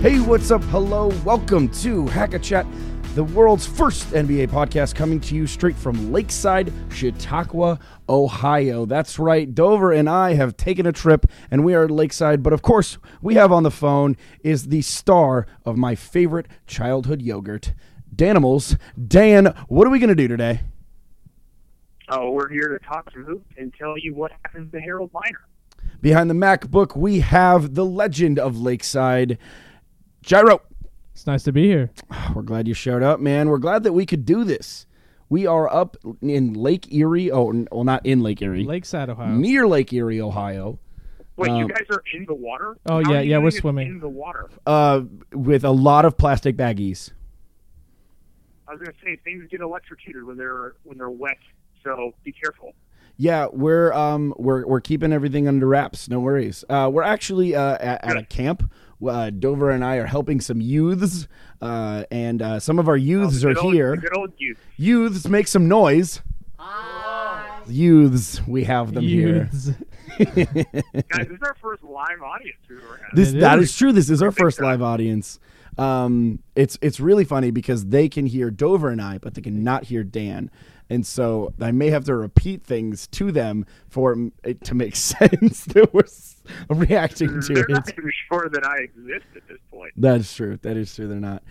Hey, 0.00 0.18
what's 0.18 0.50
up? 0.50 0.62
Hello, 0.64 1.08
welcome 1.26 1.68
to 1.82 2.06
Hack 2.06 2.32
a 2.32 2.38
Chat, 2.38 2.64
the 3.14 3.22
world's 3.22 3.66
first 3.66 4.08
NBA 4.12 4.48
podcast 4.48 4.94
coming 4.94 5.20
to 5.20 5.34
you 5.34 5.46
straight 5.46 5.76
from 5.76 6.10
Lakeside, 6.10 6.72
Chautauqua, 6.90 7.78
Ohio. 8.08 8.86
That's 8.86 9.18
right, 9.18 9.54
Dover 9.54 9.92
and 9.92 10.08
I 10.08 10.32
have 10.32 10.56
taken 10.56 10.86
a 10.86 10.92
trip 10.92 11.26
and 11.50 11.66
we 11.66 11.74
are 11.74 11.84
at 11.84 11.90
Lakeside, 11.90 12.42
but 12.42 12.54
of 12.54 12.62
course, 12.62 12.96
we 13.20 13.34
have 13.34 13.52
on 13.52 13.62
the 13.62 13.70
phone 13.70 14.16
is 14.42 14.68
the 14.68 14.80
star 14.80 15.46
of 15.66 15.76
my 15.76 15.94
favorite 15.94 16.46
childhood 16.66 17.20
yogurt, 17.20 17.74
Danimals. 18.16 18.78
Dan, 19.06 19.54
what 19.68 19.86
are 19.86 19.90
we 19.90 19.98
going 19.98 20.08
to 20.08 20.14
do 20.14 20.28
today? 20.28 20.62
Oh, 22.08 22.30
we're 22.30 22.48
here 22.48 22.68
to 22.68 22.78
talk 22.86 23.10
some 23.12 23.24
hoops 23.24 23.52
and 23.58 23.70
tell 23.74 23.98
you 23.98 24.14
what 24.14 24.32
happens 24.44 24.72
to 24.72 24.80
Harold 24.80 25.10
Miner. 25.12 25.44
Behind 26.00 26.30
the 26.30 26.34
MacBook, 26.34 26.96
we 26.96 27.20
have 27.20 27.74
the 27.74 27.84
legend 27.84 28.38
of 28.38 28.58
Lakeside, 28.58 29.36
Gyro. 30.22 30.60
It's 31.12 31.26
nice 31.26 31.42
to 31.44 31.52
be 31.52 31.66
here. 31.66 31.90
We're 32.34 32.42
glad 32.42 32.68
you 32.68 32.74
showed 32.74 33.02
up, 33.02 33.20
man. 33.20 33.48
We're 33.48 33.58
glad 33.58 33.82
that 33.84 33.92
we 33.92 34.06
could 34.06 34.24
do 34.24 34.44
this. 34.44 34.86
We 35.28 35.46
are 35.46 35.72
up 35.72 35.96
in 36.22 36.54
Lake 36.54 36.92
Erie. 36.92 37.30
Oh, 37.30 37.64
well, 37.70 37.84
not 37.84 38.04
in 38.04 38.20
Lake 38.20 38.42
Erie. 38.42 38.64
Lakeside, 38.64 39.08
Ohio. 39.10 39.28
Near 39.34 39.66
Lake 39.68 39.92
Erie, 39.92 40.20
Ohio. 40.20 40.78
Wait, 41.36 41.50
Um, 41.50 41.56
you 41.58 41.68
guys 41.68 41.86
are 41.90 42.02
in 42.14 42.24
the 42.26 42.34
water? 42.34 42.76
Oh, 42.86 43.02
How 43.04 43.12
yeah, 43.12 43.18
are 43.18 43.22
you 43.22 43.30
yeah, 43.30 43.38
we're 43.38 43.48
it 43.48 43.54
swimming. 43.54 43.88
in 43.88 44.00
the 44.00 44.08
water. 44.08 44.50
Uh, 44.66 45.02
with 45.32 45.64
a 45.64 45.70
lot 45.70 46.04
of 46.04 46.18
plastic 46.18 46.56
baggies. 46.56 47.12
I 48.66 48.72
was 48.72 48.80
gonna 48.82 48.92
say 49.04 49.16
things 49.24 49.44
get 49.50 49.60
electrocuted 49.60 50.24
when 50.24 50.36
they're 50.36 50.74
when 50.84 50.96
they're 50.98 51.10
wet, 51.10 51.38
so 51.82 52.12
be 52.22 52.30
careful. 52.32 52.72
Yeah, 53.16 53.46
we're 53.52 53.92
um 53.92 54.32
we're 54.36 54.64
we're 54.66 54.80
keeping 54.80 55.12
everything 55.12 55.48
under 55.48 55.66
wraps. 55.66 56.08
No 56.08 56.20
worries. 56.20 56.64
Uh, 56.68 56.88
we're 56.92 57.02
actually 57.02 57.54
uh, 57.56 57.78
at, 57.80 58.04
at 58.04 58.16
a 58.16 58.22
camp. 58.24 58.70
Uh, 59.06 59.30
Dover 59.30 59.70
and 59.70 59.84
I 59.84 59.96
are 59.96 60.06
helping 60.06 60.40
some 60.40 60.60
youths, 60.60 61.26
uh, 61.62 62.04
and 62.10 62.42
uh, 62.42 62.60
some 62.60 62.78
of 62.78 62.88
our 62.88 62.96
youths 62.96 63.40
The 63.42 63.48
are 63.50 63.58
old- 63.58 63.72
here. 63.74 63.96
the 63.96 64.28
youth. 64.38 64.58
Youths, 64.76 65.26
make 65.28 65.48
some 65.48 65.68
noise. 65.68 66.20
Youths, 67.68 68.44
we 68.48 68.64
have 68.64 68.92
them 68.94 69.04
Youths. 69.04 69.70
Guys, 70.18 70.34
this 70.34 71.28
is 71.30 71.42
our 71.42 71.54
first 71.60 71.84
live 71.84 72.20
audience 72.22 72.56
we've 72.68 72.78
ever 72.82 72.96
had. 72.96 73.16
This 73.16 73.32
It 73.32 73.40
that 73.40 73.58
is. 73.60 73.70
is 73.70 73.76
true. 73.76 73.92
This 73.92 74.10
is 74.10 74.22
our 74.22 74.32
first 74.32 74.58
time. 74.58 74.66
live 74.66 74.82
audience. 74.82 75.38
Um, 75.78 76.40
it's 76.56 76.76
it's 76.82 76.98
really 76.98 77.24
funny 77.24 77.50
because 77.52 77.86
they 77.86 78.08
can 78.08 78.26
hear 78.26 78.50
Dover 78.50 78.88
and 78.88 79.00
I, 79.00 79.18
but 79.18 79.34
they 79.34 79.40
cannot 79.40 79.84
hear 79.84 80.02
Dan, 80.02 80.50
and 80.90 81.06
so 81.06 81.54
I 81.60 81.70
may 81.70 81.88
have 81.90 82.04
to 82.04 82.16
repeat 82.16 82.64
things 82.64 83.06
to 83.08 83.30
them 83.30 83.64
for 83.88 84.16
it 84.44 84.62
to 84.64 84.74
make 84.74 84.96
sense 84.96 85.64
that 85.66 85.94
we're 85.94 86.04
reacting 86.68 87.40
to 87.40 87.54
They're 87.54 87.64
it. 87.64 87.70
not 87.70 87.88
even 87.92 88.12
sure 88.28 88.48
that 88.52 88.66
I 88.66 88.78
exist 88.82 89.26
at 89.36 89.46
this 89.48 89.58
point. 89.70 89.92
That 89.96 90.16
is 90.16 90.34
true. 90.34 90.58
That 90.60 90.76
is 90.76 90.94
true. 90.94 91.06
They're 91.08 91.20
not. 91.20 91.42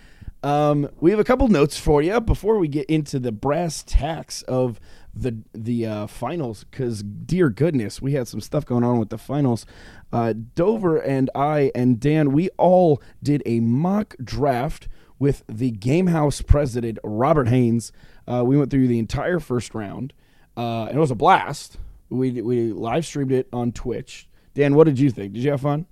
Um, 0.42 0.90
we 1.00 1.12
have 1.12 1.20
a 1.20 1.26
couple 1.26 1.48
notes 1.48 1.78
for 1.78 2.02
you 2.02 2.20
before 2.22 2.60
we 2.60 2.68
get 2.68 2.86
into 2.88 3.20
the 3.20 3.32
brass 3.32 3.84
tacks 3.86 4.42
of 4.44 4.80
the 5.14 5.38
the 5.54 5.86
uh, 5.86 6.08
finals. 6.08 6.66
Because 6.66 7.02
dear 7.04 7.50
goodness, 7.50 8.02
we 8.02 8.14
had 8.14 8.28
some 8.28 8.42
stuff 8.42 8.66
going 8.66 8.84
on 8.84 9.00
with 9.00 9.10
the 9.10 9.18
finals. 9.18 9.66
Uh, 10.12 10.34
Dover 10.56 10.98
and 10.98 11.30
I 11.34 11.72
and 11.76 12.00
Dan, 12.00 12.32
we 12.32 12.50
all 12.58 13.02
did 13.24 13.42
a 13.46 13.60
mock 13.60 14.16
draft 14.24 14.88
with 15.18 15.44
the 15.48 15.72
Game 15.72 16.08
House 16.08 16.42
president 16.42 16.98
Robert 17.04 17.50
Haynes. 17.50 17.92
Uh, 18.30 18.44
we 18.44 18.58
went 18.58 18.70
through 18.70 18.88
the 18.88 19.00
entire 19.00 19.40
first 19.40 19.74
round, 19.74 20.14
uh, 20.56 20.86
and 20.86 20.96
it 20.96 21.00
was 21.00 21.12
a 21.12 21.16
blast. 21.16 21.78
We 22.10 22.42
we 22.42 22.72
live 22.72 23.06
streamed 23.06 23.32
it 23.32 23.48
on 23.52 23.72
Twitch. 23.72 24.28
Dan, 24.54 24.76
what 24.76 24.86
did 24.86 25.00
you 25.00 25.10
think? 25.10 25.34
Did 25.34 25.44
you 25.44 25.52
have 25.52 25.62
fun? 25.62 25.86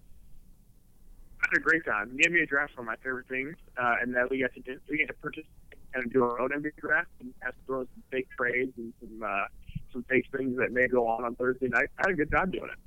I 1.41 1.47
had 1.51 1.57
a 1.57 1.61
great 1.61 1.85
time. 1.85 2.11
He 2.11 2.17
gave 2.17 2.31
me 2.31 2.41
a 2.41 2.45
draft 2.45 2.73
for 2.75 2.83
my 2.83 2.95
favorite 2.97 3.27
things, 3.27 3.55
uh, 3.77 3.95
and 4.01 4.15
then 4.15 4.27
we 4.29 4.39
got 4.39 4.53
to 4.53 4.59
do, 4.59 4.79
we 4.89 4.99
got 4.99 5.07
to 5.07 5.13
purchase 5.13 5.45
and 5.93 6.11
do 6.11 6.23
our 6.23 6.39
own 6.39 6.49
NBA 6.49 6.75
draft 6.77 7.09
and 7.19 7.33
have 7.39 7.53
to 7.53 7.59
throw 7.65 7.79
some 7.79 8.03
fake 8.11 8.27
trades 8.37 8.73
and 8.77 8.93
some 8.99 9.23
uh, 9.23 9.45
some 9.91 10.03
fake 10.03 10.25
things 10.35 10.57
that 10.57 10.71
may 10.71 10.87
go 10.87 11.07
on 11.07 11.23
on 11.23 11.35
Thursday 11.35 11.67
night. 11.67 11.87
I 11.97 12.03
had 12.07 12.11
a 12.11 12.13
good 12.13 12.31
time 12.31 12.51
doing 12.51 12.69
it. 12.71 12.77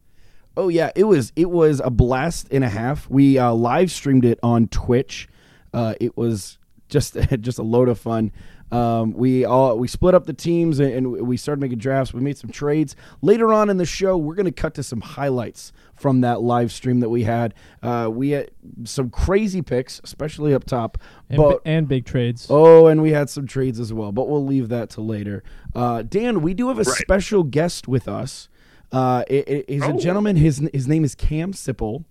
Oh 0.56 0.69
yeah, 0.69 0.91
it 0.94 1.05
was 1.05 1.33
it 1.37 1.50
was 1.50 1.81
a 1.81 1.91
blast 1.91 2.49
and 2.50 2.62
a 2.62 2.69
half. 2.69 3.09
We 3.09 3.39
uh, 3.39 3.53
live 3.53 3.91
streamed 3.91 4.25
it 4.25 4.39
on 4.43 4.69
Twitch. 4.69 5.28
Uh, 5.72 5.94
it 6.00 6.16
was 6.16 6.59
just 6.89 7.16
just 7.41 7.59
a 7.59 7.62
load 7.62 7.89
of 7.89 7.99
fun. 7.99 8.33
Um, 8.73 9.13
we 9.15 9.45
all 9.45 9.77
we 9.79 9.89
split 9.89 10.15
up 10.15 10.27
the 10.27 10.33
teams 10.33 10.79
and, 10.79 10.93
and 10.93 11.13
we 11.27 11.37
started 11.37 11.61
making 11.61 11.79
drafts. 11.79 12.15
We 12.15 12.21
made 12.21 12.39
some 12.39 12.51
trades. 12.51 12.95
Later 13.21 13.53
on 13.53 13.69
in 13.71 13.79
the 13.79 13.85
show, 13.85 14.17
we're 14.17 14.35
going 14.37 14.47
to 14.47 14.53
cut 14.53 14.75
to 14.75 14.83
some 14.83 15.01
highlights 15.01 15.73
from 15.97 16.21
that 16.21 16.41
live 16.41 16.71
stream 16.73 17.01
that 17.01 17.09
we 17.09 17.25
had. 17.25 17.53
Uh, 17.83 18.09
we 18.13 18.31
had 18.31 18.51
some 18.85 19.11
crazy 19.11 19.61
picks, 19.61 20.01
especially 20.05 20.55
up 20.55 20.65
top. 20.65 20.99
And, 21.29 21.37
but 21.39 21.65
bi- 21.65 21.71
and 21.71 21.89
big 21.89 22.05
trades. 22.05 22.47
Oh, 22.49 22.87
and 22.87 23.03
we 23.03 23.11
had 23.11 23.29
some 23.29 23.47
trades 23.47 23.81
as 23.81 23.93
well, 23.93 24.13
but 24.13 24.29
we'll 24.29 24.45
leave 24.47 24.69
that 24.69 24.91
to 24.91 25.01
later. 25.01 25.43
Uh, 25.75 26.03
Dan, 26.03 26.41
we 26.43 26.55
do 26.55 26.69
have 26.69 26.79
a 26.79 26.83
Right. 26.85 26.97
special 26.99 27.43
guest 27.43 27.89
with 27.89 28.07
us. 28.09 28.49
Uh, 28.93 29.25
it, 29.29 29.49
it 29.49 29.65
is 29.69 29.83
a 29.83 29.93
Oh. 29.93 29.99
gentleman. 29.99 30.37
His 30.37 30.59
his 30.73 30.89
name 30.89 31.05
is 31.05 31.15
Cam 31.15 31.53
Sipple, 31.53 32.05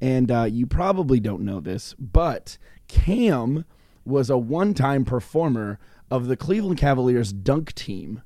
and 0.00 0.30
uh, 0.30 0.44
you 0.44 0.66
probably 0.66 1.18
don't 1.20 1.42
know 1.42 1.60
this, 1.60 1.94
but 1.98 2.56
Cam 2.88 3.64
was 4.06 4.28
a 4.30 4.36
one-time 4.38 5.04
performer 5.04 5.78
of 6.14 6.28
the 6.28 6.36
Cleveland 6.36 6.78
Cavaliers 6.78 7.32
dunk 7.32 7.74
team. 7.74 8.22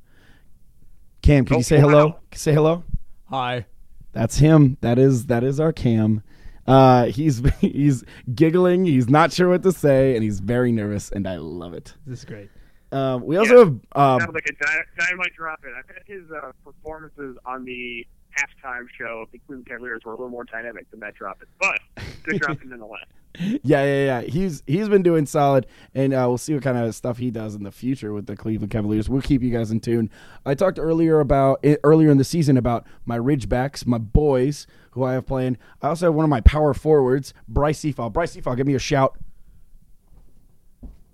Cam, 1.22 1.44
can 1.46 1.54
Oh, 1.54 1.58
you 1.58 1.62
say 1.64 1.78
hello? 1.80 2.18
Say 2.34 2.52
hello. 2.52 2.84
Hi. 3.30 3.66
That's 4.12 4.36
him. 4.38 4.76
That 4.82 4.98
is 4.98 5.26
that 5.26 5.42
is 5.44 5.58
our 5.60 5.72
Cam. 5.72 6.22
Uh, 6.66 7.06
he's 7.06 7.42
he's 7.60 8.04
giggling. 8.34 8.84
He's 8.84 9.08
not 9.08 9.32
sure 9.32 9.48
what 9.48 9.62
to 9.62 9.72
say, 9.72 10.14
and 10.14 10.22
he's 10.22 10.40
very 10.40 10.70
nervous, 10.70 11.10
and 11.10 11.26
I 11.26 11.36
love 11.36 11.72
it. 11.74 11.94
This 12.06 12.20
is 12.20 12.24
great. 12.24 12.50
Um, 12.92 13.24
we 13.24 13.36
also 13.36 13.54
Yeah. 13.54 13.64
have 13.64 13.80
uh, 13.92 14.18
Sounds 14.20 14.34
like 14.34 14.46
a 14.48 14.52
dy- 14.52 14.82
dynamite 14.98 15.32
drop 15.36 15.60
in. 15.64 15.72
I 15.72 15.82
bet 15.90 16.02
his 16.06 16.24
uh, 16.30 16.52
performances 16.64 17.36
on 17.44 17.64
the 17.64 18.06
halftime 18.38 18.86
show 18.98 19.22
of 19.22 19.30
the 19.32 19.38
Cleveland 19.38 19.66
Cavaliers 19.66 20.02
were 20.04 20.12
a 20.12 20.16
little 20.16 20.30
more 20.30 20.44
dynamic 20.44 20.90
than 20.90 21.00
that 21.00 21.14
drop 21.14 21.42
in, 21.42 21.48
but 21.58 22.04
good 22.22 22.40
drop 22.42 22.62
in 22.62 22.68
nonetheless. 22.70 23.04
yeah, 23.62 23.84
yeah, 23.84 24.04
yeah. 24.04 24.20
He's 24.22 24.62
he's 24.66 24.88
been 24.88 25.02
doing 25.02 25.26
solid, 25.26 25.66
and 25.94 26.12
uh, 26.12 26.24
we'll 26.28 26.38
see 26.38 26.54
what 26.54 26.62
kind 26.62 26.78
of 26.78 26.94
stuff 26.94 27.18
he 27.18 27.30
does 27.30 27.54
in 27.54 27.62
the 27.62 27.70
future 27.70 28.12
with 28.12 28.26
the 28.26 28.36
Cleveland 28.36 28.70
Cavaliers. 28.70 29.08
We'll 29.08 29.22
keep 29.22 29.42
you 29.42 29.50
guys 29.50 29.70
in 29.70 29.80
tune. 29.80 30.10
I 30.44 30.54
talked 30.54 30.78
earlier 30.78 31.20
about 31.20 31.60
eh, 31.62 31.76
earlier 31.84 32.10
in 32.10 32.18
the 32.18 32.24
season 32.24 32.56
about 32.56 32.86
my 33.04 33.18
Ridgebacks, 33.18 33.86
my 33.86 33.98
boys 33.98 34.66
who 34.92 35.04
I 35.04 35.12
have 35.12 35.26
playing. 35.26 35.58
I 35.82 35.88
also 35.88 36.06
have 36.06 36.14
one 36.14 36.24
of 36.24 36.30
my 36.30 36.40
power 36.40 36.74
forwards, 36.74 37.32
Bryce 37.46 37.80
Seafall. 37.80 38.12
Bryce 38.12 38.34
Seafall, 38.34 38.56
give 38.56 38.66
me 38.66 38.74
a 38.74 38.80
shout. 38.80 39.16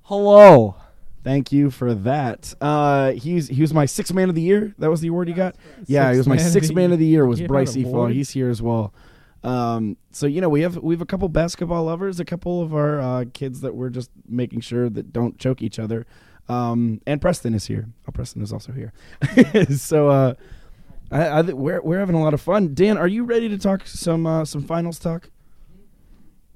Hello. 0.03 0.77
Thank 1.23 1.53
you 1.53 1.71
for 1.71 1.95
that. 1.95 2.55
Uh, 2.61 3.13
he's 3.13 3.49
he 3.49 3.63
was 3.63 3.73
my 3.73 3.87
sixth 3.87 4.13
man 4.13 4.29
of 4.29 4.35
the 4.35 4.43
year. 4.43 4.75
That 4.79 4.91
was 4.91 5.01
the 5.01 5.09
award 5.09 5.29
he 5.29 5.35
got. 5.35 5.57
Yeah, 5.87 6.13
he 6.13 6.19
was 6.19 6.29
my 6.29 6.37
sixth 6.37 6.73
man 6.73 6.93
of 6.93 6.99
the 6.99 7.07
year. 7.07 7.25
Was 7.25 7.41
Bryce 7.41 7.75
award? 7.77 8.13
He's 8.13 8.31
here 8.31 8.51
as 8.51 8.61
well. 8.61 8.93
Um, 9.45 9.99
so 10.11 10.27
you 10.27 10.41
know 10.41 10.49
we 10.49 10.63
have 10.63 10.79
we 10.79 10.95
have 10.95 11.03
a 11.03 11.07
couple 11.07 11.29
basketball 11.29 11.85
lovers, 11.85 12.19
a 12.19 12.25
couple 12.25 12.63
of 12.63 12.75
our 12.75 13.01
uh, 13.01 13.25
kids 13.35 13.61
that 13.61 13.75
we're 13.75 13.91
just 13.91 14.11
making 14.27 14.61
sure 14.61 14.89
that 14.89 15.13
don't 15.13 15.39
choke 15.39 15.63
each 15.63 15.79
other. 15.79 16.07
Um, 16.49 17.01
and 17.07 17.21
Preston 17.21 17.55
is 17.55 17.67
here. 17.67 17.89
Oh, 18.09 18.13
Preston 18.13 18.43
is 18.43 18.53
also 18.53 18.73
here. 18.73 18.93
so 19.77 20.09
uh, 20.09 20.35
I, 21.11 21.39
I 21.39 21.43
th- 21.43 21.55
we're 21.55 21.81
we're 21.83 21.99
having 21.99 22.17
a 22.17 22.23
lot 22.23 22.35
of 22.35 22.41
fun. 22.41 22.75
Dan, 22.75 22.97
are 22.97 23.07
you 23.07 23.25
ready 23.25 23.49
to 23.51 23.59
talk 23.59 23.87
some 23.87 24.27
uh, 24.27 24.45
some 24.47 24.63
finals 24.63 24.99
talk? 24.99 25.29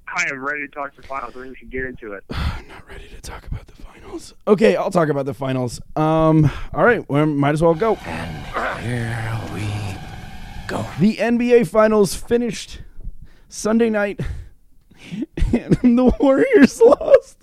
I 0.08 0.24
am 0.30 0.42
ready 0.42 0.66
to 0.66 0.68
talk 0.68 0.96
to 0.96 1.02
finals. 1.02 1.36
I 1.36 1.40
think 1.42 1.50
we 1.50 1.56
should 1.56 1.70
get 1.70 1.84
into 1.84 2.14
it. 2.14 2.24
I'm 2.30 2.66
not 2.68 2.88
ready 2.88 3.08
to 3.08 3.20
talk 3.20 3.46
about 3.46 3.66
the 3.66 3.76
finals. 3.76 4.34
Okay, 4.46 4.76
I'll 4.76 4.90
talk 4.90 5.10
about 5.10 5.26
the 5.26 5.34
finals. 5.34 5.80
Um, 5.96 6.50
all 6.72 6.84
right, 6.84 7.06
well, 7.10 7.26
might 7.26 7.52
as 7.52 7.62
well 7.62 7.74
go. 7.74 7.98
Here 10.68 10.78
go. 10.78 10.86
The 11.00 11.16
NBA 11.16 11.68
Finals 11.68 12.14
finished 12.14 12.80
Sunday 13.48 13.90
night, 13.90 14.20
and 15.52 15.74
the 15.98 16.12
Warriors 16.20 16.80
lost. 16.84 17.36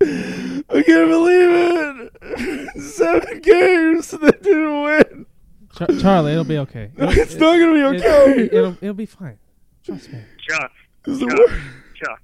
I 0.00 0.62
can't 0.68 1.08
believe 1.10 2.10
it. 2.22 2.82
Seven 2.82 3.40
games 3.40 4.10
that 4.10 4.42
didn't 4.42 4.82
win. 4.82 5.26
Char- 5.74 5.98
Charlie, 6.00 6.32
it'll 6.32 6.44
be 6.44 6.58
okay. 6.58 6.90
It'll- 6.96 7.10
It's 7.18 7.34
not 7.34 7.58
gonna 7.58 7.72
be 7.72 7.80
it- 7.80 8.00
okay. 8.04 8.42
It, 8.44 8.52
will 8.52 8.76
it'll 8.80 8.94
be 8.94 9.06
fine. 9.06 9.38
Trust 9.84 10.12
me. 10.12 10.20
Chuck, 10.48 10.70
It's 11.06 11.18
the 11.20 11.26
Chuck, 11.26 11.58
Chuck. 11.94 12.22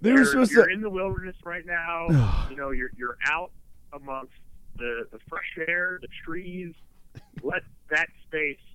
They 0.00 0.12
were 0.12 0.18
You're, 0.18 0.26
supposed 0.26 0.52
you're 0.52 0.66
to. 0.66 0.72
in 0.72 0.80
the 0.80 0.90
wilderness 0.90 1.36
right 1.44 1.64
now. 1.66 2.46
you 2.50 2.56
know, 2.56 2.70
you're 2.70 2.90
you're 2.96 3.16
out 3.30 3.50
amongst 3.92 4.32
the 4.76 5.06
the 5.12 5.18
fresh 5.28 5.58
air, 5.68 5.98
the 6.00 6.08
trees. 6.24 6.72
Let 7.42 7.62
that 7.90 8.08
space 8.26 8.56
just 8.58 8.65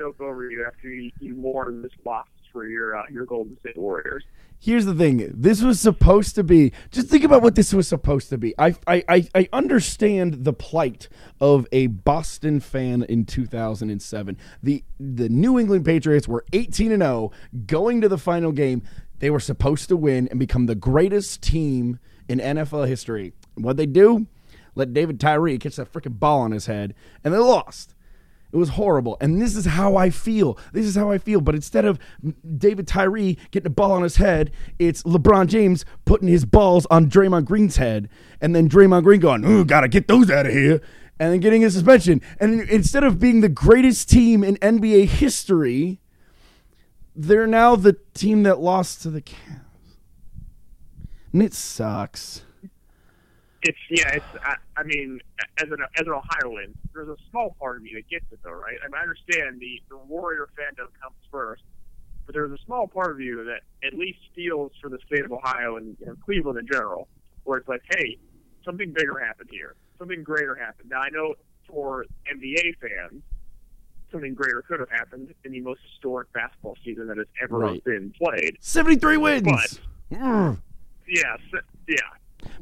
over 0.00 0.50
you 0.50 0.64
after 0.66 0.88
you, 0.88 1.10
you 1.20 1.34
mourn 1.34 1.82
this 1.82 1.92
loss 2.04 2.26
for 2.52 2.66
your 2.66 2.96
uh, 2.96 3.02
your 3.10 3.26
Golden 3.26 3.58
State 3.60 3.76
Warriors. 3.76 4.24
Here's 4.60 4.86
the 4.86 4.94
thing. 4.94 5.30
This 5.32 5.62
was 5.62 5.78
supposed 5.78 6.34
to 6.34 6.42
be. 6.42 6.72
Just 6.90 7.08
think 7.08 7.22
about 7.22 7.42
what 7.42 7.54
this 7.54 7.72
was 7.72 7.86
supposed 7.86 8.28
to 8.30 8.38
be. 8.38 8.54
I, 8.58 8.74
I, 8.88 9.04
I, 9.08 9.28
I 9.32 9.48
understand 9.52 10.44
the 10.44 10.52
plight 10.52 11.08
of 11.40 11.68
a 11.70 11.86
Boston 11.86 12.58
fan 12.58 13.04
in 13.04 13.24
2007. 13.24 14.36
The 14.62 14.82
the 14.98 15.28
New 15.28 15.60
England 15.60 15.84
Patriots 15.84 16.26
were 16.26 16.44
18 16.52 16.90
and 16.90 17.02
0, 17.02 17.30
going 17.66 18.00
to 18.00 18.08
the 18.08 18.18
final 18.18 18.50
game. 18.50 18.82
They 19.20 19.30
were 19.30 19.40
supposed 19.40 19.88
to 19.90 19.96
win 19.96 20.26
and 20.28 20.40
become 20.40 20.66
the 20.66 20.74
greatest 20.74 21.40
team 21.40 22.00
in 22.28 22.40
NFL 22.40 22.88
history. 22.88 23.34
What 23.54 23.76
they 23.76 23.86
do? 23.86 24.26
Let 24.74 24.92
David 24.92 25.18
Tyree 25.20 25.58
catch 25.58 25.76
that 25.76 25.92
freaking 25.92 26.18
ball 26.18 26.40
on 26.40 26.52
his 26.52 26.66
head, 26.66 26.94
and 27.24 27.32
they 27.32 27.38
lost. 27.38 27.94
It 28.50 28.56
was 28.56 28.70
horrible. 28.70 29.18
And 29.20 29.40
this 29.40 29.56
is 29.56 29.66
how 29.66 29.96
I 29.96 30.08
feel. 30.10 30.58
This 30.72 30.86
is 30.86 30.96
how 30.96 31.10
I 31.10 31.18
feel. 31.18 31.40
But 31.40 31.54
instead 31.54 31.84
of 31.84 31.98
David 32.56 32.86
Tyree 32.86 33.36
getting 33.50 33.66
a 33.66 33.70
ball 33.70 33.92
on 33.92 34.02
his 34.02 34.16
head, 34.16 34.52
it's 34.78 35.02
LeBron 35.02 35.48
James 35.48 35.84
putting 36.06 36.28
his 36.28 36.46
balls 36.46 36.86
on 36.90 37.10
Draymond 37.10 37.44
Green's 37.44 37.76
head. 37.76 38.08
And 38.40 38.56
then 38.56 38.68
Draymond 38.68 39.02
Green 39.02 39.20
going, 39.20 39.44
ooh, 39.44 39.64
gotta 39.64 39.88
get 39.88 40.08
those 40.08 40.30
out 40.30 40.46
of 40.46 40.52
here. 40.52 40.80
And 41.20 41.32
then 41.32 41.40
getting 41.40 41.64
a 41.64 41.70
suspension. 41.70 42.22
And 42.40 42.60
instead 42.70 43.04
of 43.04 43.18
being 43.18 43.42
the 43.42 43.48
greatest 43.48 44.08
team 44.08 44.42
in 44.42 44.56
NBA 44.56 45.06
history, 45.06 46.00
they're 47.14 47.46
now 47.46 47.76
the 47.76 47.98
team 48.14 48.44
that 48.44 48.60
lost 48.60 49.02
to 49.02 49.10
the 49.10 49.20
Cavs. 49.20 49.64
And 51.32 51.42
it 51.42 51.52
sucks. 51.52 52.42
It's 53.62 53.78
yeah. 53.90 54.08
It's 54.14 54.24
I, 54.44 54.56
I 54.76 54.82
mean, 54.84 55.20
as 55.58 55.68
an 55.70 55.78
as 55.98 56.06
an 56.06 56.12
Ohioan, 56.12 56.74
there's 56.94 57.08
a 57.08 57.16
small 57.30 57.56
part 57.58 57.76
of 57.76 57.82
me 57.82 57.92
that 57.94 58.08
gets 58.08 58.24
it 58.30 58.38
though, 58.44 58.52
right? 58.52 58.76
I, 58.82 58.86
mean, 58.86 58.94
I 58.96 59.02
understand 59.02 59.60
the 59.60 59.82
the 59.88 59.96
Warrior 59.96 60.48
fandom 60.56 60.86
comes 61.02 61.16
first, 61.30 61.62
but 62.26 62.34
there's 62.34 62.52
a 62.52 62.62
small 62.64 62.86
part 62.86 63.10
of 63.10 63.20
you 63.20 63.44
that 63.44 63.62
at 63.86 63.94
least 63.98 64.18
feels 64.34 64.72
for 64.80 64.88
the 64.88 64.98
state 65.06 65.24
of 65.24 65.32
Ohio 65.32 65.76
and, 65.76 65.96
and 66.06 66.20
Cleveland 66.22 66.58
in 66.58 66.66
general, 66.70 67.08
where 67.44 67.58
it's 67.58 67.68
like, 67.68 67.82
hey, 67.96 68.16
something 68.64 68.92
bigger 68.92 69.18
happened 69.18 69.48
here, 69.50 69.74
something 69.98 70.22
greater 70.22 70.54
happened. 70.54 70.88
Now 70.90 71.00
I 71.00 71.08
know 71.10 71.34
for 71.66 72.06
NBA 72.32 72.76
fans, 72.80 73.22
something 74.12 74.34
greater 74.34 74.62
could 74.62 74.78
have 74.78 74.90
happened 74.90 75.34
in 75.44 75.50
the 75.52 75.60
most 75.60 75.80
historic 75.90 76.32
basketball 76.32 76.76
season 76.84 77.08
that 77.08 77.18
has 77.18 77.26
ever 77.42 77.58
Right. 77.58 77.84
been 77.84 78.12
played. 78.12 78.56
73 78.60 79.16
wins. 79.16 79.42
But- 79.42 79.80
Mm. 80.10 80.56
Yeah, 81.06 81.36
yeah. 81.86 81.96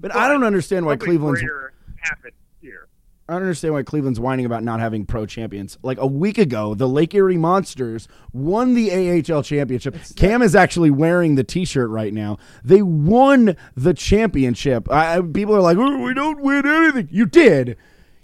But 0.00 0.14
I 0.14 0.28
don't 0.28 0.44
understand 0.44 0.86
why 0.86 0.96
Cleveland's 0.96 1.40
greater 1.40 1.72
happened 2.00 2.32
here. 2.60 2.88
I 3.28 3.32
don't 3.32 3.42
understand 3.42 3.74
why 3.74 3.82
Cleveland's 3.82 4.20
whining 4.20 4.46
about 4.46 4.62
not 4.62 4.78
having 4.78 5.04
pro 5.04 5.26
champions. 5.26 5.78
Like 5.82 5.98
a 5.98 6.06
week 6.06 6.38
ago, 6.38 6.74
the 6.74 6.88
Lake 6.88 7.12
Erie 7.12 7.36
Monsters 7.36 8.06
won 8.32 8.74
the 8.74 8.92
AHL 8.92 9.42
championship. 9.42 9.96
Cam 10.14 10.42
is 10.42 10.54
actually 10.54 10.90
wearing 10.90 11.34
the 11.34 11.42
T-shirt 11.42 11.90
right 11.90 12.14
now. 12.14 12.38
They 12.62 12.82
won 12.82 13.56
the 13.74 13.94
championship. 13.94 14.88
I, 14.90 15.18
I- 15.18 15.20
people 15.22 15.56
are 15.56 15.60
like, 15.60 15.76
oh, 15.76 15.98
"We 16.02 16.14
don't 16.14 16.40
win 16.40 16.66
anything." 16.66 17.08
You 17.10 17.26
did. 17.26 17.76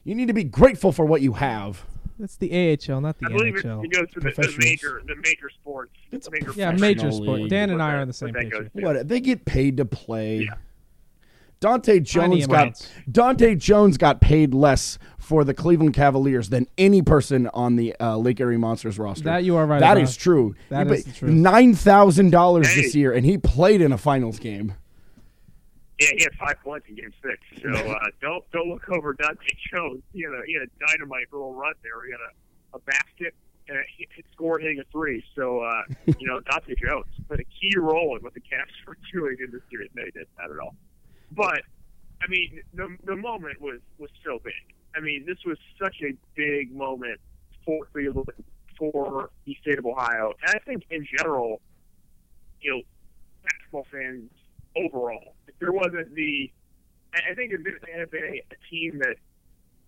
You 0.05 0.15
need 0.15 0.29
to 0.29 0.35
be 0.35 0.45
grateful 0.45 0.93
for 0.93 1.05
what 1.05 1.21
you 1.21 1.33
have. 1.35 1.85
That's 2.19 2.37
the 2.37 2.53
AHL, 2.53 3.01
not 3.01 3.19
the 3.19 3.27
I 3.27 3.29
believe 3.31 3.55
NHL. 3.55 3.85
it 3.85 3.91
goes 3.91 4.09
to 4.13 4.21
the, 4.21 4.31
the 4.31 4.55
major, 4.59 5.03
the 5.05 5.17
major 5.17 5.51
sports. 5.51 5.93
It's 6.13 6.29
a 6.29 6.31
major 6.31 6.53
yeah, 6.55 6.71
major 6.71 7.11
league. 7.11 7.23
sport. 7.25 7.51
Dan 7.51 7.71
and 7.71 7.83
I 7.83 7.95
are 7.95 8.01
on 8.01 8.07
the 8.07 8.13
same 8.15 8.33
page. 8.33 8.53
goes 8.53 8.69
here. 8.73 8.83
to. 8.83 8.87
What 8.99 9.09
they 9.09 9.19
get 9.19 9.45
paid 9.45 9.79
to 9.79 9.85
play. 9.85 10.43
Yeah. 10.43 10.55
Dahntay 11.63 12.03
Jones 12.03 12.47
got. 12.47 12.89
Dahntay 13.11 13.59
Jones 13.59 13.97
got 13.97 14.21
paid 14.21 14.53
less 14.53 14.99
for 15.19 15.45
the 15.45 15.55
Cleveland 15.55 15.95
Cavaliers 15.95 16.49
than 16.49 16.67
any 16.77 17.01
person 17.01 17.47
on 17.55 17.77
the 17.77 17.95
uh, 18.01 18.17
Lake 18.17 18.41
Erie 18.41 18.57
Monsters 18.59 18.99
roster. 18.99 19.25
That 19.25 19.45
you 19.45 19.57
are 19.57 19.65
right 19.67 19.79
That 19.81 19.93
about. 19.97 20.03
is 20.03 20.17
true. 20.17 20.55
That 20.69 20.89
He 20.89 20.93
is 20.95 21.05
paid 21.05 21.15
the 21.15 21.19
truth. 21.19 21.33
Nine 21.33 21.75
thousand 21.75 22.31
dollars 22.31 22.69
Hey. 22.69 22.83
this 22.83 22.95
year, 22.95 23.13
and 23.13 23.25
he 23.25 23.39
played 23.39 23.81
in 23.81 23.93
a 23.93 23.99
finals 23.99 24.39
game. 24.39 24.75
Yeah, 26.01 26.09
he 26.17 26.23
had 26.25 26.35
five 26.35 26.57
points 26.65 26.87
in 26.89 26.97
Game 26.97 27.13
Six. 27.23 27.39
So 27.63 27.71
uh, 27.91 27.99
don't 28.21 28.45
don't 28.53 28.69
look 28.69 28.89
over 28.91 29.15
Dahntay 29.15 29.57
Jones. 29.73 30.03
He 30.13 30.23
had 30.23 30.33
a 30.33 30.43
he 30.47 30.55
had 30.55 30.63
a 30.65 30.87
dynamite 30.87 31.27
little 31.33 31.55
run 31.55 31.75
there. 31.83 32.05
He 32.05 32.11
had 32.11 32.21
a, 32.21 32.77
a 32.77 32.81
basket 32.81 33.35
and 33.69 33.79
a, 33.79 33.83
he 33.97 34.09
he 34.17 34.25
scored 34.33 34.63
hitting 34.63 34.81
a 34.81 34.85
three. 34.91 35.25
So 35.37 35.61
uh, 35.61 35.83
you 36.19 36.27
know 36.27 36.41
Dahntay 36.51 36.75
Jones 36.85 37.07
played 37.29 37.41
a 37.41 37.45
key 37.45 37.79
role 37.79 38.17
in 38.17 38.23
what 38.25 38.35
the 38.35 38.41
Cavs 38.41 38.75
were 38.89 38.97
doing 39.13 39.37
in 39.45 39.53
this 39.53 39.61
series. 39.71 39.91
They 39.95 40.03
did 40.11 40.27
not 40.39 40.51
at 40.51 40.59
all. 40.59 40.75
But 41.35 41.63
I 42.23 42.29
mean, 42.29 42.61
the 42.75 42.97
the 43.05 43.17
moment 43.17 43.61
was 43.61 43.81
was 43.99 44.11
so 44.25 44.39
big. 44.43 44.53
I 44.95 45.01
mean, 45.01 45.25
this 45.27 45.39
was 45.47 45.59
such 45.83 45.97
a 46.03 46.15
big 46.35 46.75
moment 46.75 47.19
for 47.65 47.87
Cleveland, 47.93 48.29
for 48.79 49.31
the 49.47 49.57
state 49.63 49.79
of 49.79 49.87
Ohio, 49.87 50.35
and 50.43 50.55
I 50.55 50.59
think 50.59 50.85
in 50.91 51.07
general, 51.17 51.61
you 52.61 52.71
know, 52.71 52.83
basketball 53.43 53.87
fans 53.91 54.31
overall. 54.77 55.35
If 55.47 55.59
there 55.59 55.73
wasn't 55.73 56.15
the, 56.15 56.51
I 57.15 57.35
think 57.35 57.53
if 57.53 57.63
there 57.65 57.99
had 57.99 58.11
been 58.11 58.25
a, 58.25 58.43
a 58.53 58.71
team 58.71 58.99
that, 58.99 59.17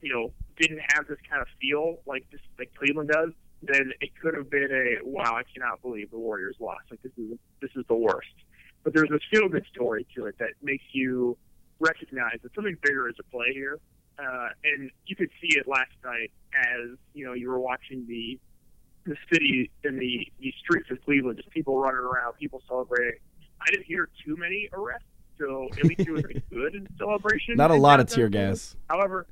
you 0.00 0.12
know, 0.12 0.32
didn't 0.58 0.80
have 0.94 1.06
this 1.06 1.18
kind 1.28 1.42
of 1.42 1.48
feel 1.60 1.98
like 2.06 2.24
this, 2.30 2.40
like 2.58 2.72
Cleveland 2.74 3.10
does, 3.10 3.30
then 3.62 3.92
it 4.00 4.10
could 4.20 4.34
have 4.34 4.50
been 4.50 4.70
a 4.70 5.04
wow. 5.04 5.34
I 5.36 5.42
cannot 5.52 5.82
believe 5.82 6.10
the 6.10 6.18
Warriors 6.18 6.56
lost. 6.60 6.84
Like 6.90 7.02
this 7.02 7.12
is 7.16 7.38
this 7.60 7.70
is 7.76 7.84
the 7.88 7.94
worst. 7.94 8.34
But 8.84 8.92
there's 8.92 9.10
a 9.10 9.18
feel 9.30 9.48
good 9.48 9.64
story 9.72 10.06
to 10.14 10.26
it 10.26 10.36
that 10.38 10.50
makes 10.62 10.84
you 10.92 11.36
recognize 11.80 12.38
that 12.42 12.54
something 12.54 12.76
bigger 12.82 13.08
is 13.08 13.16
at 13.18 13.30
play 13.30 13.52
here. 13.52 13.80
Uh, 14.18 14.48
and 14.62 14.90
you 15.06 15.16
could 15.16 15.30
see 15.40 15.58
it 15.58 15.66
last 15.66 15.90
night 16.04 16.30
as 16.54 16.96
you 17.14 17.26
know 17.26 17.32
you 17.32 17.48
were 17.48 17.58
watching 17.58 18.06
the 18.06 18.38
the 19.06 19.16
city 19.32 19.70
and 19.82 19.98
the 19.98 20.28
the 20.38 20.54
streets 20.62 20.90
of 20.90 21.04
Cleveland, 21.04 21.38
just 21.38 21.50
people 21.50 21.78
running 21.78 22.00
around, 22.00 22.34
people 22.34 22.62
celebrating. 22.68 23.18
I 23.60 23.70
didn't 23.70 23.86
hear 23.86 24.08
too 24.24 24.36
many 24.36 24.68
arrests, 24.72 25.08
so 25.38 25.68
at 25.78 25.84
least 25.84 26.00
it 26.00 26.12
was 26.12 26.24
a 26.24 26.38
good 26.54 26.86
celebration. 26.98 27.56
Not 27.56 27.70
a 27.70 27.74
lot 27.74 27.98
of 27.98 28.08
tear 28.08 28.28
gas. 28.28 28.76
However, 28.88 29.26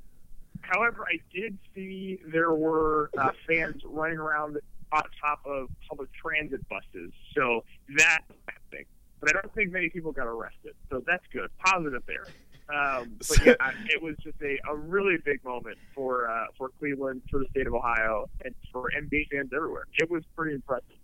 however, 0.63 1.07
I 1.09 1.21
did 1.33 1.59
see 1.75 2.19
there 2.27 2.53
were 2.53 3.11
uh, 3.17 3.31
fans 3.47 3.83
running 3.85 4.19
around 4.19 4.59
on 4.91 5.03
top 5.21 5.41
of 5.47 5.69
public 5.89 6.09
transit 6.13 6.69
buses, 6.69 7.13
so 7.35 7.65
that's 7.97 8.25
thing. 8.71 8.85
But 9.23 9.37
I 9.37 9.41
don't 9.41 9.55
think 9.55 9.71
many 9.71 9.89
people 9.89 10.11
got 10.11 10.27
arrested, 10.27 10.75
so 10.91 11.01
that's 11.07 11.23
good, 11.33 11.49
positive 11.65 12.03
there. 12.09 12.27
Um, 12.69 13.13
but 13.29 13.47
yeah, 13.47 13.55
I, 13.61 13.73
it 13.89 14.03
was 14.03 14.17
just 14.21 14.37
a, 14.43 14.59
a 14.69 14.75
really 14.75 15.17
big 15.25 15.45
moment 15.45 15.79
for 15.95 16.29
uh, 16.29 16.47
for 16.59 16.71
Cleveland, 16.81 17.23
for 17.31 17.39
the 17.39 17.47
state 17.51 17.69
of 17.69 17.75
Ohio, 17.75 18.29
and 18.45 18.53
for 18.73 18.91
NBA 18.91 19.29
fans 19.31 19.51
everywhere. 19.55 19.85
It 19.97 20.11
was 20.11 20.25
pretty 20.37 20.57
impressive. 20.57 20.97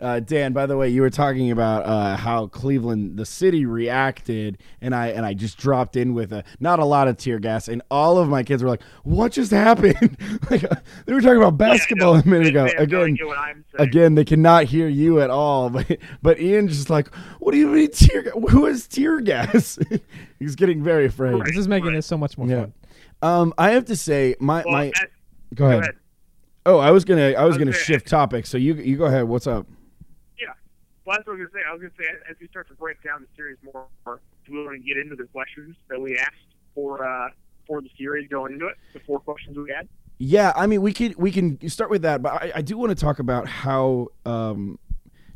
Uh, 0.00 0.18
Dan, 0.18 0.52
by 0.52 0.66
the 0.66 0.76
way, 0.76 0.88
you 0.88 1.00
were 1.02 1.08
talking 1.08 1.52
about 1.52 1.86
uh, 1.86 2.16
how 2.16 2.48
Cleveland, 2.48 3.16
the 3.16 3.24
city, 3.24 3.64
reacted, 3.64 4.58
and 4.80 4.92
I 4.92 5.08
and 5.08 5.24
I 5.24 5.34
just 5.34 5.56
dropped 5.56 5.94
in 5.94 6.14
with 6.14 6.32
a 6.32 6.42
not 6.58 6.80
a 6.80 6.84
lot 6.84 7.06
of 7.06 7.16
tear 7.16 7.38
gas, 7.38 7.68
and 7.68 7.80
all 7.92 8.18
of 8.18 8.28
my 8.28 8.42
kids 8.42 8.60
were 8.62 8.68
like, 8.68 8.82
"What 9.04 9.30
just 9.32 9.50
happened?" 9.52 10.18
like 10.50 10.64
uh, 10.64 10.74
they 11.06 11.14
were 11.14 11.20
talking 11.20 11.36
about 11.38 11.56
basketball 11.56 12.16
Yeah, 12.16 12.22
no, 12.24 12.26
a 12.26 12.28
minute 12.28 12.48
ago. 12.48 12.66
fans 12.66 12.80
Again, 12.82 13.14
get 13.14 13.26
what 13.26 13.38
I'm 13.38 13.64
again, 13.78 14.14
they 14.16 14.24
cannot 14.24 14.64
hear 14.64 14.88
you 14.88 15.20
at 15.20 15.30
all. 15.30 15.70
But 15.74 15.98
but 16.22 16.40
Ian's 16.40 16.76
just 16.76 16.90
like, 16.90 17.14
"What 17.38 17.52
do 17.52 17.58
you 17.58 17.68
mean 17.68 17.90
tear? 17.92 18.22
gas? 18.22 18.32
Who 18.50 18.66
is 18.66 18.88
tear 18.88 19.20
gas?" 19.20 19.78
He's 20.40 20.56
getting 20.56 20.82
very 20.82 21.06
afraid. 21.06 21.34
Right. 21.34 21.44
This 21.46 21.56
is 21.56 21.68
making 21.68 21.94
this 21.94 22.04
so 22.06 22.18
much 22.18 22.36
more 22.36 22.48
Yeah. 22.48 22.60
fun. 22.60 22.72
Um, 23.22 23.54
I 23.56 23.70
have 23.70 23.84
to 23.86 23.96
say, 23.96 24.34
my 24.40 24.64
Well, 24.66 24.72
my. 24.72 24.92
Go 25.54 25.66
ahead. 25.66 25.78
go 25.78 25.78
ahead. 25.78 25.94
Oh, 26.66 26.78
I 26.78 26.90
was 26.90 27.04
gonna 27.04 27.32
I 27.34 27.44
was 27.44 27.50
was 27.52 27.58
gonna 27.58 27.70
gonna- 27.70 27.84
shift 27.84 28.08
topics. 28.08 28.48
So 28.50 28.58
you 28.58 28.74
you 28.74 28.96
go 28.96 29.04
ahead. 29.04 29.24
What's 29.24 29.46
up? 29.46 29.66
Well, 31.04 31.16
that's 31.16 31.26
what 31.26 31.34
I 31.34 31.38
was 31.38 31.48
going 31.48 31.50
to 31.50 31.54
say. 31.54 31.62
I 31.68 31.72
was 31.72 31.80
going 31.80 31.92
to 31.92 31.96
say, 31.98 32.30
as 32.30 32.36
we 32.40 32.48
start 32.48 32.68
to 32.68 32.74
break 32.74 33.02
down 33.02 33.20
the 33.20 33.28
series 33.36 33.58
more, 33.62 33.86
do 34.06 34.52
we 34.52 34.64
want 34.64 34.80
to 34.80 34.86
get 34.86 34.96
into 34.96 35.16
the 35.16 35.24
questions 35.24 35.76
that 35.88 36.00
we 36.00 36.16
asked 36.16 36.54
for 36.74 37.06
uh, 37.06 37.28
for 37.66 37.82
the 37.82 37.90
series 37.98 38.28
going 38.28 38.54
into 38.54 38.66
it? 38.66 38.76
The 38.92 39.00
four 39.00 39.20
questions 39.20 39.56
we 39.56 39.70
had? 39.70 39.88
Yeah, 40.18 40.52
I 40.54 40.66
mean, 40.66 40.80
we 40.80 40.92
could 40.92 41.16
we 41.16 41.30
can 41.30 41.68
start 41.68 41.90
with 41.90 42.02
that, 42.02 42.22
but 42.22 42.32
I, 42.32 42.52
I 42.56 42.62
do 42.62 42.78
want 42.78 42.90
to 42.90 42.94
talk 42.94 43.18
about 43.18 43.48
how 43.48 44.08
um, 44.24 44.78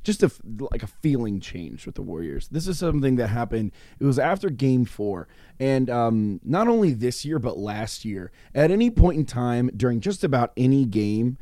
just 0.05 0.23
a 0.23 0.31
like 0.71 0.83
a 0.83 0.87
feeling 0.87 1.41
change 1.41 1.85
with 1.85 1.97
the 1.97 2.03
Warriors. 2.03 2.49
This 2.49 2.67
is 2.67 2.79
something 2.79 3.17
that 3.17 3.29
happened. 3.29 3.73
It 3.99 4.05
was 4.05 4.19
after 4.19 4.49
Game 4.49 4.85
Four, 4.85 5.29
and 5.61 5.91
um, 5.91 6.41
not 6.45 6.69
only 6.69 6.95
this 6.95 7.25
year 7.25 7.39
but 7.39 7.59
last 7.59 8.05
year. 8.05 8.31
At 8.55 8.71
any 8.71 8.91
point 8.91 9.19
in 9.19 9.27
time 9.27 9.71
during 9.77 10.01
just 10.01 10.25
about 10.25 10.53
any 10.57 10.87
game, 10.87 11.37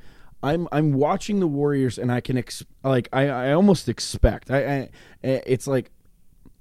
I'm 0.46 0.68
I'm 0.72 0.92
watching 0.92 1.40
the 1.40 1.46
Warriors, 1.46 1.98
and 1.98 2.10
I 2.12 2.20
can 2.20 2.38
ex- 2.38 2.64
like 2.84 3.08
I, 3.12 3.28
I 3.28 3.52
almost 3.52 3.88
expect 3.88 4.50
I, 4.50 4.58
I 4.82 4.88
it's 5.22 5.66
like 5.66 5.90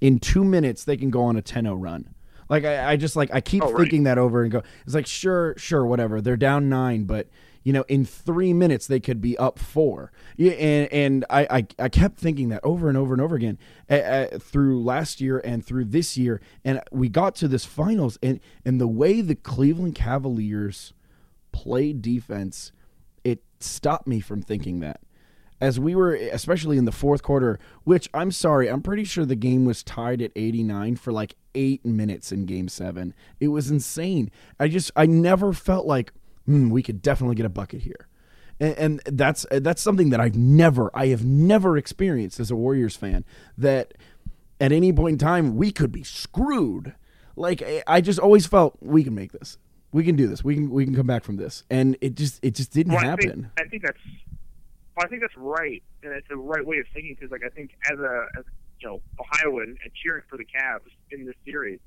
in 0.00 0.18
two 0.18 0.44
minutes 0.44 0.84
they 0.84 0.96
can 0.96 1.10
go 1.10 1.22
on 1.24 1.36
a 1.36 1.42
10-0 1.42 1.80
run. 1.80 2.10
Like 2.48 2.64
I, 2.64 2.92
I 2.92 2.96
just 2.96 3.16
like 3.16 3.30
I 3.32 3.40
keep 3.40 3.62
Oh, 3.62 3.72
right. 3.72 3.80
thinking 3.80 4.04
that 4.04 4.18
over 4.18 4.42
and 4.42 4.52
go. 4.52 4.62
It's 4.84 4.94
like 4.94 5.06
sure, 5.06 5.54
sure, 5.56 5.84
whatever. 5.86 6.20
They're 6.20 6.36
down 6.36 6.68
nine, 6.68 7.04
but 7.04 7.28
you 7.64 7.72
know, 7.72 7.84
in 7.88 8.04
three 8.04 8.52
minutes 8.52 8.86
they 8.86 9.00
could 9.00 9.20
be 9.20 9.36
up 9.38 9.58
four. 9.58 10.12
Yeah, 10.36 10.52
and 10.52 10.92
and 10.92 11.24
I 11.28 11.46
I, 11.50 11.66
I 11.86 11.88
kept 11.88 12.18
thinking 12.18 12.50
that 12.50 12.60
over 12.62 12.88
and 12.88 12.96
over 12.96 13.12
and 13.14 13.20
over 13.20 13.34
again 13.34 13.58
uh, 13.90 13.94
uh, 13.94 14.38
through 14.38 14.80
last 14.84 15.20
year 15.20 15.40
and 15.44 15.64
through 15.66 15.86
this 15.86 16.16
year, 16.16 16.40
and 16.64 16.80
we 16.92 17.08
got 17.08 17.34
to 17.36 17.48
this 17.48 17.64
finals, 17.64 18.16
and 18.22 18.38
and 18.64 18.80
the 18.80 18.86
way 18.86 19.20
the 19.20 19.34
Cleveland 19.34 19.96
Cavaliers 19.96 20.92
played 21.50 22.02
defense, 22.02 22.70
it 23.26 23.42
stopped 23.60 24.06
me 24.06 24.20
from 24.20 24.40
thinking 24.42 24.80
that 24.80 25.00
as 25.60 25.80
we 25.80 25.94
were 25.94 26.14
especially 26.14 26.76
in 26.76 26.84
the 26.84 26.92
fourth 26.92 27.22
quarter 27.22 27.58
which 27.84 28.08
i'm 28.12 28.30
sorry 28.30 28.68
i'm 28.68 28.82
pretty 28.82 29.04
sure 29.04 29.24
the 29.24 29.34
game 29.34 29.64
was 29.64 29.82
tied 29.82 30.20
at 30.20 30.30
89 30.36 30.96
for 30.96 31.12
like 31.12 31.34
eight 31.54 31.84
minutes 31.84 32.30
in 32.30 32.44
game 32.44 32.68
seven 32.68 33.14
it 33.40 33.48
was 33.48 33.70
insane 33.70 34.30
i 34.60 34.68
just 34.68 34.90
i 34.94 35.06
never 35.06 35.52
felt 35.52 35.86
like 35.86 36.12
hmm, 36.44 36.70
we 36.70 36.82
could 36.82 37.00
definitely 37.02 37.34
get 37.34 37.46
a 37.46 37.50
bucket 37.50 37.82
here 37.82 38.08
and, 38.60 38.74
and 38.78 39.02
that's 39.06 39.46
that's 39.50 39.80
something 39.80 40.10
that 40.10 40.20
i've 40.20 40.36
never 40.36 40.90
i 40.94 41.06
have 41.06 41.24
never 41.24 41.78
experienced 41.78 42.38
as 42.38 42.50
a 42.50 42.56
warriors 42.56 42.96
fan 42.96 43.24
that 43.56 43.94
at 44.60 44.72
any 44.72 44.92
point 44.92 45.14
in 45.14 45.18
time 45.18 45.56
we 45.56 45.70
could 45.70 45.92
be 45.92 46.02
screwed. 46.02 46.94
Like 47.36 47.62
I- 47.86 48.00
just 48.00 48.18
always 48.18 48.46
felt 48.46 48.76
we 48.80 49.04
can 49.04 49.14
make 49.14 49.32
this. 49.32 49.58
We 49.96 50.04
can 50.04 50.14
do 50.14 50.26
this. 50.26 50.44
We 50.44 50.54
can 50.54 50.68
we 50.68 50.84
can 50.84 50.94
come 50.94 51.06
back 51.06 51.24
from 51.24 51.36
this. 51.36 51.64
And 51.70 51.96
it 52.02 52.16
just 52.16 52.38
it 52.44 52.54
just 52.54 52.70
didn't 52.70 52.92
Well, 52.92 53.02
I 53.02 53.06
happen. 53.06 53.50
think, 53.56 53.66
I 53.66 53.70
think 53.70 53.82
that's 53.82 53.98
well, 54.94 55.06
I 55.06 55.08
think 55.08 55.22
that's 55.22 55.36
right, 55.38 55.82
and 56.02 56.12
it's 56.12 56.28
the 56.28 56.36
right 56.36 56.64
way 56.66 56.78
of 56.80 56.86
thinking 56.92 57.14
because, 57.18 57.30
like, 57.30 57.40
I 57.42 57.48
think 57.48 57.70
as 57.90 57.98
a 57.98 58.26
as 58.38 58.44
you 58.78 58.88
know 58.88 59.00
Ohioan 59.18 59.78
and 59.82 59.90
cheering 59.94 60.22
for 60.28 60.36
the 60.36 60.44
Cavs 60.44 60.92
in 61.10 61.24
this 61.24 61.34
series, 61.46 61.80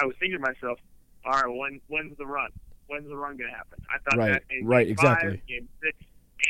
I 0.00 0.06
was 0.06 0.16
thinking 0.18 0.38
to 0.38 0.42
myself, 0.42 0.80
all 1.24 1.32
right, 1.40 1.46
when 1.46 1.80
when's 1.86 2.18
the 2.18 2.26
run? 2.26 2.50
When's 2.88 3.06
the 3.08 3.16
run 3.16 3.36
going 3.36 3.48
to 3.50 3.56
happen? 3.56 3.78
I 3.88 3.98
thought 3.98 4.18
Right, 4.18 4.32
that 4.32 4.42
in 4.50 4.66
right, 4.66 4.86
game 4.88 4.92
exactly. 4.94 5.30
five, 5.30 5.46
game 5.46 5.68
six, 5.80 5.96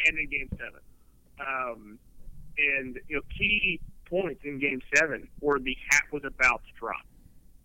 and 0.08 0.18
in 0.18 0.30
game 0.30 0.48
seven. 0.52 0.80
Um, 1.46 1.98
and 2.56 2.98
you 3.08 3.16
know, 3.16 3.22
key 3.36 3.80
points 4.06 4.40
in 4.44 4.58
game 4.58 4.80
seven 4.96 5.28
were 5.42 5.58
the 5.58 5.76
hat 5.90 6.04
was 6.10 6.22
about 6.24 6.62
to 6.64 6.72
drop 6.80 7.04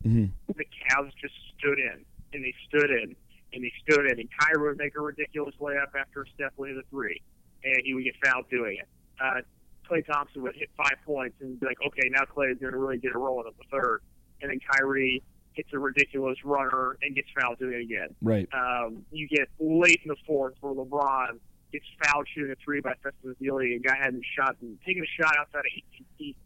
Mhm. 0.05 0.31
the 0.53 0.65
Cavs 0.65 1.11
just 1.21 1.33
stood 1.57 1.79
in 1.79 2.03
and 2.33 2.43
they 2.43 2.53
stood 2.67 2.91
in 2.91 3.15
and 3.53 3.63
they 3.63 3.71
stood 3.83 4.05
in. 4.11 4.19
And 4.19 4.29
Kyrie 4.39 4.67
would 4.69 4.77
make 4.77 4.95
a 4.97 5.01
ridiculous 5.01 5.55
layup 5.59 5.95
after 5.99 6.23
a 6.23 6.25
Steph 6.35 6.51
landed 6.57 6.83
a 6.83 6.87
three, 6.89 7.21
and 7.63 7.75
he 7.83 7.93
would 7.93 8.03
get 8.03 8.15
fouled 8.23 8.49
doing 8.49 8.77
it. 8.81 8.87
Uh, 9.21 9.41
Klay 9.89 10.05
Thompson 10.05 10.41
would 10.43 10.55
hit 10.55 10.69
five 10.75 10.97
points 11.05 11.35
and 11.39 11.59
be 11.59 11.65
like, 11.65 11.77
okay, 11.85 12.09
now 12.11 12.21
Klay 12.23 12.51
is 12.51 12.57
going 12.59 12.73
to 12.73 12.77
really 12.79 12.97
get 12.97 13.15
a 13.15 13.17
rolling 13.17 13.47
at 13.47 13.53
the 13.57 13.63
third. 13.71 14.01
And 14.41 14.51
then 14.51 14.59
Kyrie 14.71 15.23
hits 15.53 15.69
a 15.73 15.79
ridiculous 15.79 16.37
runner 16.43 16.97
and 17.01 17.15
gets 17.15 17.29
fouled 17.39 17.57
doing 17.57 17.73
it 17.73 17.81
again. 17.81 18.09
Right. 18.21 18.47
Um, 18.53 19.03
you 19.11 19.27
get 19.27 19.47
late 19.59 20.01
in 20.03 20.09
the 20.09 20.15
fourth 20.27 20.53
where 20.61 20.73
LeBron 20.73 21.39
gets 21.71 21.85
fouled 22.03 22.27
shooting 22.33 22.51
a 22.51 22.55
three 22.63 22.81
by 22.81 22.93
Festus 23.01 23.35
Ezeli. 23.41 23.75
A 23.75 23.79
guy 23.79 23.95
hadn't 23.97 24.23
shot 24.37 24.55
and 24.61 24.77
taken 24.85 25.03
a 25.03 25.21
shot 25.23 25.35
outside 25.39 25.59
of 25.59 25.65
18 25.95 26.05
feet 26.17 26.37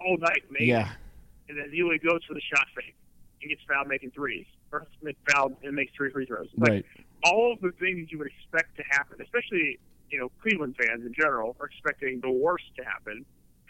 all 0.00 0.16
night, 0.18 0.42
it 0.50 0.66
Yeah. 0.66 0.88
and 1.48 1.58
then 1.58 1.70
Zealy 1.70 2.02
goes 2.02 2.24
for 2.24 2.34
the 2.34 2.40
shot 2.40 2.66
fake 2.74 2.94
and 3.42 3.48
gets 3.50 3.62
fouled 3.68 3.86
making 3.88 4.10
threes, 4.12 4.46
or 4.72 4.86
gets 5.04 5.18
fouled 5.30 5.56
and 5.62 5.74
makes 5.74 5.92
three 5.96 6.10
free 6.10 6.26
throws. 6.26 6.48
Like, 6.56 6.70
Right. 6.70 6.86
All 7.24 7.52
of 7.52 7.60
the 7.60 7.72
things 7.80 8.12
you 8.12 8.18
would 8.18 8.28
expect 8.28 8.76
to 8.76 8.84
happen, 8.90 9.18
especially 9.20 9.78
you 10.10 10.18
know 10.18 10.30
Cleveland 10.40 10.76
fans 10.78 11.04
in 11.04 11.12
general, 11.18 11.56
are 11.60 11.66
expecting 11.66 12.20
the 12.20 12.30
worst 12.30 12.64
to 12.76 12.84
happen. 12.84 13.24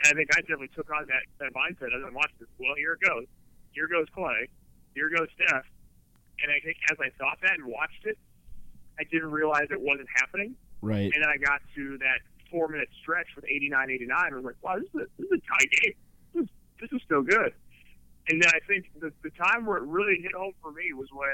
And 0.05 0.07
I 0.07 0.15
think 0.15 0.29
I 0.37 0.41
definitely 0.43 0.71
took 0.77 0.91
on 0.93 1.07
that, 1.09 1.25
that 1.41 1.53
mindset 1.55 1.91
as 1.97 2.05
I 2.07 2.11
watched 2.15 2.39
this. 2.39 2.49
Well, 2.59 2.75
here 2.77 2.93
it 2.93 3.01
goes. 3.01 3.25
Here 3.73 3.89
goes 3.89 4.07
Klay. 4.17 4.47
Here 4.95 5.11
goes 5.11 5.27
Steph. 5.35 5.65
And 6.43 6.53
I 6.53 6.61
think 6.63 6.77
as 6.93 6.99
I 7.01 7.11
thought 7.19 7.39
that 7.43 7.59
and 7.59 7.67
watched 7.67 8.05
it, 8.05 8.17
I 9.01 9.05
didn't 9.11 9.33
realize 9.33 9.67
it 9.71 9.81
wasn't 9.81 10.09
happening. 10.15 10.55
Right. 10.83 11.11
And 11.13 11.23
then 11.23 11.29
I 11.29 11.37
got 11.37 11.61
to 11.75 11.99
that 11.99 12.21
four 12.51 12.69
minute 12.69 12.89
stretch 13.03 13.27
with 13.35 13.45
89 13.45 13.91
89. 13.91 14.17
I 14.17 14.35
was 14.37 14.45
like, 14.45 14.55
wow, 14.63 14.77
this 14.79 14.89
is 14.89 14.95
a, 14.95 15.07
this 15.19 15.27
is 15.27 15.33
a 15.33 15.43
tie 15.43 15.67
game. 15.83 15.95
This 16.35 16.45
is, 16.45 16.51
this 16.81 16.93
is 16.93 17.03
still 17.05 17.23
good. 17.23 17.53
And 18.29 18.43
then 18.43 18.51
I 18.55 18.59
think 18.67 18.91
the, 19.01 19.13
the 19.23 19.31
time 19.31 19.67
where 19.67 19.79
it 19.79 19.85
really 19.85 20.21
hit 20.23 20.33
home 20.35 20.53
for 20.63 20.71
me 20.73 20.93
was 20.95 21.09
when 21.13 21.31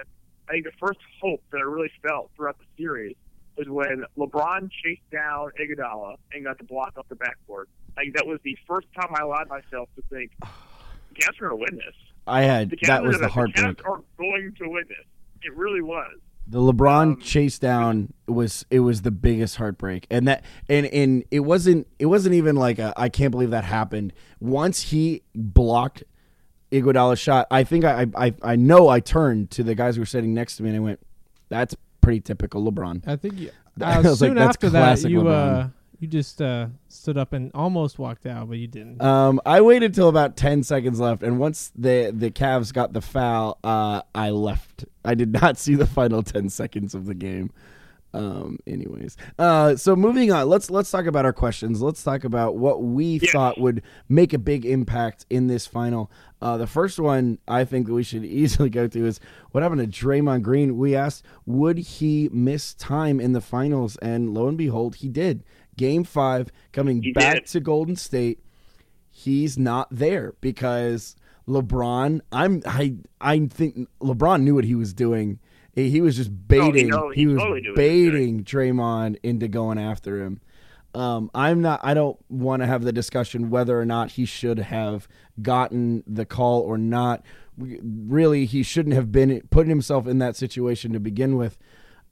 I 0.49 0.53
think 0.53 0.65
the 0.65 0.73
first 0.79 1.01
hope 1.21 1.43
that 1.51 1.59
I 1.59 1.63
really 1.63 1.91
felt 2.07 2.31
throughout 2.37 2.59
the 2.59 2.67
series 2.77 3.17
was 3.57 3.69
when 3.69 4.05
LeBron 4.19 4.71
chased 4.83 5.09
down 5.11 5.51
Iguodala 5.61 6.17
and 6.33 6.45
got 6.45 6.59
the 6.59 6.65
block 6.65 6.95
off 6.97 7.09
the 7.09 7.15
backboard. 7.17 7.69
Like 7.97 8.13
that 8.15 8.27
was 8.27 8.41
the 8.43 8.57
first 8.67 8.87
time 8.95 9.13
I 9.17 9.23
allowed 9.23 9.49
myself 9.49 9.89
to 9.97 10.03
think, 10.11 10.33
the 10.41 11.15
Cavs 11.15 11.41
are 11.41 11.49
going 11.49 11.67
to 11.67 11.67
win 11.71 11.77
this. 11.77 11.95
I 12.27 12.43
had 12.43 12.75
that 12.87 13.03
was 13.03 13.19
the 13.19 13.29
heartbreak. 13.29 13.77
The 13.77 13.83
Cavs 13.83 13.89
are 13.89 14.03
going 14.19 14.55
to 14.59 14.69
win 14.69 14.85
this. 14.89 15.07
It 15.43 15.55
really 15.57 15.83
was. 15.83 16.19
The 16.47 16.59
LeBron 16.59 17.03
Um, 17.03 17.21
chase 17.21 17.59
down 17.59 18.13
was 18.27 18.67
it 18.71 18.81
was 18.81 19.03
the 19.03 19.11
biggest 19.11 19.57
heartbreak, 19.57 20.07
and 20.11 20.29
that 20.29 20.45
and 20.69 20.87
and 20.87 21.25
it 21.31 21.41
wasn't 21.41 21.87
it 21.99 22.07
wasn't 22.07 22.35
even 22.35 22.57
like 22.57 22.79
a, 22.79 22.93
I 22.97 23.09
can't 23.09 23.31
believe 23.31 23.51
that 23.51 23.65
happened. 23.65 24.13
Once 24.41 24.83
he 24.83 25.23
blocked 25.35 26.05
Iguodala's 26.75 27.19
shot, 27.19 27.47
I 27.50 27.64
think 27.64 27.85
I, 27.85 28.07
I 28.16 28.35
I 28.43 28.57
know 28.57 28.88
I 28.88 29.00
turned 29.00 29.50
to 29.52 29.62
the 29.62 29.75
guys 29.75 29.95
who 29.95 30.02
were 30.02 30.07
sitting 30.07 30.35
next 30.35 30.57
to 30.57 30.62
me 30.62 30.71
and 30.71 30.76
I 30.76 30.81
went, 30.81 31.00
"That's 31.49 31.76
pretty 32.00 32.21
typical 32.21 32.64
LeBron." 32.71 33.07
I 33.07 33.16
think 33.16 33.38
you, 33.38 33.50
I 33.81 33.99
uh, 33.99 34.02
like, 34.02 34.19
soon 34.19 34.35
that's 34.35 34.49
after 34.50 34.71
that 34.71 35.09
you 35.09 35.28
uh 35.28 35.69
you 36.00 36.09
just 36.09 36.43
uh 36.43 36.66
stood 36.88 37.16
up 37.16 37.33
and 37.33 37.50
almost 37.54 37.99
walked 37.99 38.26
out, 38.26 38.49
but 38.49 38.59
you 38.59 38.66
didn't. 38.66 39.00
Um, 39.00 39.40
I 39.47 39.61
waited 39.61 39.95
till 39.95 40.09
about 40.09 40.37
ten 40.37 40.62
seconds 40.62 41.00
left, 41.00 41.23
and 41.23 41.38
once 41.38 41.73
the 41.76 42.12
the 42.14 42.31
Cavs 42.31 42.73
got 42.73 42.93
the 42.93 43.00
foul, 43.00 43.59
uh, 43.62 44.02
I 44.14 44.31
left. 44.31 44.85
I 45.04 45.14
did 45.14 45.33
not 45.33 45.57
see 45.64 45.76
the 45.76 45.87
final 45.87 46.23
ten 46.23 46.49
seconds 46.49 46.95
of 46.95 47.07
the 47.07 47.14
game. 47.14 47.52
Um, 48.14 48.59
anyways, 48.66 49.16
uh, 49.40 49.75
so 49.75 49.97
moving 49.97 50.30
on, 50.30 50.49
let's 50.49 50.71
let's 50.71 50.90
talk 50.90 51.06
about 51.06 51.25
our 51.25 51.33
questions. 51.33 51.83
Let's 51.83 52.02
talk 52.04 52.23
about 52.23 52.56
what 52.56 52.83
we 52.83 53.18
Yeah. 53.21 53.33
thought 53.33 53.61
would 53.61 53.83
make 54.09 54.33
a 54.33 54.38
big 54.38 54.64
impact 54.64 55.26
in 55.28 55.49
this 55.49 55.66
final. 55.66 56.11
Uh, 56.40 56.56
the 56.56 56.66
first 56.68 57.00
one 57.00 57.38
I 57.49 57.64
think 57.64 57.87
that 57.88 57.92
we 57.92 58.04
should 58.04 58.25
easily 58.42 58.71
go 58.71 58.87
to 58.87 59.04
is 59.06 59.18
what 59.50 59.62
happened 59.64 59.80
to 59.92 60.06
Draymond 60.06 60.42
Green. 60.42 60.78
We 60.78 60.94
asked, 60.94 61.25
would 61.44 61.78
he 61.78 62.28
miss 62.33 62.73
time 62.75 63.18
in 63.21 63.33
the 63.33 63.40
finals, 63.40 63.97
and 63.97 64.33
lo 64.33 64.47
and 64.47 64.56
behold, 64.56 64.97
he 64.97 65.09
did. 65.09 65.42
Game 65.76 66.04
five, 66.04 66.50
coming 66.73 67.02
He 67.02 67.11
back 67.12 67.35
did. 67.35 67.47
to 67.47 67.61
Golden 67.61 67.97
State 67.97 68.40
he's 69.16 69.56
not 69.59 69.87
there 69.92 70.35
because 70.40 71.14
LeBron. 71.49 72.21
I'm 72.33 72.62
I 72.66 72.97
I 73.21 73.47
think 73.47 73.88
LeBron 74.00 74.42
knew 74.42 74.54
what 74.56 74.64
he 74.64 74.75
was 74.75 74.92
doing. 74.92 75.38
He 75.75 75.90
he 75.90 76.00
was 76.00 76.16
just 76.16 76.31
baiting. 76.49 76.93
he, 76.93 77.21
he 77.21 77.26
was 77.26 77.43
totally 77.43 77.62
baiting 77.75 78.45
Draymond 78.45 79.16
into 79.23 79.49
going 79.49 79.78
after 79.78 80.23
him. 80.23 80.40
Um, 80.95 81.31
I'm 81.35 81.61
not. 81.61 81.81
I 81.83 81.95
don't 81.95 82.19
want 82.28 82.62
to 82.62 82.66
have 82.66 82.83
the 82.83 82.93
discussion 82.93 83.50
whether 83.50 83.78
or 83.78 83.85
not 83.85 84.12
he 84.12 84.25
should 84.25 84.59
have 84.61 85.09
gotten 85.43 86.04
the 86.07 86.25
call 86.25 86.61
or 86.61 86.78
not. 86.78 87.25
Really, 87.59 88.47
he 88.47 88.62
shouldn't 88.62 88.95
have 88.95 89.11
been 89.11 89.43
putting 89.50 89.71
himself 89.71 90.07
in 90.07 90.19
that 90.19 90.37
situation 90.37 90.93
to 90.93 91.00
begin 91.00 91.37
with. 91.37 91.59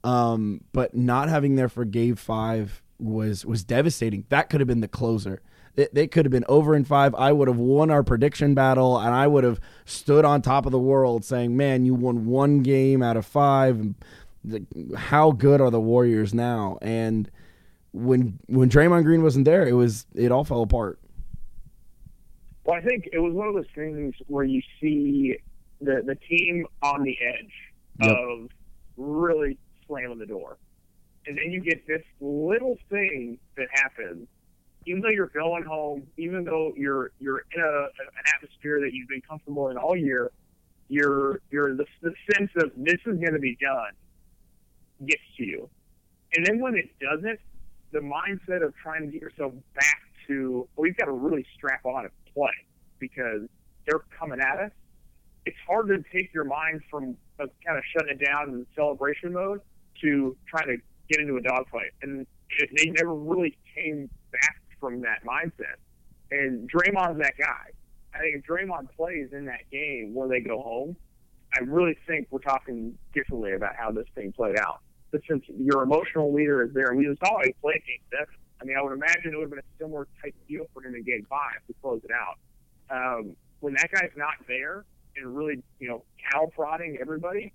Um, 0.03 0.61
but 0.73 0.93
not 0.93 1.29
having 1.29 1.55
there 1.55 1.69
for 1.69 1.85
Game 1.85 2.15
Five 2.15 2.81
was 2.99 3.45
was 3.45 3.63
devastating. 3.63 4.25
That 4.27 4.49
could 4.49 4.59
have 4.59 4.67
been 4.67 4.81
the 4.81 4.87
closer. 4.89 5.41
They, 5.75 5.87
they 5.91 6.07
could 6.07 6.25
have 6.25 6.31
been 6.31 6.45
over 6.47 6.75
in 6.75 6.85
five. 6.85 7.15
I 7.15 7.31
would 7.31 7.47
have 7.47 7.57
won 7.57 7.89
our 7.89 8.03
prediction 8.03 8.53
battle, 8.53 8.97
and 8.99 9.13
I 9.13 9.25
would 9.27 9.43
have 9.43 9.59
stood 9.85 10.23
on 10.25 10.41
top 10.41 10.65
of 10.65 10.71
the 10.71 10.79
world, 10.79 11.25
saying, 11.25 11.57
"Man, 11.57 11.85
you 11.85 11.95
won 11.95 12.25
one 12.27 12.61
game 12.61 13.01
out 13.01 13.17
of 13.17 13.25
five. 13.25 13.83
How 14.95 15.31
good 15.31 15.61
are 15.61 15.71
the 15.71 15.79
Warriors 15.79 16.33
now?" 16.33 16.77
And 16.81 17.29
when 17.91 18.39
when 18.47 18.69
Draymond 18.69 19.03
Green 19.03 19.23
wasn't 19.23 19.45
there, 19.45 19.67
it 19.67 19.73
was 19.73 20.05
it 20.13 20.31
all 20.31 20.43
fell 20.43 20.61
apart. 20.61 20.99
Well, 22.65 22.77
I 22.77 22.81
think 22.81 23.09
it 23.11 23.19
was 23.19 23.33
one 23.33 23.47
of 23.47 23.55
those 23.55 23.65
things 23.75 24.15
where 24.27 24.45
you 24.45 24.61
see 24.79 25.37
the 25.81 26.03
the 26.05 26.15
team 26.15 26.65
on 26.81 27.03
the 27.03 27.17
edge 27.21 27.51
Yep. 28.01 28.17
of 28.17 28.49
really 28.97 29.57
slamming 29.85 30.17
the 30.17 30.25
door, 30.25 30.57
and 31.27 31.37
then 31.37 31.51
you 31.51 31.61
get 31.61 31.85
this 31.87 32.01
little 32.21 32.77
thing 32.89 33.37
that 33.55 33.67
happens. 33.71 34.27
Even 34.85 35.01
though 35.01 35.09
you're 35.09 35.27
going 35.27 35.63
home, 35.63 36.07
even 36.17 36.43
though 36.43 36.73
you're 36.75 37.11
you're 37.19 37.43
in 37.53 37.61
a, 37.61 37.83
an 37.83 38.23
atmosphere 38.35 38.81
that 38.81 38.91
you've 38.93 39.07
been 39.07 39.21
comfortable 39.21 39.69
in 39.69 39.77
all 39.77 39.95
year, 39.95 40.31
you're 40.89 41.41
you're 41.49 41.75
the, 41.75 41.85
the 42.01 42.13
sense 42.33 42.51
of 42.57 42.71
this 42.75 42.99
is 43.05 43.19
going 43.19 43.33
to 43.33 43.39
be 43.39 43.57
done 43.61 43.91
gets 45.07 45.21
to 45.37 45.45
you, 45.45 45.69
and 46.35 46.45
then 46.45 46.59
when 46.59 46.75
it 46.75 46.89
doesn't, 46.99 47.39
the 47.91 47.99
mindset 47.99 48.65
of 48.65 48.73
trying 48.75 49.05
to 49.05 49.07
get 49.07 49.21
yourself 49.21 49.53
back 49.75 50.01
to 50.27 50.67
we've 50.77 50.97
got 50.97 51.05
to 51.05 51.11
really 51.11 51.45
strap 51.55 51.85
on 51.85 52.05
and 52.05 52.33
play 52.33 52.51
because 52.99 53.41
they're 53.85 54.03
coming 54.17 54.39
at 54.39 54.59
us. 54.59 54.71
It's 55.45 55.57
hard 55.67 55.87
to 55.89 56.03
take 56.11 56.33
your 56.33 56.45
mind 56.45 56.81
from 56.89 57.17
uh, 57.39 57.45
kind 57.65 57.77
of 57.77 57.83
shutting 57.91 58.17
it 58.17 58.25
down 58.25 58.49
in 58.49 58.65
celebration 58.75 59.33
mode 59.33 59.61
to 60.01 60.37
trying 60.47 60.67
to 60.67 60.77
get 61.09 61.19
into 61.19 61.35
a 61.37 61.41
dogfight, 61.41 61.91
and 62.01 62.25
it, 62.59 62.69
they 62.77 62.91
never 62.91 63.13
really 63.13 63.57
came 63.75 64.09
back 64.31 64.57
from 64.83 64.99
that 65.01 65.23
mindset. 65.25 65.79
And 66.29 66.69
Draymond's 66.69 67.19
that 67.19 67.35
guy. 67.39 67.71
I 68.13 68.19
think 68.19 68.35
if 68.35 68.43
Draymond 68.43 68.89
plays 68.97 69.29
in 69.31 69.45
that 69.45 69.61
game 69.71 70.13
where 70.13 70.27
they 70.27 70.41
go 70.41 70.61
home, 70.61 70.97
I 71.55 71.63
really 71.63 71.95
think 72.05 72.27
we're 72.31 72.39
talking 72.39 72.97
differently 73.13 73.53
about 73.53 73.75
how 73.77 73.91
this 73.91 74.07
thing 74.13 74.33
played 74.33 74.57
out. 74.59 74.81
But 75.11 75.21
since 75.29 75.45
your 75.47 75.83
emotional 75.83 76.33
leader 76.33 76.63
is 76.63 76.73
there, 76.73 76.87
and 76.87 76.97
we 76.97 77.05
saw 77.23 77.37
how 77.37 77.43
he 77.45 77.53
played 77.61 77.81
game 77.87 78.03
seven. 78.11 78.35
I 78.61 78.65
mean, 78.65 78.75
I 78.77 78.81
would 78.83 78.93
imagine 78.93 79.33
it 79.33 79.37
would 79.37 79.43
have 79.43 79.49
been 79.51 79.59
a 79.59 79.77
similar 79.79 80.07
type 80.21 80.35
deal 80.49 80.65
for 80.73 80.83
him 80.83 80.95
in 80.95 81.03
game 81.03 81.25
five 81.29 81.65
to 81.67 81.73
close 81.81 82.01
it 82.03 82.11
out. 82.11 82.37
Um, 82.89 83.35
when 83.61 83.73
that 83.75 83.89
guy's 83.91 84.11
not 84.17 84.33
there 84.47 84.83
and 85.15 85.35
really, 85.35 85.63
you 85.79 85.87
know, 85.87 86.03
cow 86.31 86.49
prodding 86.53 86.97
everybody, 86.99 87.53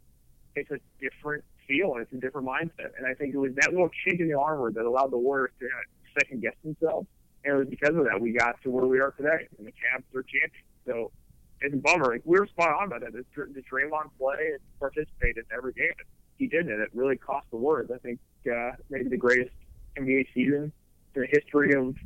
it's 0.54 0.70
a 0.70 0.78
different 1.00 1.44
feel 1.66 1.92
and 1.92 2.02
it's 2.02 2.12
a 2.12 2.16
different 2.16 2.46
mindset. 2.48 2.96
And 2.96 3.06
I 3.06 3.14
think 3.14 3.34
it 3.34 3.38
was 3.38 3.52
that 3.56 3.70
little 3.70 3.90
chink 4.06 4.20
in 4.20 4.28
the 4.28 4.38
armor 4.38 4.72
that 4.72 4.84
allowed 4.84 5.10
the 5.10 5.18
Warriors 5.18 5.50
to 5.60 5.66
uh, 5.66 6.20
second 6.20 6.42
guess 6.42 6.54
themselves. 6.64 7.06
And 7.44 7.68
because 7.70 7.94
of 7.94 8.04
that 8.04 8.20
we 8.20 8.32
got 8.32 8.60
to 8.62 8.70
where 8.70 8.86
we 8.86 9.00
are 9.00 9.12
today, 9.12 9.48
and 9.58 9.66
the 9.66 9.72
Cavs 9.72 10.02
are 10.14 10.22
champions. 10.22 10.64
So 10.86 11.12
it's 11.60 11.74
a 11.74 11.76
bummer. 11.76 12.12
Like, 12.12 12.22
we 12.24 12.38
were 12.38 12.46
spot 12.46 12.70
on 12.80 12.86
about 12.86 13.00
that. 13.00 13.12
Did, 13.12 13.26
did 13.54 13.64
Draymond 13.70 14.10
play 14.18 14.52
and 14.52 14.60
participate 14.78 15.36
in 15.36 15.44
every 15.54 15.72
game? 15.72 15.92
He 16.36 16.46
did, 16.46 16.68
it. 16.68 16.80
it 16.80 16.90
really 16.94 17.16
cost 17.16 17.46
the 17.50 17.56
Warriors. 17.56 17.90
I 17.92 17.98
think 17.98 18.20
uh, 18.52 18.72
maybe 18.90 19.08
the 19.08 19.16
greatest 19.16 19.50
NBA 19.98 20.26
season 20.34 20.72
in 21.14 21.22
the 21.22 21.26
history 21.26 21.74
of 21.74 21.96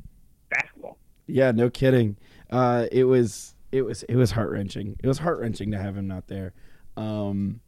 basketball. 0.51 0.99
Yeah, 1.27 1.53
no 1.53 1.71
kidding. 1.71 2.17
Uh, 2.51 2.87
it 2.91 3.05
was 3.05 3.55
it 3.71 3.83
was 3.83 4.03
it 4.05 4.17
was 4.17 4.31
heart 4.31 4.51
wrenching. 4.51 4.97
It 5.03 5.07
was 5.07 5.19
heart 5.19 5.39
wrenching 5.41 5.71
to 5.73 5.79
have 5.79 5.97
him 5.97 6.09
not 6.09 6.29
there. 6.29 6.53
Um, 6.97 7.61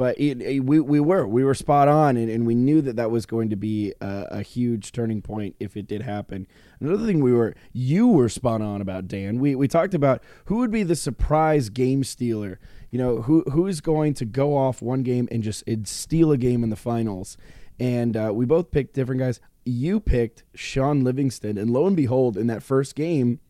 but 0.00 0.18
it, 0.18 0.40
it- 0.40 0.64
we 0.64 0.80
we 0.80 0.98
were 0.98 1.26
we 1.26 1.44
were 1.44 1.52
spot 1.52 1.86
on, 1.86 2.16
and, 2.16 2.30
and 2.30 2.46
we 2.46 2.54
knew 2.54 2.80
that 2.80 2.96
that 2.96 3.10
was 3.10 3.26
going 3.26 3.50
to 3.50 3.56
be 3.56 3.92
a, 4.00 4.26
a 4.30 4.42
huge 4.42 4.92
turning 4.92 5.20
point 5.20 5.56
if 5.60 5.76
it 5.76 5.86
did 5.86 6.00
happen. 6.00 6.46
Another 6.80 7.04
thing 7.04 7.20
we 7.20 7.34
were 7.34 7.54
you 7.74 8.08
were 8.08 8.30
spot 8.30 8.62
on 8.62 8.80
about 8.80 9.08
Dan. 9.08 9.38
We 9.38 9.54
we 9.54 9.68
talked 9.68 9.92
about 9.92 10.22
who 10.46 10.56
would 10.56 10.70
be 10.70 10.84
the 10.84 10.96
surprise 10.96 11.68
game 11.68 12.02
stealer. 12.02 12.58
You 12.90 12.98
know 12.98 13.20
who 13.20 13.42
who's 13.52 13.82
going 13.82 14.14
to 14.14 14.24
go 14.24 14.56
off 14.56 14.80
one 14.80 15.02
game 15.02 15.28
and 15.30 15.42
just 15.42 15.64
steal 15.84 16.32
a 16.32 16.38
game 16.38 16.64
in 16.64 16.70
the 16.70 16.76
finals. 16.76 17.36
And 17.78 18.16
uh, 18.16 18.30
we 18.34 18.46
both 18.46 18.70
picked 18.70 18.94
different 18.94 19.20
guys. 19.20 19.38
You 19.66 20.00
picked 20.00 20.44
Shaun 20.54 21.04
Livingston, 21.04 21.58
and 21.58 21.70
lo 21.70 21.86
and 21.86 21.94
behold, 21.94 22.38
in 22.38 22.46
that 22.46 22.62
first 22.62 22.94
game, 22.94 23.40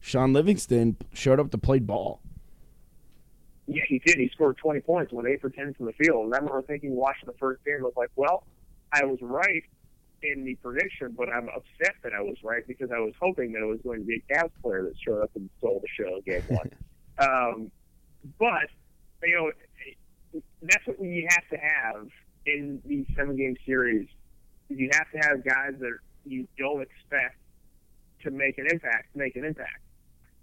Shaun 0.00 0.34
Livingston 0.34 0.98
showed 1.14 1.40
up 1.40 1.50
to 1.52 1.56
play 1.58 1.78
ball. 1.78 2.20
Yeah, 3.66 3.82
he 3.88 3.98
did. 3.98 4.16
He 4.18 4.28
scored 4.28 4.58
20 4.58 4.80
points, 4.80 5.12
went 5.12 5.28
8 5.28 5.40
for 5.40 5.50
10 5.50 5.74
from 5.74 5.86
the 5.86 5.92
field. 5.92 6.26
And 6.26 6.34
I 6.34 6.38
remember 6.38 6.62
thinking, 6.62 6.94
watching 6.94 7.26
the 7.26 7.34
first 7.38 7.64
game, 7.64 7.78
I 7.80 7.84
was 7.84 7.94
like, 7.96 8.10
well, 8.14 8.44
I 8.92 9.04
was 9.04 9.18
right 9.22 9.62
in 10.22 10.44
the 10.44 10.54
prediction, 10.56 11.14
but 11.16 11.28
I'm 11.28 11.48
upset 11.48 11.94
that 12.02 12.12
I 12.12 12.20
was 12.20 12.36
right 12.42 12.66
because 12.66 12.90
I 12.90 12.98
was 12.98 13.14
hoping 13.20 13.52
that 13.52 13.62
it 13.62 13.66
was 13.66 13.80
going 13.82 14.00
to 14.00 14.06
be 14.06 14.22
a 14.28 14.34
Cavs 14.34 14.50
player 14.62 14.82
that 14.82 14.94
showed 15.00 15.22
up 15.22 15.30
and 15.34 15.48
stole 15.58 15.80
the 15.80 16.04
show 16.04 16.20
game 16.26 16.42
one. 16.48 16.70
um, 17.18 17.70
but, 18.38 18.68
you 19.22 19.34
know, 19.34 20.40
that's 20.62 20.86
what 20.86 21.00
you 21.00 21.26
have 21.30 21.48
to 21.50 21.56
have 21.56 22.08
in 22.46 22.80
these 22.84 23.06
seven 23.16 23.36
game 23.36 23.56
series. 23.64 24.08
You 24.68 24.90
have 24.92 25.10
to 25.12 25.28
have 25.28 25.44
guys 25.44 25.74
that 25.80 25.98
you 26.24 26.46
don't 26.58 26.82
expect 26.82 27.36
to 28.22 28.30
make 28.30 28.58
an 28.58 28.66
impact, 28.70 29.14
make 29.14 29.36
an 29.36 29.44
impact. 29.44 29.80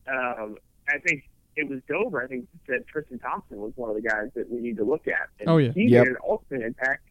Um, 0.07 0.57
I 0.87 0.97
think 0.99 1.23
it 1.55 1.69
was 1.69 1.79
Dover. 1.87 2.23
I 2.23 2.27
think 2.27 2.47
that 2.67 2.87
Tristan 2.87 3.19
Thompson 3.19 3.57
was 3.57 3.73
one 3.75 3.89
of 3.89 3.95
the 3.95 4.01
guys 4.01 4.29
that 4.35 4.49
we 4.49 4.61
need 4.61 4.77
to 4.77 4.83
look 4.83 5.07
at. 5.07 5.27
And 5.39 5.49
Oh, 5.49 5.57
yeah. 5.57 5.71
he 5.73 5.87
Yep. 5.89 6.03
made 6.05 6.11
an 6.11 6.17
ultimate 6.27 6.61
impact 6.63 7.03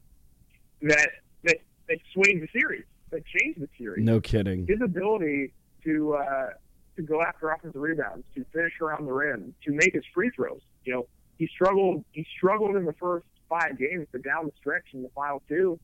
that 0.82 1.10
that 1.44 1.56
that 1.88 1.98
swayed 2.12 2.40
the 2.42 2.48
series, 2.52 2.84
that 3.10 3.22
changed 3.26 3.60
the 3.60 3.68
series. 3.76 4.04
No 4.04 4.20
kidding. 4.20 4.66
His 4.66 4.80
ability 4.80 5.52
to 5.84 6.14
uh, 6.14 6.50
to 6.96 7.02
go 7.02 7.22
after 7.22 7.50
offensive 7.50 7.80
rebounds, 7.80 8.26
to 8.34 8.44
finish 8.52 8.72
around 8.80 9.06
the 9.06 9.12
rim, 9.12 9.54
to 9.64 9.72
make 9.72 9.92
his 9.94 10.04
free 10.14 10.30
throws. 10.30 10.60
You 10.84 10.94
know, 10.94 11.06
he 11.38 11.46
struggled. 11.48 12.04
He 12.12 12.26
struggled 12.36 12.76
in 12.76 12.84
the 12.84 12.92
first 12.94 13.26
five 13.48 13.78
games, 13.78 14.06
but 14.12 14.22
down 14.22 14.46
the 14.46 14.52
stretch 14.58 14.84
in 14.92 15.02
the 15.02 15.08
final 15.10 15.42
two, 15.48 15.78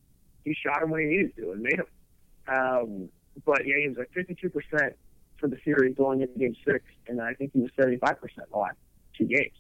he 0.45 0.55
shot 0.55 0.83
him 0.83 0.91
when 0.91 1.01
he 1.03 1.07
needed 1.09 1.37
to 1.37 1.51
and 1.53 1.63
made 1.63 1.75
him. 1.79 1.87
Um, 2.49 3.09
but 3.45 3.67
yeah, 3.67 3.75
he 3.83 3.89
was 3.89 3.99
like 3.99 4.11
52 4.15 4.49
percent 4.51 4.95
for 5.39 5.49
the 5.49 5.57
series 5.65 5.95
going 5.97 6.23
into 6.23 6.39
Game 6.39 6.55
Six, 6.67 6.85
and 7.09 7.21
I 7.21 7.35
think 7.35 7.53
he 7.53 7.61
was 7.61 7.71
75 7.81 8.21
percent 8.21 8.51
the 8.51 8.59
last 8.59 8.77
two 9.17 9.25
games. 9.27 9.53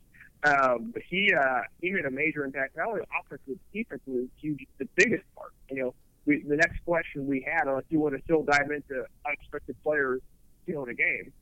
Um, 0.44 0.90
but 0.92 1.02
he 1.08 1.32
uh, 1.32 1.60
he 1.80 1.90
made 1.90 2.04
a 2.04 2.10
major 2.10 2.44
impact 2.44 2.76
not 2.76 2.88
only 2.88 3.00
offensively, 3.20 3.58
defensively, 3.72 4.28
huge, 4.40 4.60
the 4.78 4.86
biggest 4.94 5.24
part. 5.36 5.52
You 5.70 5.76
know, 5.82 5.94
we, 6.26 6.42
the 6.46 6.56
next 6.56 6.84
question 6.84 7.26
we 7.26 7.46
had, 7.50 7.66
unless 7.66 7.84
you 7.88 7.98
want 8.00 8.16
to 8.16 8.22
still 8.24 8.42
dive 8.42 8.70
into 8.70 9.04
unexpected 9.26 9.76
players 9.82 10.20
stealing 10.62 10.90
a 10.90 10.94
game, 10.94 11.32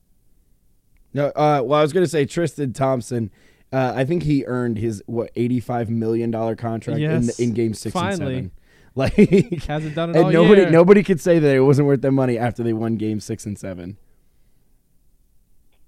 No, 1.13 1.27
uh, 1.29 1.61
well, 1.65 1.79
I 1.79 1.83
was 1.83 1.93
going 1.93 2.05
to 2.05 2.11
say 2.11 2.25
Tristan 2.25 2.73
Thompson. 2.73 3.31
Uh, 3.73 3.93
I 3.97 4.05
think 4.05 4.23
he 4.23 4.45
earned 4.47 4.79
his 4.79 5.03
what 5.07 5.31
eighty-five 5.35 5.91
million 5.91 6.31
dollar 6.31 6.55
contract 6.55 7.01
Yes, 7.01 7.39
in 7.41 7.49
in 7.49 7.55
Game 7.55 7.75
Six 7.75 7.95
and. 7.95 8.17
Seven. 8.17 8.51
Like, 8.97 9.13
Hasn't 9.67 9.97
done 9.97 10.11
it 10.11 10.17
and 10.17 10.27
all 10.27 10.31
nobody 10.31 10.61
year. 10.61 10.71
nobody 10.71 11.03
could 11.03 11.21
say 11.21 11.41
that 11.41 11.57
it 11.57 11.59
wasn't 11.59 11.89
worth 11.89 12.01
their 12.01 12.13
money 12.13 12.39
after 12.39 12.63
they 12.63 12.73
won 12.73 12.95
Game 12.95 13.19
Six 13.19 13.45
and 13.45 13.59
Seven. 13.59 13.97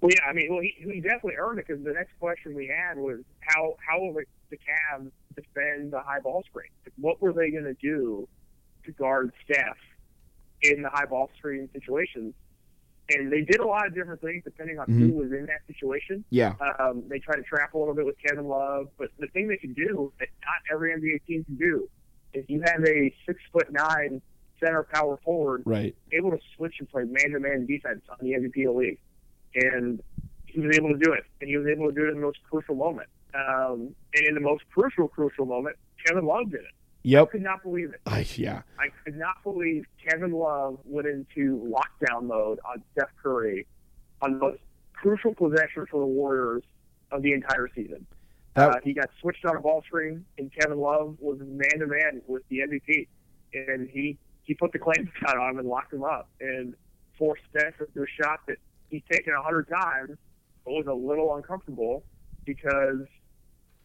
Well, 0.06 0.14
yeah, 0.14 0.30
I 0.30 0.34
mean, 0.34 0.46
well, 0.50 0.60
he, 0.60 0.72
he 0.78 1.00
definitely 1.00 1.34
earned 1.36 1.58
it 1.58 1.66
because 1.66 1.82
the 1.82 1.92
next 1.92 2.12
question 2.20 2.54
we 2.54 2.68
had 2.68 2.96
was 2.96 3.22
how 3.40 3.74
how 3.84 3.98
will 3.98 4.12
the, 4.12 4.24
the 4.50 4.56
Cavs 4.56 5.10
defend 5.34 5.92
the 5.92 5.98
high 5.98 6.20
ball 6.20 6.44
screen? 6.48 6.70
Like, 6.84 6.92
what 6.96 7.20
were 7.20 7.32
they 7.32 7.50
going 7.50 7.64
to 7.64 7.74
do 7.74 8.28
to 8.84 8.92
guard 8.92 9.32
Steph 9.44 9.76
in 10.62 10.82
the 10.82 10.90
high 10.90 11.06
ball 11.06 11.28
screen 11.36 11.68
situations? 11.72 12.34
And 13.10 13.32
they 13.32 13.40
did 13.40 13.58
a 13.58 13.66
lot 13.66 13.88
of 13.88 13.96
different 13.96 14.20
things 14.20 14.44
depending 14.44 14.78
on 14.78 14.86
who 14.86 15.08
was 15.08 15.32
in 15.32 15.46
that 15.46 15.66
situation. 15.66 16.24
Yeah, 16.30 16.54
Um, 16.78 17.02
they 17.08 17.18
tried 17.18 17.36
to 17.36 17.42
trap 17.42 17.74
a 17.74 17.78
little 17.78 17.94
bit 17.94 18.06
with 18.06 18.16
Kevin 18.24 18.46
Love, 18.46 18.88
but 18.98 19.08
the 19.18 19.26
thing 19.28 19.48
they 19.48 19.56
can 19.56 19.72
do 19.72 20.12
that 20.20 20.28
not 20.44 20.72
every 20.72 20.92
NBA 20.92 21.26
team 21.26 21.42
can 21.42 21.56
do 21.56 21.88
is 22.32 22.44
you 22.46 22.62
have 22.64 22.84
a 22.84 23.12
six 23.26 23.40
foot 23.52 23.72
nine 23.72 24.22
center 24.60 24.84
power 24.84 25.18
forward 25.24 25.64
right. 25.66 25.96
able 26.12 26.30
to 26.30 26.38
switch 26.56 26.76
and 26.78 26.88
play 26.88 27.02
man 27.02 27.32
to 27.32 27.40
man 27.40 27.66
defense 27.66 28.02
on 28.08 28.18
the 28.20 28.34
MVP 28.34 28.68
of 28.68 28.74
the 28.74 28.78
league. 28.78 28.98
And 29.56 30.02
he 30.46 30.60
was 30.60 30.76
able 30.76 30.90
to 30.90 30.98
do 30.98 31.12
it. 31.12 31.24
And 31.40 31.48
he 31.50 31.56
was 31.56 31.66
able 31.66 31.88
to 31.88 31.94
do 31.94 32.04
it 32.06 32.08
in 32.10 32.14
the 32.16 32.20
most 32.20 32.38
crucial 32.48 32.74
moment. 32.74 33.08
Um, 33.34 33.94
and 34.14 34.26
in 34.28 34.34
the 34.34 34.40
most 34.40 34.64
crucial, 34.72 35.08
crucial 35.08 35.46
moment, 35.46 35.76
Kevin 36.04 36.24
Love 36.24 36.50
did 36.50 36.60
it. 36.60 36.72
Yep. 37.02 37.28
I 37.28 37.30
could 37.30 37.42
not 37.42 37.62
believe 37.62 37.90
it. 37.90 38.00
I, 38.06 38.26
yeah. 38.36 38.62
I 38.78 38.88
could 39.04 39.16
not 39.16 39.42
believe 39.44 39.84
Kevin 40.08 40.32
Love 40.32 40.78
went 40.84 41.06
into 41.06 41.72
lockdown 41.72 42.24
mode 42.24 42.58
on 42.64 42.82
Steph 42.92 43.10
Curry 43.22 43.66
on 44.22 44.34
the 44.34 44.38
most 44.38 44.58
crucial 44.92 45.34
possession 45.34 45.86
for 45.90 46.00
the 46.00 46.06
Warriors 46.06 46.62
of 47.12 47.22
the 47.22 47.32
entire 47.32 47.68
season. 47.74 48.06
That- 48.54 48.70
uh, 48.70 48.74
he 48.82 48.92
got 48.94 49.10
switched 49.20 49.44
on 49.44 49.56
a 49.56 49.60
ball 49.60 49.82
screen, 49.86 50.24
and 50.38 50.50
Kevin 50.58 50.78
Love 50.78 51.16
was 51.20 51.38
man 51.40 51.78
to 51.78 51.86
man 51.86 52.22
with 52.26 52.42
the 52.48 52.60
MVP, 52.60 53.06
and 53.52 53.88
he 53.88 54.18
he 54.44 54.54
put 54.54 54.72
the 54.72 54.78
claim 54.78 55.10
shot 55.20 55.36
on 55.36 55.50
him 55.50 55.58
and 55.58 55.68
locked 55.68 55.92
him 55.92 56.04
up, 56.04 56.28
and 56.40 56.74
forced 57.18 57.42
Steph 57.50 57.74
into 57.80 58.02
a 58.02 58.06
shot 58.20 58.40
that 58.46 58.56
he's 58.90 59.02
taken 59.10 59.32
a 59.34 59.42
hundred 59.42 59.68
times, 59.68 60.16
but 60.64 60.72
was 60.72 60.86
a 60.86 60.92
little 60.94 61.34
uncomfortable 61.36 62.04
because 62.44 63.06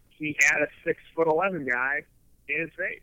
he 0.10 0.36
had 0.42 0.62
a 0.62 0.68
six 0.86 1.00
foot 1.16 1.28
eleven 1.28 1.66
guy 1.68 2.02
in 2.48 2.62
his 2.62 2.70
face. 2.78 3.02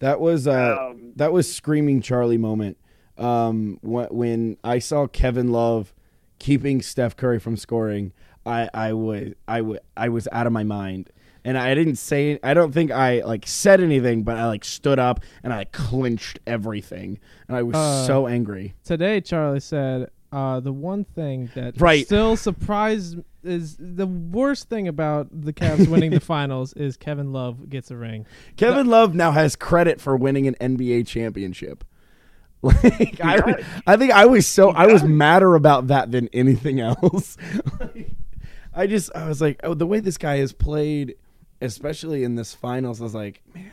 That 0.00 0.20
was 0.20 0.46
uh, 0.46 0.76
Um, 0.90 1.12
that 1.16 1.32
was 1.32 1.52
screaming 1.52 2.00
Charlie 2.02 2.38
moment. 2.38 2.76
Um, 3.16 3.78
when, 3.82 4.06
when 4.08 4.56
I 4.64 4.78
saw 4.80 5.06
Kevin 5.06 5.52
Love 5.52 5.94
keeping 6.38 6.82
Steph 6.82 7.16
Curry 7.16 7.38
from 7.38 7.56
scoring, 7.56 8.12
I 8.44 8.68
I 8.74 8.92
was 8.92 9.34
I 9.46 9.60
was 9.62 9.78
I 9.96 10.08
was 10.08 10.28
out 10.32 10.46
of 10.46 10.52
my 10.52 10.64
mind. 10.64 11.10
And 11.46 11.58
I 11.58 11.74
didn't 11.74 11.96
say 11.96 12.38
I 12.42 12.54
don't 12.54 12.72
think 12.72 12.90
I 12.90 13.20
like 13.20 13.46
said 13.46 13.80
anything, 13.82 14.22
but 14.22 14.36
I 14.38 14.46
like 14.46 14.64
stood 14.64 14.98
up 14.98 15.20
and 15.42 15.52
I 15.52 15.64
clinched 15.64 16.38
everything, 16.46 17.18
and 17.48 17.56
I 17.56 17.62
was 17.62 17.76
Uh, 17.76 18.06
so 18.06 18.26
angry. 18.26 18.74
Today, 18.82 19.20
Charlie 19.20 19.60
said 19.60 20.08
uh, 20.34 20.60
the 20.60 20.72
one 20.72 21.04
thing 21.04 21.48
that 21.54 21.80
Right. 21.80 22.04
still 22.04 22.36
surprised 22.36 23.18
is 23.42 23.76
the 23.78 24.06
worst 24.06 24.68
thing 24.68 24.88
about 24.88 25.28
the 25.30 25.52
Cavs 25.52 25.86
winning 25.88 26.10
the 26.10 26.20
finals 26.34 26.72
is 26.72 26.96
Kevin 26.96 27.32
Love 27.32 27.68
gets 27.70 27.90
a 27.90 27.96
ring. 27.96 28.26
Kevin 28.56 28.86
Love 28.88 29.14
now 29.14 29.30
has 29.32 29.54
credit 29.54 30.00
for 30.00 30.16
winning 30.16 30.46
an 30.48 30.56
NBA 30.60 31.06
championship. 31.06 31.84
Like 32.62 33.20
I. 33.22 33.62
I 33.86 33.96
think 33.98 34.12
I 34.12 34.24
was 34.24 34.46
so 34.46 34.70
I 34.70 34.86
was 34.86 35.02
does. 35.02 35.10
madder 35.10 35.54
about 35.54 35.88
that 35.88 36.10
than 36.10 36.28
anything 36.32 36.80
else. 36.90 37.36
Like, 37.78 38.12
I 38.74 38.86
just 38.86 39.14
I 39.14 39.28
was 39.28 39.42
like, 39.42 39.60
oh, 39.62 39.74
the 39.74 39.86
way 39.86 40.00
this 40.00 40.16
guy 40.16 40.38
has 40.38 40.54
played, 40.54 41.16
especially 41.60 42.24
in 42.24 42.36
this 42.36 42.54
finals, 42.54 43.02
I 43.02 43.04
was 43.04 43.14
like, 43.14 43.42
man, 43.54 43.70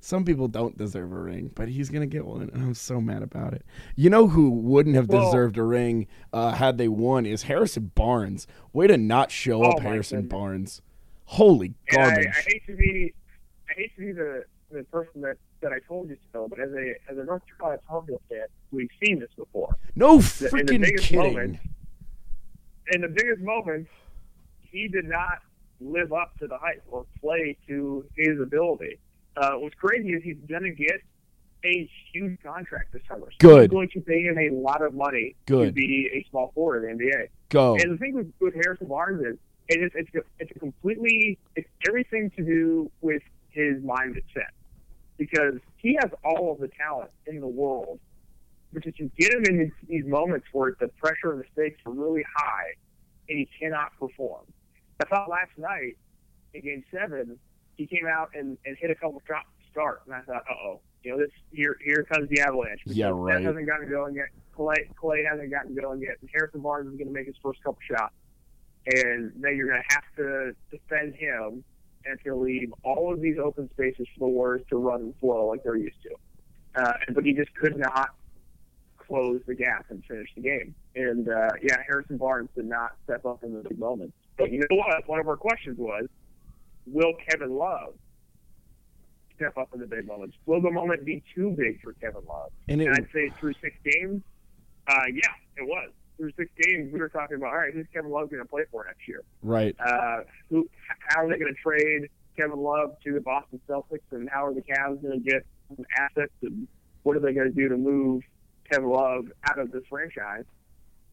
some 0.00 0.24
people 0.24 0.48
don't 0.48 0.76
deserve 0.78 1.12
a 1.12 1.18
ring, 1.20 1.50
but 1.54 1.68
he's 1.68 1.90
gonna 1.90 2.06
get 2.06 2.24
one, 2.26 2.42
and 2.52 2.62
I'm 2.62 2.74
so 2.74 3.00
mad 3.00 3.22
about 3.22 3.52
it. 3.54 3.64
You 3.96 4.10
know 4.10 4.28
who 4.28 4.50
wouldn't 4.50 4.94
have 4.94 5.08
deserved 5.08 5.56
a 5.58 5.62
ring 5.62 6.06
uh, 6.32 6.52
had 6.52 6.78
they 6.78 6.88
won 6.88 7.26
is 7.26 7.42
Harrison 7.44 7.90
Barnes. 7.94 8.46
Way 8.72 8.86
to 8.86 8.96
not 8.96 9.30
show 9.30 9.62
Oh, 9.64 9.70
up, 9.72 9.80
Harrison 9.80 10.18
goodness. 10.22 10.30
Barnes. 10.30 10.82
Holy 11.24 11.74
And 11.90 12.00
I, 12.00 12.06
garbage! 12.10 12.26
I 12.28 12.40
hate 12.50 12.66
to 12.66 12.76
be, 12.76 13.14
I 13.68 13.72
hate 13.74 13.94
to 13.96 14.00
be 14.00 14.12
the, 14.12 14.44
the 14.70 14.82
person 14.84 15.20
that, 15.22 15.36
that 15.60 15.72
I 15.72 15.78
told 15.86 16.08
you 16.08 16.16
so, 16.32 16.46
but 16.48 16.58
as 16.60 16.70
a 16.72 16.94
as 17.10 17.18
a 17.18 17.24
North 17.24 17.42
Carolina 17.58 17.80
Tar 17.88 18.02
Heel 18.06 18.20
fan, 18.30 18.46
we've 18.70 18.88
seen 19.04 19.18
this 19.18 19.30
before. 19.36 19.76
no 19.96 20.18
The- 20.20 20.46
in 20.58 20.66
the 20.66 20.72
freaking 20.74 20.80
biggest 20.82 21.04
kidding. 21.04 21.32
moment- 21.34 21.58
In 22.92 23.00
the 23.02 23.08
biggest 23.08 23.40
moments, 23.42 23.90
he 24.62 24.88
did 24.88 25.04
not 25.06 25.40
live 25.80 26.12
up 26.12 26.36
to 26.38 26.46
the 26.46 26.56
hype 26.58 26.82
or 26.90 27.04
play 27.20 27.56
to 27.66 28.04
his 28.16 28.40
ability. 28.40 28.98
Uh, 29.38 29.52
what's 29.52 29.74
crazy 29.76 30.10
is 30.10 30.22
he's 30.22 30.36
going 30.48 30.64
to 30.64 30.70
get 30.70 31.00
a 31.64 31.88
huge 32.12 32.38
contract 32.42 32.92
this 32.92 33.02
summer. 33.08 33.28
So 33.40 33.48
Good. 33.48 33.60
He's 33.62 33.70
going 33.70 33.88
to 33.90 34.00
pay 34.00 34.22
him 34.22 34.38
a 34.38 34.50
lot 34.50 34.82
of 34.82 34.94
money 34.94 35.36
Good. 35.46 35.66
to 35.66 35.72
be 35.72 36.10
a 36.12 36.26
small 36.30 36.52
forward 36.54 36.88
in 36.88 36.98
the 36.98 37.04
NBA. 37.04 37.28
Go. 37.50 37.76
And 37.76 37.92
the 37.92 37.96
thing 37.96 38.14
with, 38.14 38.32
with 38.40 38.54
Harrison 38.54 38.88
Barnes 38.88 39.20
is, 39.24 39.36
it 39.68 39.82
is 39.82 39.90
it's, 39.94 40.26
it's 40.38 40.50
a 40.56 40.58
completely 40.58 41.38
it's 41.54 41.68
everything 41.86 42.30
to 42.36 42.44
do 42.44 42.90
with 43.02 43.22
his 43.50 43.82
mindset 43.82 44.50
because 45.18 45.54
he 45.76 45.98
has 46.00 46.10
all 46.24 46.52
of 46.52 46.58
the 46.58 46.68
talent 46.68 47.10
in 47.26 47.40
the 47.40 47.46
world, 47.46 48.00
but 48.72 48.86
if 48.86 48.98
you 48.98 49.10
get 49.18 49.34
him 49.34 49.44
in 49.44 49.58
these, 49.58 49.72
these 49.88 50.06
moments 50.06 50.46
where 50.52 50.74
the 50.80 50.88
pressure 50.88 51.32
and 51.32 51.40
the 51.40 51.44
stakes 51.52 51.80
are 51.84 51.92
really 51.92 52.24
high 52.34 52.72
and 53.28 53.38
he 53.38 53.48
cannot 53.60 53.92
perform. 53.98 54.44
I 55.00 55.04
thought 55.04 55.28
last 55.28 55.50
night 55.58 55.96
in 56.54 56.62
Game 56.62 56.84
Seven, 56.90 57.38
he 57.78 57.86
came 57.86 58.06
out 58.06 58.30
and, 58.34 58.58
and 58.66 58.76
hit 58.78 58.90
a 58.90 58.94
couple 58.94 59.22
shots 59.26 59.48
to 59.64 59.70
start, 59.70 60.02
and 60.04 60.14
I 60.14 60.20
thought, 60.20 60.44
uh 60.50 60.54
oh, 60.62 60.80
you 61.02 61.12
know 61.12 61.18
this 61.18 61.30
here 61.50 61.78
here 61.82 62.04
comes 62.04 62.28
the 62.28 62.40
avalanche. 62.40 62.82
Yeah, 62.84 63.06
right. 63.14 63.36
Steph 63.36 63.46
hasn't 63.46 63.66
gotten 63.66 63.88
going 63.88 64.14
yet. 64.14 64.26
Klay 64.54 64.76
Klay 64.94 65.24
hasn't 65.26 65.50
gotten 65.50 65.74
going 65.74 66.02
yet. 66.02 66.16
And 66.20 66.28
Harrison 66.30 66.60
Barnes 66.60 66.88
is 66.88 66.98
going 66.98 67.08
to 67.08 67.14
make 67.14 67.26
his 67.26 67.36
first 67.42 67.62
couple 67.62 67.80
shots 67.88 68.12
and 68.94 69.32
then 69.40 69.56
you're 69.56 69.68
going 69.68 69.82
to 69.82 69.94
have 69.94 70.04
to 70.16 70.52
defend 70.70 71.14
him, 71.14 71.64
and 72.04 72.18
to 72.24 72.34
leave 72.34 72.72
all 72.84 73.12
of 73.12 73.20
these 73.20 73.36
open 73.38 73.68
spaces 73.70 74.06
for 74.14 74.20
the 74.20 74.26
Warriors 74.26 74.64
to 74.70 74.76
run 74.76 75.00
and 75.00 75.14
flow 75.20 75.46
like 75.46 75.62
they're 75.62 75.76
used 75.76 76.00
to. 76.02 76.80
Uh, 76.80 76.92
but 77.12 77.24
he 77.24 77.34
just 77.34 77.52
could 77.54 77.76
not 77.76 78.10
close 78.96 79.40
the 79.46 79.54
gap 79.54 79.86
and 79.90 80.02
finish 80.04 80.28
the 80.34 80.40
game. 80.40 80.74
And 80.94 81.28
uh, 81.28 81.50
yeah, 81.62 81.76
Harrison 81.86 82.16
Barnes 82.16 82.48
did 82.54 82.66
not 82.66 82.92
step 83.04 83.26
up 83.26 83.42
in 83.42 83.52
the 83.52 83.68
big 83.68 83.78
moments. 83.78 84.14
But 84.38 84.52
you 84.52 84.60
know 84.60 84.76
what? 84.76 85.06
One 85.08 85.18
of 85.18 85.28
our 85.28 85.36
questions 85.36 85.76
was, 85.76 86.06
will 86.92 87.12
Kevin 87.28 87.56
Love 87.56 87.94
step 89.36 89.56
up 89.56 89.68
in 89.74 89.80
the 89.80 89.86
big 89.86 90.06
moments? 90.06 90.36
Will 90.46 90.60
the 90.60 90.70
moment 90.70 91.04
be 91.04 91.22
too 91.34 91.54
big 91.56 91.80
for 91.82 91.92
Kevin 91.94 92.22
Love? 92.28 92.50
And 92.68 92.80
it, 92.80 92.86
And 92.88 92.96
I'd 92.96 93.08
say 93.12 93.30
through 93.38 93.54
six 93.60 93.76
games, 93.84 94.22
uh, 94.88 94.94
yeah, 95.12 95.30
it 95.56 95.66
was. 95.66 95.90
Through 96.16 96.32
six 96.36 96.50
games, 96.60 96.92
we 96.92 96.98
were 96.98 97.08
talking 97.08 97.36
about, 97.36 97.50
all 97.52 97.58
right, 97.58 97.72
who's 97.72 97.86
Kevin 97.94 98.10
Love 98.10 98.30
going 98.30 98.42
to 98.42 98.48
play 98.48 98.62
for 98.72 98.84
next 98.84 99.06
year? 99.06 99.22
right. 99.42 99.76
Uh, 99.78 100.22
who? 100.50 100.68
How 101.08 101.24
are 101.24 101.28
they 101.28 101.38
going 101.38 101.54
to 101.54 101.60
trade 101.62 102.08
Kevin 102.36 102.58
Love 102.58 102.96
to 103.04 103.12
the 103.12 103.20
Boston 103.20 103.60
Celtics, 103.68 104.00
and 104.10 104.28
how 104.28 104.46
are 104.46 104.54
the 104.54 104.62
Cavs 104.62 105.00
going 105.00 105.22
to 105.22 105.30
get 105.30 105.46
some 105.68 105.84
assets, 105.96 106.32
and 106.42 106.66
what 107.04 107.16
are 107.16 107.20
they 107.20 107.32
going 107.32 107.48
to 107.48 107.54
do 107.54 107.68
to 107.68 107.76
move 107.76 108.22
Kevin 108.70 108.88
Love 108.88 109.26
out 109.48 109.60
of 109.60 109.70
this 109.70 109.82
franchise? 109.88 110.44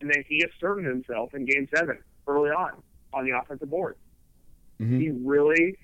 And 0.02 0.10
then 0.10 0.24
he 0.28 0.44
asserted 0.44 0.86
himself 0.86 1.34
in 1.36 1.46
Game 1.46 1.68
Seven 1.76 2.00
early 2.28 2.50
on 2.50 2.72
on 3.14 3.26
the 3.26 3.38
offensive 3.38 3.70
board. 3.70 3.96
Mhm. 4.80 5.00
He 5.00 5.10
really 5.12 5.78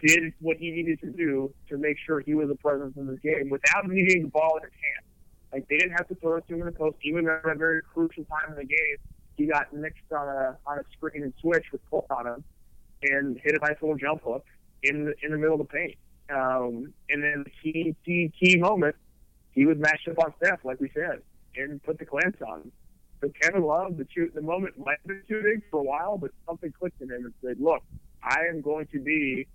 did 0.00 0.32
what 0.40 0.56
he 0.56 0.70
needed 0.70 1.00
to 1.00 1.10
do 1.10 1.52
to 1.68 1.76
make 1.76 1.98
sure 1.98 2.20
he 2.20 2.34
was 2.34 2.48
a 2.50 2.54
presence 2.54 2.96
in 2.96 3.06
this 3.06 3.18
game 3.20 3.50
without 3.50 3.88
needing 3.88 4.22
the 4.22 4.28
ball 4.28 4.56
in 4.56 4.62
his 4.62 4.72
hand. 4.72 5.04
Like 5.52 5.68
they 5.68 5.76
didn't 5.76 5.92
have 5.92 6.08
to 6.08 6.14
throw 6.14 6.36
it 6.36 6.46
to 6.48 6.54
him 6.54 6.60
in 6.60 6.66
the 6.66 6.72
post, 6.72 6.96
even 7.02 7.28
at 7.28 7.44
a 7.44 7.54
very 7.54 7.82
crucial 7.82 8.24
time 8.24 8.52
in 8.52 8.56
the 8.56 8.64
game. 8.64 8.96
He 9.36 9.46
got 9.46 9.72
mixed 9.72 10.12
on 10.12 10.28
a 10.28 10.56
on 10.66 10.78
a 10.78 10.82
screen 10.92 11.22
and 11.22 11.32
switch 11.40 11.66
with 11.72 11.84
pull 11.90 12.06
on 12.10 12.26
him, 12.26 12.44
and 13.02 13.38
hit 13.38 13.54
a 13.54 13.58
nice 13.58 13.76
little 13.80 13.96
jump 13.96 14.22
hook 14.22 14.44
in 14.82 15.06
the 15.06 15.14
in 15.22 15.32
the 15.32 15.38
middle 15.38 15.60
of 15.60 15.66
the 15.66 15.72
paint. 15.72 15.96
Um, 16.30 16.92
and 17.08 17.22
then 17.22 17.44
the 17.44 17.50
key 17.62 17.96
key 18.04 18.32
key 18.38 18.56
moment, 18.56 18.96
he 19.52 19.66
was 19.66 19.76
matched 19.78 20.08
up 20.08 20.18
on 20.18 20.32
Steph, 20.36 20.64
like 20.64 20.80
we 20.80 20.90
said, 20.94 21.20
and 21.56 21.82
put 21.82 21.98
the 21.98 22.06
clamps 22.06 22.40
on 22.42 22.60
him. 22.60 22.72
But 23.20 23.38
Kevin 23.40 23.62
Love, 23.62 23.96
the 23.96 24.06
shoot, 24.14 24.32
the 24.34 24.40
moment 24.40 24.78
might 24.78 24.98
have 24.98 25.06
been 25.06 25.22
too 25.28 25.42
big 25.42 25.62
for 25.70 25.80
a 25.80 25.82
while, 25.82 26.16
but 26.16 26.30
something 26.46 26.72
clicked 26.72 27.02
in 27.02 27.10
him 27.10 27.24
and 27.24 27.34
said, 27.42 27.60
"Look, 27.60 27.82
I 28.22 28.40
am 28.48 28.60
going 28.60 28.86
to 28.92 29.00
be 29.00 29.46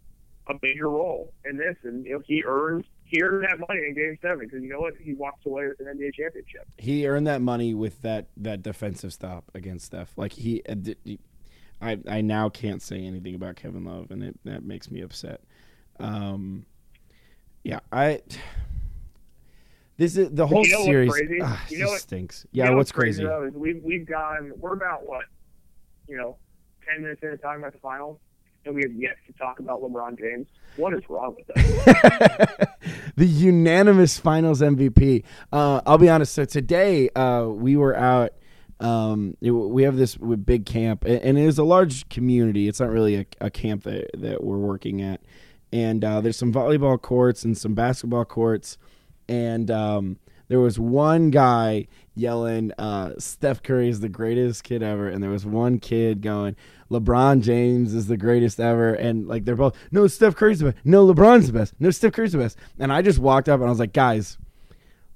a 0.47 0.53
major 0.61 0.89
role 0.89 1.33
in 1.43 1.57
this," 1.57 1.75
and 1.83 2.05
you 2.05 2.13
know, 2.13 2.23
he 2.25 2.43
earned 2.45 2.85
he 3.03 3.21
earned 3.21 3.43
that 3.45 3.59
money 3.59 3.81
in 3.87 3.93
Game 3.95 4.17
Seven 4.21 4.39
because 4.47 4.61
you 4.63 4.69
know 4.69 4.79
what, 4.79 4.93
he 4.99 5.13
walks 5.13 5.45
away 5.45 5.67
with 5.67 5.79
an 5.79 5.85
NBA 5.97 6.13
championship. 6.15 6.67
he 6.77 7.07
earned 7.07 7.27
that 7.27 7.41
money 7.41 7.73
with 7.73 8.01
that 8.01 8.27
that 8.37 8.61
defensive 8.63 9.13
stop 9.13 9.49
against 9.53 9.85
Steph. 9.87 10.11
Like 10.17 10.33
he, 10.33 10.61
uh, 10.67 10.75
I 11.81 11.99
I 12.07 12.21
now 12.21 12.49
can't 12.49 12.81
say 12.81 13.03
anything 13.05 13.35
about 13.35 13.55
Kevin 13.57 13.85
Love, 13.85 14.11
and 14.11 14.23
it 14.23 14.39
that 14.45 14.63
makes 14.63 14.89
me 14.89 15.01
upset. 15.01 15.41
Um, 15.99 16.65
yeah, 17.63 17.79
I. 17.91 18.21
This 19.97 20.17
is 20.17 20.29
the 20.31 20.45
whole 20.45 20.65
you 20.65 20.73
know 20.73 20.83
series. 20.83 21.11
crazy? 21.11 21.39
ah, 21.41 21.65
You 21.69 21.79
know 21.79 21.87
what- 21.87 22.01
stinks. 22.01 22.45
You 22.51 22.63
Yeah, 22.63 22.69
know 22.69 22.75
what's 22.77 22.91
crazy 22.91 23.23
crazy? 23.23 23.27
though 23.29 23.43
is 23.45 23.53
we've 23.53 23.81
we've 23.83 24.05
gone 24.05 24.51
we're 24.57 24.73
about 24.73 25.07
what, 25.07 25.25
you 26.07 26.17
know, 26.17 26.37
ten 26.87 27.01
minutes 27.01 27.21
into 27.23 27.37
talking 27.37 27.61
about 27.61 27.71
the 27.73 27.79
finals, 27.79 28.19
and 28.65 28.75
we 28.75 28.81
have 28.83 28.93
yet 28.93 29.15
to 29.27 29.33
talk 29.33 29.59
about 29.59 29.81
LeBron 29.81 30.17
James. 30.19 30.47
What 30.77 30.93
is 30.93 31.01
wrong 31.09 31.35
with 31.37 31.57
us? 31.57 32.67
the 33.15 33.25
unanimous 33.25 34.17
Finals 34.17 34.61
MVP. 34.61 35.23
Uh, 35.51 35.81
I'll 35.85 35.97
be 35.97 36.09
honest. 36.09 36.33
So 36.33 36.45
today 36.45 37.09
uh, 37.09 37.45
we 37.47 37.77
were 37.77 37.95
out. 37.95 38.31
Um, 38.79 39.37
it- 39.41 39.51
we 39.51 39.83
have 39.83 39.95
this 39.95 40.15
big 40.17 40.65
camp, 40.65 41.05
and 41.05 41.37
it 41.37 41.45
is 41.45 41.57
a 41.57 41.63
large 41.63 42.09
community. 42.09 42.67
It's 42.67 42.79
not 42.79 42.89
really 42.89 43.15
a, 43.15 43.25
a 43.39 43.49
camp 43.49 43.83
that 43.83 44.09
that 44.19 44.43
we're 44.43 44.57
working 44.57 45.01
at. 45.01 45.21
And 45.71 46.03
uh, 46.03 46.21
there's 46.21 46.37
some 46.37 46.53
volleyball 46.53 47.01
courts 47.01 47.43
and 47.43 47.57
some 47.57 47.73
basketball 47.73 48.25
courts, 48.25 48.77
and 49.29 49.69
um, 49.71 50.17
there 50.47 50.59
was 50.59 50.79
one 50.79 51.29
guy 51.31 51.87
yelling, 52.13 52.71
uh, 52.77 53.13
"Steph 53.17 53.63
Curry 53.63 53.89
is 53.89 53.99
the 53.99 54.09
greatest 54.09 54.63
kid 54.63 54.83
ever," 54.83 55.07
and 55.07 55.21
there 55.21 55.29
was 55.29 55.45
one 55.45 55.79
kid 55.79 56.21
going, 56.21 56.55
"LeBron 56.91 57.41
James 57.41 57.93
is 57.93 58.07
the 58.07 58.17
greatest 58.17 58.59
ever," 58.59 58.93
and 58.93 59.27
like 59.27 59.45
they're 59.45 59.55
both, 59.55 59.75
"No, 59.91 60.07
Steph 60.07 60.35
Curry's 60.35 60.59
the 60.59 60.71
best. 60.71 60.77
No, 60.85 61.05
LeBron's 61.05 61.47
the 61.47 61.53
best. 61.53 61.73
No, 61.79 61.89
Steph 61.89 62.13
Curry's 62.13 62.33
the 62.33 62.37
best." 62.37 62.57
And 62.79 62.91
I 62.91 63.01
just 63.01 63.19
walked 63.19 63.49
up 63.49 63.59
and 63.59 63.67
I 63.67 63.71
was 63.71 63.79
like, 63.79 63.93
"Guys, 63.93 64.37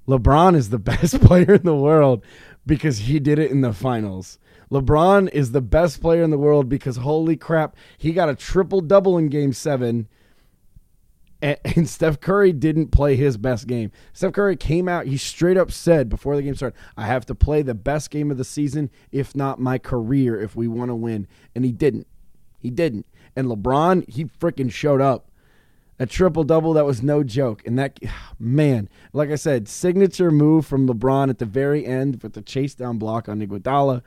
LeBron 0.08 0.54
is 0.54 0.70
the 0.70 0.78
best 0.90 1.20
player 1.20 1.54
in 1.54 1.62
the 1.62 1.76
world 1.76 2.24
because 2.66 2.98
he 2.98 3.18
did 3.18 3.38
it 3.38 3.50
in 3.50 3.60
the 3.60 3.72
finals." 3.72 4.38
LeBron 4.70 5.28
is 5.32 5.50
the 5.50 5.60
best 5.60 6.00
player 6.00 6.22
in 6.22 6.30
the 6.30 6.38
world 6.38 6.68
because 6.68 6.98
holy 6.98 7.36
crap, 7.36 7.74
he 7.98 8.12
got 8.12 8.28
a 8.28 8.36
triple 8.36 8.80
double 8.80 9.18
in 9.18 9.28
game 9.28 9.52
seven 9.52 10.06
and, 11.42 11.58
and 11.76 11.88
Steph 11.88 12.20
Curry 12.20 12.52
didn't 12.52 12.88
play 12.88 13.16
his 13.16 13.36
best 13.36 13.66
game. 13.66 13.90
Steph 14.12 14.32
Curry 14.32 14.56
came 14.56 14.88
out, 14.88 15.06
he 15.06 15.16
straight 15.16 15.56
up 15.56 15.70
said 15.70 16.08
before 16.08 16.36
the 16.36 16.42
game 16.42 16.54
started, 16.54 16.78
I 16.96 17.06
have 17.06 17.26
to 17.26 17.34
play 17.34 17.62
the 17.62 17.74
best 17.74 18.10
game 18.10 18.30
of 18.30 18.38
the 18.38 18.44
season, 18.44 18.90
if 19.12 19.34
not 19.34 19.60
my 19.60 19.78
career, 19.78 20.40
if 20.40 20.56
we 20.56 20.68
want 20.68 20.90
to 20.90 20.94
win. 20.94 21.26
And 21.54 21.64
he 21.64 21.72
didn't. 21.72 22.06
He 22.58 22.70
didn't. 22.70 23.06
And 23.34 23.48
LeBron, 23.48 24.08
he 24.08 24.24
freaking 24.24 24.70
showed 24.70 25.00
up. 25.00 25.26
A 25.98 26.06
triple 26.06 26.44
double 26.44 26.72
that 26.72 26.86
was 26.86 27.02
no 27.02 27.22
joke. 27.22 27.62
And 27.66 27.78
that, 27.78 28.00
man, 28.38 28.88
like 29.12 29.30
I 29.30 29.34
said, 29.34 29.68
signature 29.68 30.30
move 30.30 30.66
from 30.66 30.88
LeBron 30.88 31.28
at 31.28 31.38
the 31.38 31.44
very 31.44 31.84
end 31.84 32.22
with 32.22 32.32
the 32.32 32.42
chase 32.42 32.74
down 32.74 32.98
block 32.98 33.28
on 33.28 33.40
Iguodala. 33.40 34.02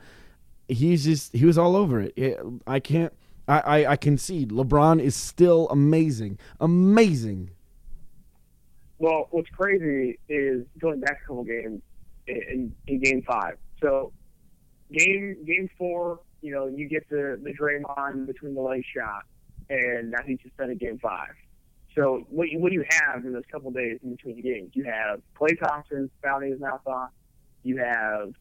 He's 0.66 1.04
just, 1.04 1.34
he 1.34 1.44
was 1.44 1.58
all 1.58 1.76
over 1.76 2.00
it. 2.00 2.14
it 2.16 2.40
I 2.66 2.80
can't. 2.80 3.12
I, 3.46 3.60
I, 3.60 3.90
I 3.92 3.96
concede. 3.96 4.50
LeBron 4.50 5.00
is 5.00 5.14
still 5.14 5.68
amazing. 5.68 6.38
Amazing. 6.60 7.50
well, 8.98 9.28
what's 9.30 9.50
crazy 9.50 10.18
is 10.28 10.64
going 10.78 11.00
back 11.00 11.20
a 11.22 11.26
couple 11.26 11.44
games 11.44 11.82
in, 12.26 12.74
in, 12.86 13.00
Game 13.00 13.22
Five. 13.22 13.58
So, 13.82 14.12
game 14.90 15.44
Game 15.46 15.68
Four, 15.76 16.20
you 16.40 16.52
know, 16.52 16.66
you 16.66 16.88
get 16.88 17.08
the 17.10 17.38
the 17.42 17.52
Draymond 17.52 18.26
between 18.26 18.54
the 18.54 18.62
leg 18.62 18.82
shot, 18.96 19.24
and 19.68 20.14
I 20.16 20.22
think 20.22 20.40
you 20.44 20.50
spent 20.54 20.70
in 20.70 20.78
Game 20.78 20.98
Five. 20.98 21.34
So 21.94 22.26
what 22.28 22.48
you, 22.48 22.58
what 22.58 22.70
do 22.70 22.74
you 22.74 22.84
have 22.88 23.24
in 23.24 23.32
those 23.32 23.44
couple 23.50 23.70
days 23.70 23.98
in 24.02 24.10
between 24.10 24.36
the 24.36 24.42
games? 24.42 24.70
You 24.74 24.84
have 24.84 25.20
Klay 25.38 25.58
Thompson 25.58 26.10
spouting 26.18 26.50
his 26.50 26.60
mouth 26.60 26.80
off. 26.86 27.10
You 27.62 27.78
have 27.78 28.32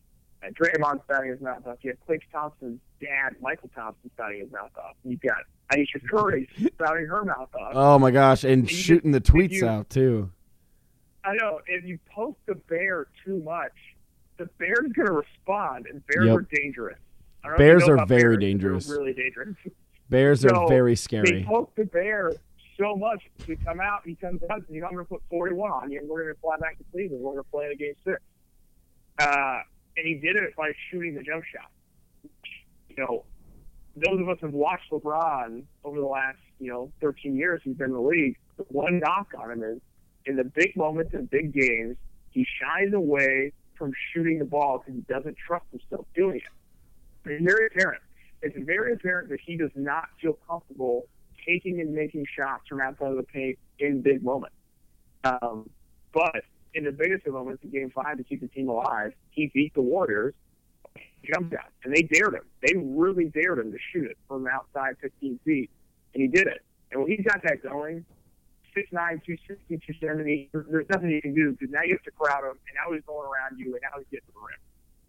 Draymond 0.51 1.03
spouting 1.03 1.29
his 1.32 1.41
mouth 1.41 1.65
off. 1.67 1.77
You 1.82 1.91
have 1.91 1.99
Klay 2.08 2.19
Thompson's 2.32 2.79
dad, 3.01 3.36
Mychal 3.41 3.73
Thompson, 3.73 4.10
spouting 4.15 4.39
his 4.41 4.51
mouth 4.51 4.71
off. 4.77 4.95
You've 5.03 5.21
got 5.21 5.38
Ayesha 5.71 5.99
Curry 6.10 6.47
spouting 6.75 7.06
her 7.10 7.23
mouth 7.25 7.53
off. 7.56 7.71
Oh 7.73 7.99
my 7.99 8.12
gosh, 8.12 8.43
and 8.43 8.69
You 8.69 8.75
shooting 8.77 9.12
the 9.12 9.21
tweets 9.21 9.51
you- 9.51 9.67
out 9.67 9.89
too. 9.89 10.32
I 11.25 11.36
know 11.36 11.62
if 11.67 11.86
you 11.86 11.99
poke 12.13 12.38
the 12.47 12.56
bear 12.56 13.08
too 13.23 13.41
much, 13.43 13.71
the 14.38 14.45
bear's 14.58 14.91
going 14.93 15.08
to 15.08 15.13
respond, 15.13 15.86
and 15.89 16.06
bears 16.08 16.27
Yep. 16.27 16.38
are 16.38 16.47
dangerous. 16.53 16.99
I 17.43 17.47
don't 17.47 17.51
know 17.60 17.63
if 17.65 17.69
Bears 17.69 17.84
are 17.88 17.95
very 18.06 18.06
bears, 18.06 18.21
they're 18.21 18.38
dangerous. 18.38 18.89
Really 18.89 19.13
dangerous. 19.13 19.56
Bears 20.10 20.45
are 20.45 20.49
So, 20.49 20.67
very 20.67 20.91
They 20.91 20.95
scary. 20.95 21.43
poke 21.47 21.73
the 21.75 21.86
bear 21.86 22.32
so 22.77 22.95
much. 22.95 23.23
We 23.47 23.56
come 23.56 23.79
out, 23.79 24.01
he 24.06 24.15
comes 24.15 24.41
out, 24.49 24.58
and 24.67 24.75
you 24.75 24.82
know, 24.82 24.88
I'm 24.88 24.93
going 24.93 25.06
to 25.06 25.10
put 25.10 25.21
41 25.29 25.71
on 25.71 25.91
you, 25.91 25.99
and 25.99 26.10
we're 26.10 26.23
going 26.23 26.36
to 26.36 26.39
fly 26.41 26.58
back 26.58 26.77
to 26.77 26.84
Cleveland. 26.91 27.23
We're 27.23 27.32
going 27.34 27.43
to 27.43 27.49
play 27.49 27.65
in 27.67 27.71
a 27.71 27.75
game 27.75 27.93
six. 28.06 28.19
Uh, 29.19 29.60
and 29.97 30.08
he 30.08 30.15
did 30.15 30.36
it 30.36 30.56
by 30.56 30.71
shooting 30.89 31.15
the 31.15 31.23
jump 31.23 31.43
shot. 31.45 31.69
You 32.89 32.95
know, 32.97 33.25
those 33.95 34.19
of 34.19 34.29
us 34.29 34.38
who 34.39 34.47
have 34.47 34.56
watched 34.56 34.91
LeBron 34.91 35.63
over 35.84 35.99
the 35.99 36.06
last, 36.06 36.39
you 36.60 36.71
know, 36.71 36.91
13 37.01 37.36
years 37.36 37.62
he's 37.63 37.75
been 37.75 37.88
in 37.88 37.93
the 37.93 37.99
league, 37.99 38.38
the 38.58 38.63
one 38.69 38.99
knock 38.99 39.34
on 39.38 39.51
him 39.51 39.63
is 39.63 39.79
in 40.25 40.36
the 40.36 40.43
big 40.43 40.75
moments 40.75 41.13
and 41.13 41.29
big 41.29 41.53
games, 41.53 41.97
he 42.32 42.45
shies 42.60 42.93
away 42.93 43.51
from 43.75 43.91
shooting 44.13 44.39
the 44.39 44.45
ball 44.45 44.79
because 44.79 44.95
he 44.95 45.13
doesn't 45.13 45.38
trust 45.38 45.65
himself 45.71 46.06
doing 46.15 46.38
it. 46.38 47.29
It's 47.29 47.43
very 47.43 47.67
apparent. 47.67 48.01
It's 48.41 48.58
very 48.60 48.93
apparent 48.93 49.29
that 49.29 49.39
he 49.39 49.58
does 49.58 49.71
not 49.75 50.06
feel 50.21 50.38
comfortable 50.47 51.08
taking 51.45 51.79
and 51.82 51.93
making 51.93 52.25
shots 52.38 52.67
from 52.67 52.82
outside 52.82 53.12
of 53.12 53.17
the 53.17 53.23
paint 53.23 53.58
in 53.79 54.01
big 54.01 54.23
moments. 54.23 54.56
Um, 55.23 55.69
but 56.13 56.43
in 56.74 56.84
the 56.86 56.92
biggest 56.92 57.26
of 57.28 57.34
moments 57.34 57.64
in 57.64 57.70
Game 57.70 57.92
Five 57.94 58.18
to 58.18 58.24
keep 58.24 58.42
the 58.42 58.48
team 58.48 58.70
alive, 58.70 59.14
he 59.30 59.52
beat 59.54 59.74
the 59.74 59.82
Warriors. 59.82 60.34
Jump 61.24 61.54
shot, 61.54 61.70
and 61.86 61.96
they 61.96 62.02
dared 62.02 62.34
him. 62.34 62.44
They 62.62 62.74
really 62.76 63.26
dared 63.26 63.60
him 63.60 63.72
to 63.72 63.78
shoot 63.94 64.06
it 64.12 64.18
from 64.28 64.46
outside 64.46 64.96
15 65.02 65.40
feet, 65.46 65.70
and 66.14 66.22
he 66.22 66.28
did 66.28 66.48
it. 66.48 66.62
And 66.92 67.02
when 67.02 67.10
he's 67.12 67.26
got 67.26 67.42
that 67.44 67.64
going, 67.64 68.04
6'9", 68.76 68.92
260, 69.24 69.78
270, 69.78 70.50
there- 70.52 70.66
there's 70.70 70.90
nothing 70.90 71.10
you 71.12 71.22
can 71.22 71.34
do 71.34 71.52
because 71.54 71.70
now 71.72 71.82
you 71.84 71.94
have 71.94 72.04
to 72.04 72.12
crowd 72.12 72.44
him, 72.44 72.52
and 72.68 72.76
now 72.76 72.92
he's 72.94 73.04
going 73.06 73.26
around 73.26 73.58
you, 73.58 73.74
and 73.74 73.80
now 73.82 73.98
he's 73.98 74.08
getting 74.12 74.26
to 74.28 74.34
the 74.34 74.40
rim. 74.40 74.60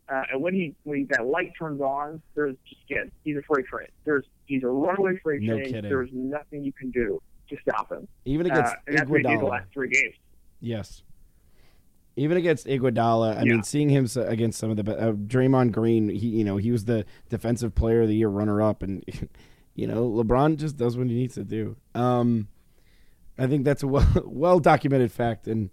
Uh, 0.06 0.22
and 0.32 0.42
when 0.42 0.52
he 0.54 0.74
when 0.84 0.98
he, 0.98 1.04
that 1.04 1.26
light 1.26 1.50
turns 1.58 1.80
on, 1.80 2.20
there's 2.34 2.54
just 2.68 2.82
again 2.90 3.10
he's 3.24 3.36
a 3.38 3.42
freight 3.42 3.66
train. 3.66 3.88
There's 4.04 4.24
he's 4.44 4.62
a 4.62 4.68
runaway 4.68 5.16
freight 5.22 5.40
No 5.42 5.54
train. 5.56 5.64
kidding. 5.72 5.88
There's 5.90 6.10
nothing 6.12 6.62
you 6.62 6.72
can 6.74 6.90
do 6.90 7.20
to 7.48 7.56
stop 7.62 7.90
him. 7.90 8.06
Even 8.26 8.48
Uh, 8.50 8.54
against 8.54 8.74
and 8.86 8.98
that's 8.98 9.08
what 9.10 9.22
he 9.22 9.26
did 9.26 9.40
the 9.40 9.44
last 9.46 9.66
three 9.72 9.88
games. 9.88 10.14
Yes. 10.60 11.02
Even 12.16 12.36
against 12.36 12.66
Iguodala, 12.66 13.36
I 13.36 13.42
Yeah. 13.42 13.54
mean, 13.54 13.62
seeing 13.64 13.88
him 13.88 14.06
against 14.16 14.58
some 14.58 14.70
of 14.70 14.76
the 14.76 14.96
uh, 14.96 15.12
Draymond 15.12 15.72
Green, 15.72 16.08
he 16.08 16.28
you 16.28 16.44
know 16.44 16.56
he 16.56 16.70
was 16.70 16.84
the 16.84 17.04
defensive 17.28 17.74
player 17.74 18.02
of 18.02 18.08
the 18.08 18.14
year 18.14 18.28
runner 18.28 18.62
up, 18.62 18.82
and 18.82 19.04
you 19.74 19.86
know 19.86 20.08
LeBron 20.08 20.56
just 20.56 20.76
does 20.76 20.96
what 20.96 21.08
he 21.08 21.14
needs 21.14 21.34
to 21.34 21.44
do. 21.44 21.76
Um, 21.94 22.48
I 23.38 23.46
think 23.48 23.64
that's 23.64 23.82
a 23.82 23.88
well 23.88 24.06
well 24.24 24.60
documented 24.60 25.10
fact, 25.10 25.48
and 25.48 25.70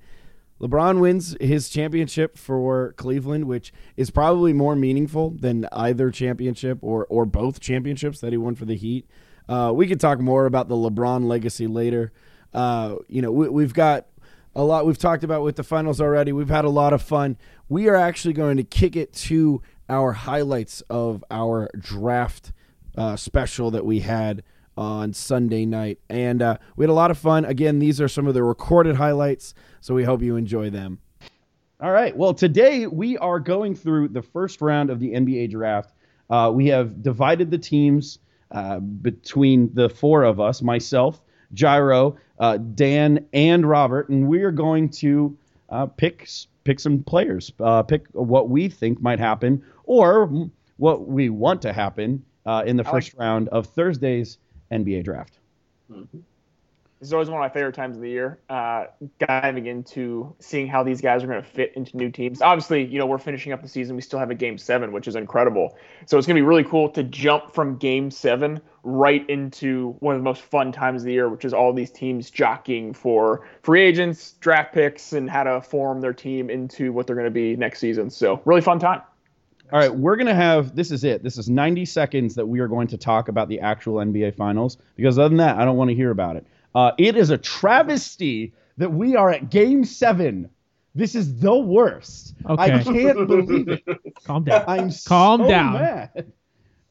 LeBron 0.60 1.00
wins 1.00 1.36
his 1.40 1.70
championship 1.70 2.38
for 2.38 2.94
Cleveland, 2.94 3.46
which 3.46 3.72
is 3.98 4.10
probably 4.12 4.54
more 4.54 4.76
meaningful 4.76 5.32
than 5.32 5.68
either 5.72 6.10
championship 6.12 6.80
or 6.82 7.06
or 7.08 7.26
both 7.26 7.60
championships 7.60 8.20
that 8.22 8.32
he 8.32 8.38
won 8.38 8.56
for 8.56 8.66
the 8.66 8.76
Heat. 8.76 9.06
Uh, 9.48 9.72
we 9.76 9.86
could 9.88 10.00
talk 10.00 10.20
more 10.20 10.46
about 10.46 10.70
the 10.70 10.76
LeBron 10.76 11.26
legacy 11.26 11.68
later. 11.68 12.12
Uh, 12.54 12.96
you 13.08 13.22
know, 13.22 13.32
we, 13.32 13.48
we've 13.50 13.74
got 13.74 14.08
a 14.56 14.64
lot 14.64 14.86
we've 14.86 14.98
talked 14.98 15.24
about 15.24 15.44
with 15.44 15.56
the 15.56 15.64
finals 15.64 16.02
already. 16.02 16.32
We've 16.32 16.50
had 16.50 16.66
a 16.66 16.70
lot 16.70 16.94
of 16.94 17.02
fun. 17.02 17.38
We 17.70 17.88
are 17.88 17.96
actually 17.96 18.34
going 18.34 18.58
to 18.58 18.64
kick 18.64 18.96
it 18.96 19.14
to 19.14 19.62
our 19.90 20.12
highlights 20.12 20.82
of 20.90 21.24
our 21.32 21.70
draft 21.78 22.52
uh, 22.98 23.16
special 23.16 23.72
that 23.72 23.86
we 23.86 24.00
had 24.00 24.44
on 24.78 25.14
Sunday 25.14 25.66
night, 25.66 26.00
and 26.10 26.42
uh, 26.42 26.58
we 26.76 26.84
had 26.84 26.90
a 26.90 26.94
lot 26.94 27.12
of 27.12 27.18
fun. 27.18 27.46
Again, 27.46 27.80
these 27.80 28.02
are 28.02 28.08
some 28.08 28.28
of 28.28 28.34
the 28.34 28.44
recorded 28.44 28.96
highlights, 28.96 29.54
so 29.80 29.94
we 29.94 30.04
hope 30.04 30.22
you 30.22 30.36
enjoy 30.36 30.70
them. 30.70 31.00
All 31.82 31.92
right. 31.92 32.16
Well, 32.16 32.34
today 32.34 32.88
we 32.88 33.18
are 33.18 33.40
going 33.40 33.76
through 33.76 34.10
the 34.10 34.22
first 34.22 34.62
round 34.62 34.90
of 34.90 35.00
the 35.00 35.12
NBA 35.12 35.52
draft. 35.52 35.94
Uh, 36.30 36.52
we 36.54 36.68
have 36.68 37.02
divided 37.02 37.52
the 37.52 37.58
teams 37.58 38.20
uh, 38.52 38.80
between 38.80 39.74
the 39.74 39.90
four 39.90 40.24
of 40.24 40.40
us 40.40 40.62
myself, 40.62 41.22
Gyro, 41.54 42.18
uh, 42.42 42.58
Dan, 42.58 43.26
and 43.32 43.70
Robert, 43.70 44.10
and 44.10 44.28
we 44.28 44.42
are 44.42 44.52
going 44.52 44.90
to 44.90 45.38
uh, 45.70 45.86
pick 45.86 46.28
pick 46.64 46.80
some 46.80 47.04
players, 47.04 47.54
uh, 47.60 47.84
pick 47.84 48.06
what 48.12 48.50
we 48.50 48.68
think 48.68 49.02
might 49.02 49.20
happen, 49.20 49.64
or 49.86 50.30
what 50.78 51.08
we 51.08 51.30
want 51.30 51.62
to 51.62 51.72
happen 51.72 52.24
uh, 52.46 52.64
in 52.66 52.76
the 52.76 52.84
first 52.84 53.14
round 53.14 53.48
of 53.50 53.68
Thursday's 53.68 54.40
NBA 54.72 55.04
draft. 55.06 55.38
This 57.02 57.10
is 57.10 57.14
always 57.14 57.32
one 57.32 57.40
of 57.40 57.42
my 57.42 57.52
favorite 57.52 57.74
times 57.74 57.96
of 57.96 58.04
the 58.04 58.10
year, 58.12 58.38
uh, 58.48 58.86
diving 59.18 59.66
into 59.66 60.36
seeing 60.38 60.68
how 60.68 60.84
these 60.84 61.02
guys 61.02 61.24
are 61.24 61.28
going 61.28 61.42
to 61.42 61.50
fit 61.50 61.74
into 61.76 61.98
new 61.98 62.12
teams. 62.12 62.44
Obviously, 62.44 62.86
you 62.86 63.00
know, 63.00 63.08
we're 63.08 63.18
finishing 63.18 63.52
up 63.54 63.64
the 63.64 63.68
season. 63.68 63.96
We 63.96 64.04
still 64.04 64.20
have 64.20 64.30
a 64.30 64.36
game 64.36 64.60
seven, 64.60 64.92
which 64.92 65.08
is 65.08 65.16
incredible. 65.16 65.76
So 66.06 66.20
it's 66.20 66.28
going 66.28 66.36
to 66.36 66.42
be 66.44 66.46
really 66.46 66.64
cool 66.64 66.90
to 66.90 67.02
jump 67.02 67.56
from 67.56 67.78
game 67.78 68.12
seven 68.12 68.62
right 68.84 69.28
into 69.32 69.96
one 69.98 70.14
of 70.14 70.22
the 70.22 70.24
most 70.24 70.44
fun 70.44 70.72
times 70.72 71.02
of 71.02 71.08
the 71.08 71.14
year, 71.14 71.28
which 71.28 71.44
is 71.44 71.56
all 71.56 71.74
these 71.74 71.90
teams 71.90 72.30
jockeying 72.30 72.94
for 72.94 73.48
free 73.64 73.82
agents, 73.82 74.34
draft 74.34 74.72
picks, 74.72 75.12
and 75.12 75.28
how 75.28 75.42
to 75.42 75.60
form 75.60 76.02
their 76.02 76.14
team 76.14 76.52
into 76.52 76.94
what 76.94 77.08
they're 77.08 77.16
going 77.16 77.26
to 77.26 77.32
be 77.32 77.56
next 77.56 77.80
season. 77.80 78.12
So, 78.12 78.40
really 78.46 78.62
fun 78.62 78.78
time. 78.78 79.02
All 79.74 79.80
right, 79.80 79.96
we're 79.96 80.18
going 80.18 80.28
to 80.28 80.36
have 80.36 80.76
this 80.76 80.92
is 80.92 81.04
it. 81.04 81.24
This 81.24 81.40
is 81.40 81.50
90 81.50 81.84
seconds 81.86 82.36
that 82.36 82.46
we 82.46 82.60
are 82.60 82.68
going 82.68 82.88
to 82.90 82.98
talk 82.98 83.28
about 83.28 83.48
the 83.48 83.60
actual 83.60 83.96
NBA 83.96 84.36
finals 84.36 84.78
because 84.98 85.18
other 85.18 85.30
than 85.30 85.38
that, 85.38 85.58
I 85.58 85.66
don't 85.66 85.78
want 85.78 85.90
to 85.90 85.96
hear 85.96 86.12
about 86.12 86.36
it. 86.36 86.46
Uh, 86.74 86.92
it 86.98 87.18
is 87.18 87.30
a 87.30 87.38
travesty 87.38 88.54
that 88.78 88.92
we 88.92 89.16
are 89.16 89.32
at 89.32 89.50
game 89.50 89.84
7. 89.84 90.50
This 90.96 91.16
is 91.16 91.40
the 91.40 91.56
worst. 91.56 92.36
I 92.46 92.82
can't 92.84 93.28
believe 93.28 93.68
it. 93.70 93.84
Calm 94.26 94.44
down. 94.44 94.64
I'm 94.68 94.92
Calm 95.08 95.42
so 95.42 95.48
down. 95.48 95.74
mad. 95.74 96.32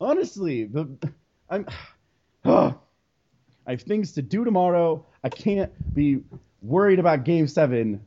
Honestly, 0.00 0.64
the 0.64 0.88
I'm 1.50 1.66
I 2.44 2.74
have 3.66 3.82
things 3.82 4.12
to 4.12 4.22
do 4.22 4.44
tomorrow. 4.44 5.04
I 5.22 5.28
can't 5.28 5.70
be 5.94 6.20
worried 6.62 6.98
about 6.98 7.24
game 7.24 7.46
7. 7.46 8.00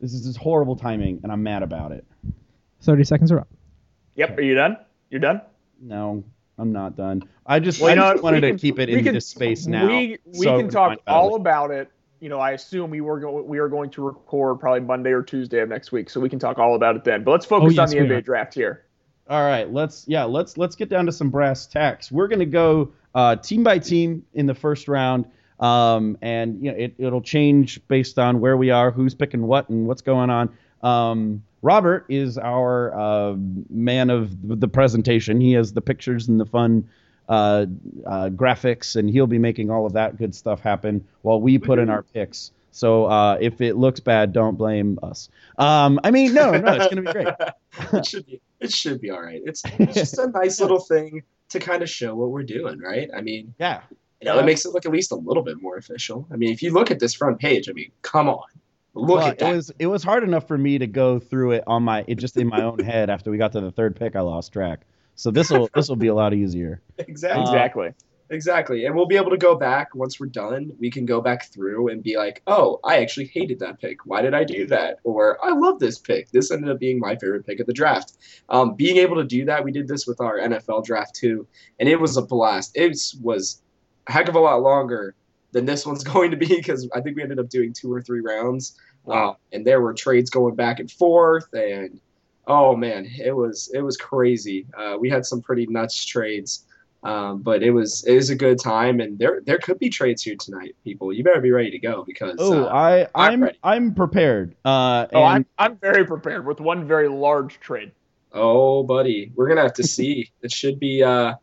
This 0.00 0.14
is 0.14 0.24
just 0.24 0.38
horrible 0.38 0.76
timing 0.76 1.20
and 1.22 1.32
I'm 1.32 1.42
mad 1.42 1.62
about 1.62 1.92
it. 1.92 2.04
Thirty 2.80 3.04
seconds 3.04 3.32
are 3.32 3.40
up. 3.40 3.48
Yep. 4.16 4.38
Are 4.38 4.42
you 4.42 4.54
done? 4.54 4.76
You're 5.10 5.20
done? 5.20 5.40
No, 5.80 6.22
I'm 6.58 6.72
not 6.72 6.96
done. 6.96 7.22
I 7.46 7.58
just, 7.58 7.80
Well, 7.80 7.90
I 7.90 7.94
know 7.94 8.12
just 8.12 8.22
wanted 8.22 8.42
to 8.42 8.48
can- 8.50 8.58
keep 8.58 8.78
it 8.78 8.88
in 8.88 9.04
can- 9.04 9.14
this 9.14 9.26
space 9.26 9.66
now. 9.66 9.86
We 9.86 10.18
we 10.24 10.44
so 10.44 10.58
can 10.58 10.68
talk 10.68 10.98
all 11.06 11.34
about 11.34 11.70
it. 11.70 11.90
You 12.20 12.28
know, 12.28 12.38
I 12.38 12.52
assume 12.52 12.90
we 12.90 13.00
were 13.00 13.20
going 13.20 13.46
we 13.46 13.58
are 13.58 13.68
going 13.68 13.90
to 13.90 14.02
record 14.02 14.60
probably 14.60 14.80
Monday 14.80 15.10
or 15.10 15.22
Tuesday 15.22 15.60
of 15.60 15.68
next 15.68 15.92
week, 15.92 16.08
so 16.08 16.20
we 16.20 16.28
can 16.28 16.38
talk 16.38 16.58
all 16.58 16.74
about 16.74 16.96
it 16.96 17.04
then. 17.04 17.24
But 17.24 17.32
let's 17.32 17.44
focus 17.46 17.72
Oh, 17.76 17.82
yes, 17.82 17.92
on 17.92 17.98
the 17.98 18.04
NBA 18.04 18.18
are. 18.18 18.20
draft 18.22 18.54
here. 18.54 18.84
All 19.28 19.42
right, 19.42 19.70
let's 19.72 20.04
yeah, 20.06 20.24
let's 20.24 20.56
let's 20.56 20.76
get 20.76 20.88
down 20.88 21.06
to 21.06 21.12
some 21.12 21.30
brass 21.30 21.66
tacks. 21.66 22.12
We're 22.12 22.28
gonna 22.28 22.46
go 22.46 22.92
uh, 23.14 23.36
team 23.36 23.62
by 23.64 23.78
team 23.78 24.24
in 24.32 24.46
the 24.46 24.54
first 24.54 24.86
round, 24.86 25.26
um, 25.60 26.16
and 26.22 26.62
you 26.64 26.70
know 26.70 26.78
it, 26.78 26.94
it'll 26.98 27.20
change 27.22 27.80
based 27.88 28.18
on 28.18 28.40
where 28.40 28.56
we 28.56 28.70
are, 28.70 28.90
who's 28.90 29.14
picking 29.14 29.42
what, 29.46 29.68
and 29.68 29.86
what's 29.86 30.02
going 30.02 30.30
on. 30.30 30.50
Um, 30.84 31.42
Robert 31.62 32.04
is 32.10 32.36
our 32.36 32.94
uh, 32.94 33.34
man 33.70 34.10
of 34.10 34.30
the 34.60 34.68
presentation. 34.68 35.40
He 35.40 35.52
has 35.52 35.72
the 35.72 35.80
pictures 35.80 36.28
and 36.28 36.38
the 36.38 36.44
fun 36.46 36.88
uh, 37.28 37.64
uh, 38.06 38.28
graphics, 38.28 38.96
and 38.96 39.08
he'll 39.08 39.26
be 39.26 39.38
making 39.38 39.70
all 39.70 39.86
of 39.86 39.94
that 39.94 40.18
good 40.18 40.34
stuff 40.34 40.60
happen 40.60 41.04
while 41.22 41.40
we 41.40 41.58
put 41.58 41.78
in 41.78 41.88
our 41.88 42.02
picks. 42.14 42.52
So 42.70 43.06
uh, 43.06 43.38
if 43.40 43.60
it 43.60 43.76
looks 43.76 44.00
bad, 44.00 44.32
don't 44.32 44.56
blame 44.58 44.98
us. 45.02 45.30
Um, 45.58 46.00
I 46.04 46.10
mean, 46.10 46.34
no, 46.34 46.50
no, 46.50 46.72
it's 46.74 46.88
gonna 46.88 47.02
be 47.02 47.12
great. 47.12 47.28
it 47.94 48.04
should 48.06 48.26
be. 48.26 48.40
It 48.60 48.72
should 48.72 49.00
be 49.00 49.10
all 49.10 49.22
right. 49.22 49.40
It's, 49.44 49.62
it's 49.78 49.94
just 49.94 50.18
a 50.18 50.26
nice 50.28 50.60
little 50.60 50.80
thing 50.80 51.22
to 51.50 51.60
kind 51.60 51.82
of 51.82 51.88
show 51.88 52.14
what 52.14 52.30
we're 52.30 52.42
doing, 52.42 52.80
right? 52.80 53.08
I 53.16 53.20
mean, 53.20 53.54
Yeah. 53.58 53.80
you 54.20 54.26
know, 54.26 54.38
it 54.38 54.44
makes 54.44 54.64
it 54.66 54.72
look 54.72 54.84
at 54.86 54.92
least 54.92 55.12
a 55.12 55.16
little 55.16 55.42
bit 55.42 55.62
more 55.62 55.76
official. 55.76 56.26
I 56.32 56.36
mean, 56.36 56.52
if 56.52 56.62
you 56.62 56.72
look 56.72 56.90
at 56.90 56.98
this 56.98 57.14
front 57.14 57.38
page, 57.38 57.68
I 57.68 57.72
mean, 57.72 57.90
come 58.02 58.28
on, 58.28 58.42
look 58.94 59.18
Well, 59.18 59.26
at 59.26 59.38
that. 59.38 59.52
It 59.52 59.56
was 59.56 59.72
it 59.78 59.86
was 59.86 60.02
hard 60.02 60.24
enough 60.24 60.46
for 60.46 60.58
me 60.58 60.78
to 60.78 60.86
go 60.86 61.18
through 61.18 61.52
it 61.52 61.64
on 61.66 61.82
my 61.82 62.04
it 62.06 62.16
just 62.16 62.36
in 62.36 62.48
my 62.48 62.62
own 62.62 62.78
head 62.78 63.10
after 63.10 63.30
we 63.30 63.38
got 63.38 63.52
to 63.52 63.60
the 63.60 63.70
third 63.70 63.96
pick. 63.96 64.16
I 64.16 64.20
lost 64.20 64.52
track. 64.52 64.80
So 65.14 65.30
this 65.30 65.50
will 65.50 65.68
this 65.74 65.88
will 65.88 65.96
be 65.96 66.08
a 66.08 66.14
lot 66.14 66.34
easier. 66.34 66.80
exactly. 66.98 67.42
Uh, 67.42 67.42
exactly. 67.42 67.94
Exactly. 68.30 68.86
And 68.86 68.94
we'll 68.94 69.06
be 69.06 69.16
able 69.16 69.30
to 69.30 69.36
go 69.36 69.54
back 69.54 69.94
once 69.94 70.18
we're 70.18 70.26
done. 70.26 70.72
We 70.78 70.90
can 70.90 71.04
go 71.04 71.20
back 71.20 71.52
through 71.52 71.88
and 71.88 72.02
be 72.02 72.16
like, 72.16 72.42
oh, 72.46 72.80
I 72.82 72.98
actually 72.98 73.26
hated 73.26 73.58
that 73.58 73.78
pick. 73.80 74.06
Why 74.06 74.22
did 74.22 74.32
I 74.32 74.44
do 74.44 74.66
that? 74.68 74.98
Or 75.04 75.38
I 75.44 75.50
love 75.50 75.78
this 75.78 75.98
pick. 75.98 76.30
This 76.30 76.50
ended 76.50 76.70
up 76.70 76.80
being 76.80 76.98
my 76.98 77.16
favorite 77.16 77.46
pick 77.46 77.60
of 77.60 77.66
the 77.66 77.74
draft. 77.74 78.14
Um, 78.48 78.74
being 78.74 78.96
able 78.96 79.16
to 79.16 79.24
do 79.24 79.44
that, 79.44 79.62
we 79.62 79.72
did 79.72 79.88
this 79.88 80.06
with 80.06 80.20
our 80.20 80.38
NFL 80.38 80.84
draft 80.84 81.14
too. 81.14 81.46
And 81.78 81.88
it 81.88 82.00
was 82.00 82.16
a 82.16 82.22
blast. 82.22 82.72
It 82.74 82.96
was 83.22 83.62
a 84.06 84.12
heck 84.12 84.28
of 84.28 84.36
a 84.36 84.40
lot 84.40 84.62
longer 84.62 85.14
than 85.54 85.64
this 85.64 85.86
one's 85.86 86.04
going 86.14 86.30
to 86.32 86.36
be 86.36 86.46
because 86.46 86.86
I 86.94 87.00
think 87.00 87.16
we 87.16 87.22
ended 87.22 87.38
up 87.38 87.48
doing 87.48 87.72
two 87.72 87.90
or 87.90 88.02
three 88.02 88.20
rounds. 88.20 88.78
Uh, 89.08 89.32
and 89.52 89.66
there 89.66 89.80
were 89.80 89.94
trades 89.94 90.28
going 90.30 90.54
back 90.54 90.80
and 90.80 90.90
forth. 90.90 91.46
And 91.54 92.00
oh 92.46 92.76
man, 92.76 93.06
it 93.18 93.32
was 93.34 93.70
it 93.72 93.80
was 93.80 93.96
crazy. 93.96 94.66
Uh, 94.76 94.96
we 95.00 95.08
had 95.08 95.24
some 95.24 95.40
pretty 95.40 95.66
nuts 95.66 96.04
trades. 96.04 96.66
Um, 97.02 97.42
but 97.42 97.62
it 97.62 97.70
was 97.70 98.02
it 98.04 98.14
was 98.14 98.30
a 98.30 98.34
good 98.34 98.58
time, 98.58 98.98
and 99.00 99.18
there 99.18 99.42
there 99.44 99.58
could 99.58 99.78
be 99.78 99.90
trades 99.90 100.22
here 100.22 100.36
tonight, 100.36 100.74
people. 100.84 101.12
You 101.12 101.22
better 101.22 101.42
be 101.42 101.50
ready 101.52 101.70
to 101.70 101.78
go 101.78 102.02
because 102.02 102.36
Oh, 102.38 102.64
uh, 102.64 102.72
I 102.72 103.06
I'm 103.14 103.44
I'm. 103.44 103.50
I'm 103.62 103.94
prepared. 103.94 104.56
Uh, 104.64 105.06
Oh, 105.12 105.22
and 105.22 105.44
I'm 105.58 105.72
I'm 105.72 105.76
very 105.76 106.06
prepared 106.06 106.46
with 106.46 106.60
one 106.60 106.86
very 106.88 107.08
large 107.08 107.60
trade. 107.60 107.92
oh, 108.32 108.82
buddy, 108.84 109.30
we're 109.36 109.48
gonna 109.48 109.60
have 109.60 109.74
to 109.74 109.82
see. 109.86 110.30
it 110.40 110.50
should 110.50 110.80
be 110.80 111.02
uh, 111.02 111.34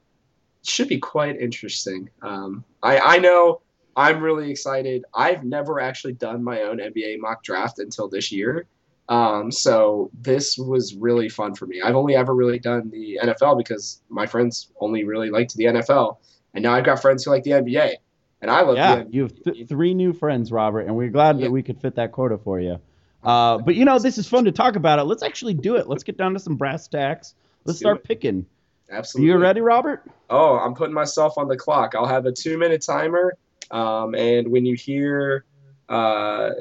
should 0.63 0.87
be 0.87 0.97
quite 0.97 1.39
interesting. 1.39 2.09
Um, 2.23 2.63
I 2.81 2.97
I 2.97 3.17
know 3.19 3.61
I'm 3.95 4.21
really 4.21 4.49
excited. 4.51 5.03
I've 5.13 5.43
never 5.43 5.79
actually 5.79 6.13
done 6.13 6.43
my 6.43 6.61
own 6.61 6.77
NBA 6.77 7.19
mock 7.19 7.43
draft 7.43 7.79
until 7.79 8.07
this 8.07 8.31
year. 8.31 8.65
Um, 9.09 9.51
so 9.51 10.09
this 10.21 10.57
was 10.57 10.95
really 10.95 11.27
fun 11.27 11.53
for 11.55 11.65
me. 11.65 11.81
I've 11.81 11.95
only 11.95 12.15
ever 12.15 12.33
really 12.33 12.59
done 12.59 12.89
the 12.89 13.19
NFL 13.21 13.57
because 13.57 14.01
my 14.09 14.25
friends 14.25 14.71
only 14.79 15.03
really 15.03 15.29
liked 15.29 15.53
the 15.55 15.65
NFL, 15.65 16.17
and 16.53 16.63
now 16.63 16.73
I've 16.73 16.85
got 16.85 17.01
friends 17.01 17.25
who 17.25 17.31
like 17.31 17.43
the 17.43 17.51
NBA, 17.51 17.95
and 18.41 18.49
I 18.49 18.61
love 18.61 18.77
yeah, 18.77 18.95
the 18.97 19.01
NBA. 19.03 19.13
you 19.13 19.21
have 19.23 19.43
th- 19.43 19.67
three 19.67 19.93
new 19.93 20.13
friends, 20.13 20.51
Robert, 20.51 20.81
and 20.81 20.95
we're 20.95 21.09
glad 21.09 21.37
Yeah. 21.39 21.45
that 21.45 21.51
we 21.51 21.61
could 21.61 21.81
fit 21.81 21.95
that 21.95 22.13
quota 22.13 22.37
for 22.37 22.61
you. 22.61 22.77
Uh, 23.23 23.57
but 23.57 23.75
you 23.75 23.83
know, 23.83 23.99
this 23.99 24.17
is 24.17 24.27
fun 24.29 24.45
to 24.45 24.51
talk 24.53 24.77
about 24.77 24.97
it. 24.99 25.03
Let's 25.03 25.23
actually 25.23 25.55
do 25.55 25.75
it. 25.75 25.89
Let's 25.89 26.03
get 26.03 26.17
down 26.17 26.33
to 26.33 26.39
some 26.39 26.55
brass 26.55 26.87
tacks. 26.87 27.35
Let's 27.65 27.67
Let's 27.67 27.79
start 27.79 28.03
picking. 28.05 28.45
Absolutely. 28.89 29.31
you 29.31 29.37
ready, 29.37 29.61
Robert? 29.61 30.03
Oh, 30.29 30.57
I'm 30.57 30.73
putting 30.73 30.93
myself 30.93 31.37
on 31.37 31.47
the 31.47 31.55
clock. 31.57 31.95
I'll 31.95 32.07
have 32.07 32.25
a 32.25 32.31
two 32.31 32.57
minute 32.57 32.81
timer. 32.81 33.35
Um, 33.71 34.15
and 34.15 34.47
when 34.51 34.65
you 34.65 34.75
hear 34.75 35.45
uh, 35.89 36.51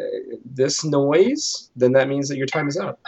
this 0.45 0.85
noise, 0.85 1.71
then 1.77 1.93
that 1.93 2.09
means 2.09 2.29
that 2.29 2.37
your 2.37 2.47
time 2.47 2.69
is 2.69 2.77
up. 2.77 2.99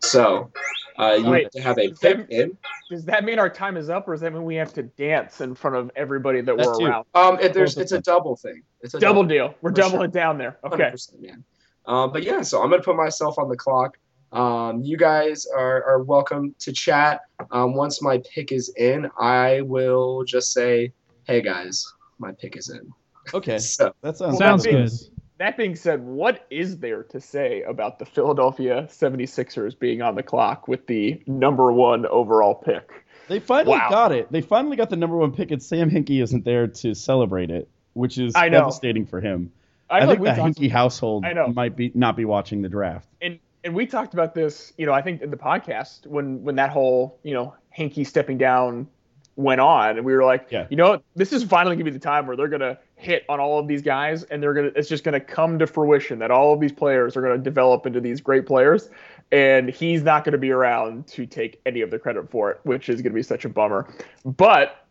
So 0.00 0.50
uh, 0.98 1.16
you 1.18 1.30
Wait, 1.30 1.42
have 1.44 1.52
to 1.52 1.60
have 1.60 1.78
a 1.78 1.88
does 1.88 1.98
that- 2.00 2.28
pick 2.28 2.30
in. 2.30 2.56
Does 2.90 3.06
that 3.06 3.24
mean 3.24 3.38
our 3.38 3.48
time 3.48 3.78
is 3.78 3.88
up, 3.88 4.06
or 4.06 4.12
does 4.12 4.20
that 4.20 4.34
mean 4.34 4.44
we 4.44 4.54
have 4.56 4.74
to 4.74 4.82
dance 4.82 5.40
in 5.40 5.54
front 5.54 5.76
of 5.76 5.90
everybody 5.96 6.42
that 6.42 6.54
That 6.58 6.66
we're 6.66 6.78
too. 6.78 6.84
around? 6.86 7.06
Um, 7.14 7.38
it, 7.40 7.54
there's, 7.54 7.78
it's 7.78 7.92
a 7.92 8.00
double 8.02 8.36
thing. 8.36 8.62
It's 8.82 8.92
a 8.92 9.00
Double 9.00 9.24
deal. 9.24 9.54
We're 9.62 9.70
doubling 9.70 10.00
sure. 10.00 10.08
down 10.08 10.36
there. 10.36 10.58
Okay. 10.62 10.92
man. 11.18 11.42
Um, 11.86 12.12
but 12.12 12.22
yeah, 12.22 12.42
so 12.42 12.62
I'm 12.62 12.68
gonna 12.68 12.82
put 12.82 12.96
myself 12.96 13.38
on 13.38 13.48
the 13.48 13.56
clock. 13.56 13.96
Um, 14.32 14.82
you 14.82 14.98
guys 14.98 15.46
are, 15.46 15.82
are 15.84 16.02
welcome 16.02 16.54
to 16.58 16.70
chat. 16.72 17.22
Um, 17.50 17.74
once 17.74 18.02
my 18.02 18.20
pick 18.30 18.52
is 18.52 18.68
in, 18.76 19.08
I 19.18 19.62
will 19.62 20.22
just 20.24 20.52
say, 20.52 20.92
"Hey 21.24 21.40
guys, 21.40 21.90
my 22.22 22.32
pick 22.32 22.56
is 22.56 22.70
in." 22.70 22.90
Okay, 23.34 23.58
So 23.76 23.94
that 24.00 24.16
sounds 24.16 24.38
Sounds 24.38 24.64
that 24.64 24.70
good. 24.70 24.90
that 25.38 25.56
being 25.56 25.76
said, 25.76 26.02
what 26.02 26.46
is 26.50 26.78
there 26.78 27.02
to 27.04 27.20
say 27.20 27.62
about 27.62 27.98
the 27.98 28.06
Philadelphia 28.06 28.88
76ers 28.90 29.78
being 29.78 30.00
on 30.02 30.14
the 30.14 30.22
clock 30.22 30.68
with 30.68 30.86
the 30.86 31.22
number 31.26 31.70
one 31.72 32.06
overall 32.06 32.54
pick? 32.54 32.90
They 33.28 33.38
finally 33.40 33.76
Wow. 33.78 33.88
got 33.90 34.12
it. 34.12 34.30
They 34.32 34.40
finally 34.40 34.76
got 34.76 34.90
the 34.90 34.96
number 34.96 35.16
one 35.16 35.32
pick, 35.32 35.50
and 35.50 35.62
Sam 35.62 35.90
Hinkie 35.90 36.22
isn't 36.22 36.44
there 36.44 36.66
to 36.66 36.94
celebrate 36.94 37.50
it, 37.50 37.68
which 37.94 38.18
is 38.18 38.34
I 38.34 38.48
know. 38.48 38.58
devastating 38.60 39.06
for 39.06 39.20
him. 39.20 39.52
I, 39.90 40.00
I, 40.00 40.06
think 40.06 40.20
we 40.20 40.28
the 40.28 40.34
talked- 40.34 40.58
Hinkie 40.58 40.70
household 40.70 41.24
I 41.24 41.32
know. 41.32 41.48
might 41.48 41.76
be 41.76 41.92
not 41.94 42.16
be 42.16 42.24
watching 42.24 42.62
the 42.62 42.68
draft. 42.68 43.08
and 43.20 43.38
and 43.64 43.74
we 43.76 43.86
talked 43.86 44.12
about 44.12 44.34
this, 44.34 44.72
you 44.76 44.86
know, 44.86 44.92
I 44.92 45.02
think 45.02 45.22
in 45.22 45.30
the 45.30 45.36
podcast 45.36 46.06
when 46.06 46.42
when 46.42 46.56
that 46.56 46.70
whole, 46.70 47.20
you 47.22 47.32
know, 47.34 47.54
Hinkie 47.78 48.04
stepping 48.06 48.36
down 48.38 48.88
went 49.36 49.60
on, 49.60 49.96
and 49.96 50.04
we 50.04 50.14
were 50.14 50.24
like, 50.24 50.46
Yeah. 50.50 50.66
you 50.70 50.76
know, 50.76 51.02
this 51.16 51.32
is 51.32 51.42
finally 51.42 51.76
gonna 51.76 51.84
be 51.84 51.90
the 51.90 51.98
time 51.98 52.26
where 52.26 52.36
they're 52.36 52.48
gonna 52.48 52.78
hit 52.96 53.24
on 53.28 53.40
all 53.40 53.58
of 53.58 53.66
these 53.66 53.82
guys, 53.82 54.24
and 54.24 54.42
they're 54.42 54.54
gonna, 54.54 54.70
it's 54.76 54.88
just 54.88 55.04
gonna 55.04 55.20
come 55.20 55.58
to 55.58 55.66
fruition 55.66 56.18
that 56.18 56.30
all 56.30 56.52
of 56.52 56.60
these 56.60 56.72
players 56.72 57.16
are 57.16 57.22
gonna 57.22 57.38
develop 57.38 57.86
into 57.86 58.00
these 58.00 58.20
great 58.20 58.46
players, 58.46 58.90
and 59.30 59.70
he's 59.70 60.02
not 60.02 60.24
gonna 60.24 60.38
be 60.38 60.50
around 60.50 61.06
to 61.08 61.26
take 61.26 61.60
any 61.64 61.80
of 61.80 61.90
the 61.90 61.98
credit 61.98 62.30
for 62.30 62.50
it, 62.50 62.60
which 62.64 62.88
is 62.88 63.00
gonna 63.00 63.14
be 63.14 63.22
such 63.22 63.44
a 63.44 63.48
bummer. 63.48 63.88
But 64.24 64.84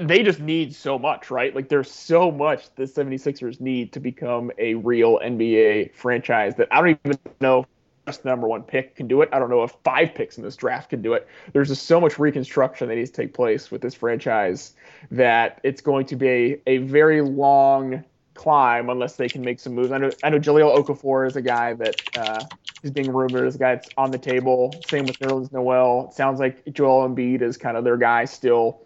they 0.00 0.22
just 0.22 0.40
need 0.40 0.74
so 0.74 0.98
much, 0.98 1.30
right? 1.30 1.54
Like 1.54 1.68
there's 1.68 1.90
so 1.90 2.30
much 2.30 2.74
the 2.74 2.84
76ers 2.84 3.60
need 3.60 3.92
to 3.94 4.00
become 4.00 4.50
a 4.58 4.74
real 4.74 5.18
NBA 5.18 5.94
franchise 5.94 6.54
that 6.56 6.68
I 6.70 6.80
don't 6.80 7.00
even 7.04 7.18
know 7.40 7.66
just 8.06 8.22
the 8.22 8.28
number 8.28 8.46
one 8.46 8.62
pick 8.62 8.94
can 8.94 9.08
do 9.08 9.20
it. 9.22 9.28
I 9.32 9.38
don't 9.38 9.50
know 9.50 9.64
if 9.64 9.74
five 9.84 10.14
picks 10.14 10.38
in 10.38 10.44
this 10.44 10.56
draft 10.56 10.90
can 10.90 11.02
do 11.02 11.12
it. 11.14 11.26
There's 11.52 11.68
just 11.68 11.86
so 11.86 12.00
much 12.00 12.18
reconstruction 12.18 12.88
that 12.88 12.94
needs 12.94 13.10
to 13.10 13.22
take 13.22 13.34
place 13.34 13.70
with 13.70 13.82
this 13.82 13.94
franchise 13.94 14.74
that 15.10 15.60
it's 15.64 15.80
going 15.80 16.06
to 16.06 16.16
be 16.16 16.58
a, 16.66 16.78
very 16.78 17.20
long 17.20 18.04
climb 18.34 18.90
unless 18.90 19.16
they 19.16 19.28
can 19.28 19.42
make 19.42 19.58
some 19.58 19.74
moves. 19.74 19.90
I 19.90 19.98
know 19.98 20.10
I 20.22 20.30
know 20.30 20.38
Jahlil 20.38 20.76
Okafor 20.78 21.26
is 21.26 21.36
a 21.36 21.42
guy 21.42 21.72
that 21.74 22.00
uh, 22.16 22.44
is 22.82 22.90
being 22.90 23.10
rumored 23.10 23.46
as 23.46 23.56
a 23.56 23.58
guy 23.58 23.74
that's 23.74 23.88
on 23.96 24.10
the 24.12 24.18
table. 24.18 24.74
Same 24.86 25.06
with 25.06 25.18
Nerlens 25.18 25.52
Noel. 25.52 26.08
It 26.10 26.14
sounds 26.14 26.38
like 26.38 26.62
Joel 26.72 27.08
Embiid 27.08 27.42
is 27.42 27.56
kind 27.56 27.76
of 27.76 27.82
their 27.82 27.96
guy 27.96 28.24
still 28.24 28.82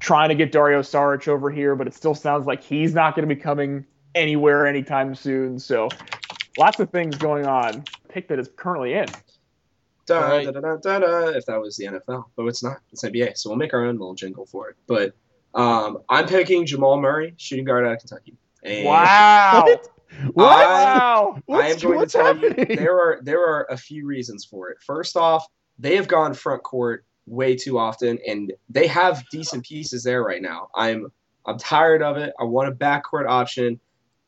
trying 0.00 0.28
to 0.28 0.34
get 0.34 0.52
Dario 0.52 0.82
Saric 0.82 1.26
over 1.26 1.50
here, 1.50 1.74
but 1.74 1.86
it 1.86 1.94
still 1.94 2.14
sounds 2.14 2.46
like 2.46 2.62
he's 2.62 2.92
not 2.92 3.16
going 3.16 3.26
to 3.26 3.34
be 3.34 3.40
coming 3.40 3.86
anywhere 4.14 4.66
anytime 4.66 5.14
soon. 5.14 5.58
So 5.58 5.88
lots 6.58 6.80
of 6.80 6.90
things 6.90 7.16
going 7.16 7.46
on. 7.46 7.84
Pick 8.08 8.28
that 8.28 8.38
is 8.38 8.48
currently 8.56 8.94
in. 8.94 9.06
Da, 10.06 10.22
Alright. 10.22 10.46
da, 10.46 10.52
da, 10.52 10.60
da, 10.60 10.76
da, 10.76 10.98
da, 11.00 11.28
if 11.28 11.44
that 11.46 11.60
was 11.60 11.76
the 11.76 11.84
NFL, 11.86 12.24
but 12.34 12.46
it's 12.46 12.62
not. 12.62 12.78
It's 12.92 13.04
NBA, 13.04 13.36
so 13.36 13.50
we'll 13.50 13.58
make 13.58 13.74
our 13.74 13.84
own 13.84 13.98
little 13.98 14.14
jingle 14.14 14.46
for 14.46 14.70
it. 14.70 14.76
But 14.86 15.14
um, 15.54 15.98
I'm 16.08 16.26
picking 16.26 16.64
Jamal 16.66 16.98
Murray, 17.00 17.34
shooting 17.36 17.64
guard 17.66 17.84
out 17.84 17.92
of 17.92 17.98
Kentucky. 18.00 18.36
And 18.62 18.84
Wow! 18.86 19.66
What? 20.32 20.34
What? 20.34 20.36
Wow! 20.36 21.34
I 21.34 21.36
am 21.36 21.42
What's- 21.44 21.82
going 21.82 21.92
to 21.92 21.98
what's 21.98 22.12
tell 22.14 22.34
you 22.38 22.48
happening? 22.48 22.76
there 22.78 22.98
are 22.98 23.20
there 23.22 23.40
are 23.44 23.66
a 23.68 23.76
few 23.76 24.06
reasons 24.06 24.42
for 24.46 24.70
it. 24.70 24.78
First 24.80 25.18
off, 25.18 25.46
they 25.78 25.96
have 25.96 26.08
gone 26.08 26.32
front 26.32 26.62
court 26.62 27.04
way 27.26 27.54
too 27.54 27.78
often, 27.78 28.18
and 28.26 28.50
they 28.70 28.86
have 28.86 29.22
decent 29.30 29.66
pieces 29.66 30.02
there 30.02 30.22
right 30.24 30.40
now. 30.40 30.68
I'm 30.74 31.12
I'm 31.44 31.58
tired 31.58 32.02
of 32.02 32.16
it. 32.16 32.32
I 32.40 32.44
want 32.44 32.70
a 32.70 32.72
backcourt 32.72 33.28
option. 33.28 33.78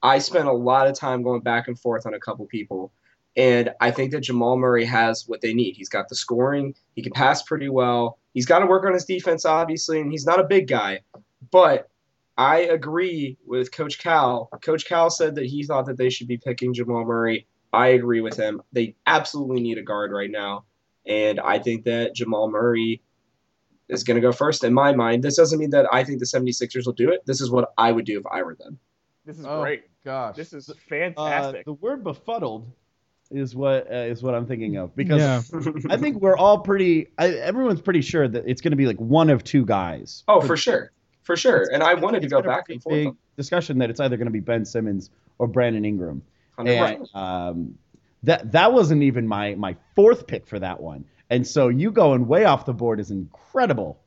I 0.03 0.19
spent 0.19 0.49
a 0.49 0.53
lot 0.53 0.87
of 0.87 0.95
time 0.95 1.23
going 1.23 1.41
back 1.41 1.67
and 1.69 1.79
forth 1.79 2.05
on 2.07 2.13
a 2.13 2.21
couple 2.21 2.45
people, 2.45 2.93
and 3.41 3.71
I 3.81 3.91
think 3.91 4.11
that 4.13 4.21
Jamal 4.21 4.59
Murray 4.59 4.85
has 4.85 5.27
what 5.27 5.41
they 5.41 5.55
need. 5.55 5.77
He's 5.77 5.89
got 5.89 6.09
the 6.09 6.15
scoring. 6.15 6.75
He 6.95 7.03
can 7.03 7.13
pass 7.13 7.43
pretty 7.43 7.69
well. 7.69 8.19
He's 8.35 8.47
got 8.47 8.59
to 8.61 8.67
work 8.67 8.85
on 8.85 8.93
his 8.93 9.05
defense, 9.05 9.45
obviously, 9.45 10.01
and 10.01 10.11
he's 10.11 10.27
not 10.27 10.41
a 10.41 10.45
big 10.45 10.69
guy, 10.69 11.01
but 11.51 11.89
I 12.37 12.59
agree 12.61 13.39
with 13.47 13.73
Coach 13.73 13.99
Cal. 13.99 14.49
Coach 14.63 14.85
Cal 14.87 15.11
said 15.11 15.35
that 15.37 15.47
he 15.47 15.63
thought 15.65 15.87
that 15.87 15.97
they 15.97 16.11
should 16.11 16.29
be 16.29 16.37
picking 16.39 16.75
Jamal 16.75 17.05
Murray. 17.05 17.47
I 17.73 17.89
agree 17.89 18.21
with 18.21 18.37
him. 18.37 18.63
They 18.73 18.95
absolutely 19.07 19.61
need 19.63 19.79
a 19.79 19.83
guard 19.83 20.13
right 20.13 20.31
now. 20.31 20.65
And 21.07 21.41
I 21.41 21.59
think 21.59 21.85
that 21.85 22.15
Jamal 22.15 22.51
Murray 22.51 23.03
is 23.89 24.05
going 24.05 24.17
to 24.17 24.21
go 24.21 24.33
first 24.33 24.65
in 24.65 24.73
my 24.75 24.93
mind. 24.95 25.23
This 25.25 25.37
doesn't 25.37 25.59
mean 25.59 25.71
that 25.71 25.87
I 25.93 26.05
think 26.05 26.19
the 26.19 26.25
76ers 26.27 26.85
will 26.87 26.93
do 26.93 27.11
it. 27.11 27.25
This 27.27 27.41
is 27.41 27.51
what 27.51 27.73
I 27.79 27.91
would 27.91 28.05
do 28.07 28.19
if 28.19 28.27
I 28.27 28.43
were 28.43 28.55
them. 28.55 28.79
This 29.25 29.39
is 29.39 29.45
Oh, 29.47 29.61
great. 29.63 29.85
Gosh, 30.05 30.37
This 30.37 30.53
is 30.53 30.69
Uh, 30.71 30.75
fantastic. 30.89 31.65
the 31.65 31.75
word 31.75 32.03
befuddled 32.05 32.71
is 33.31 33.55
what 33.55 33.91
uh, 33.91 33.95
is 33.97 34.23
what 34.23 34.35
I'm 34.35 34.47
thinking 34.47 34.77
of 34.77 34.95
because 34.97 35.21
Yeah. 35.21 35.43
I 35.89 35.97
think 35.97 36.21
we're 36.21 36.37
all 36.37 36.59
pretty. 36.59 37.09
I, 37.19 37.29
everyone's 37.29 37.81
pretty 37.81 38.01
sure 38.03 38.27
that 38.29 38.45
it's 38.47 38.61
going 38.61 38.73
to 38.73 38.77
be 38.77 38.87
like 38.87 38.99
one 38.99 39.31
of 39.31 39.45
two 39.45 39.65
guys. 39.65 40.25
oh, 40.29 40.41
for 40.41 40.57
sure. 40.57 40.93
For 41.23 41.37
sure. 41.37 41.69
And 41.73 41.83
I 41.83 41.95
wanted 41.95 42.23
to 42.23 42.29
go 42.29 42.43
back 42.43 42.71
and 42.71 42.83
forth. 42.83 42.95
Big 42.95 43.15
discussion 43.37 43.79
that 43.79 43.91
it's 43.91 44.01
either 44.01 44.17
going 44.17 44.27
to 44.27 44.33
be 44.33 44.41
Ben 44.41 44.65
Simmons 44.65 45.11
or 45.39 45.47
Brandon 45.47 45.85
Ingram. 45.85 46.23
100%. 46.59 46.95
And 46.97 47.09
um, 47.15 47.79
that 48.25 48.53
that 48.53 48.73
wasn't 48.73 49.03
even 49.03 49.27
my 49.29 49.55
my 49.55 49.77
fourth 49.95 50.27
pick 50.27 50.47
for 50.47 50.59
that 50.59 50.81
one. 50.81 51.05
And 51.31 51.47
so 51.47 51.69
you 51.69 51.93
going 51.93 52.27
way 52.27 52.45
off 52.45 52.67
the 52.67 52.75
board 52.75 52.99
is 53.01 53.11
incredible. 53.13 54.01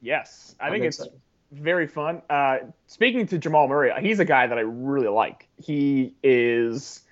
yes, 0.00 0.54
I 0.58 0.66
I'm 0.66 0.72
think 0.72 0.84
it's 0.84 0.98
excited. 0.98 1.20
very 1.52 1.86
fun. 1.86 2.22
Uh, 2.30 2.58
speaking 2.86 3.26
to 3.28 3.38
Jamal 3.38 3.68
Murray, 3.68 3.92
he's 4.00 4.18
a 4.18 4.24
guy 4.24 4.46
that 4.46 4.56
I 4.56 4.62
really 4.62 5.08
like. 5.08 5.48
He 5.62 6.14
is 6.22 7.02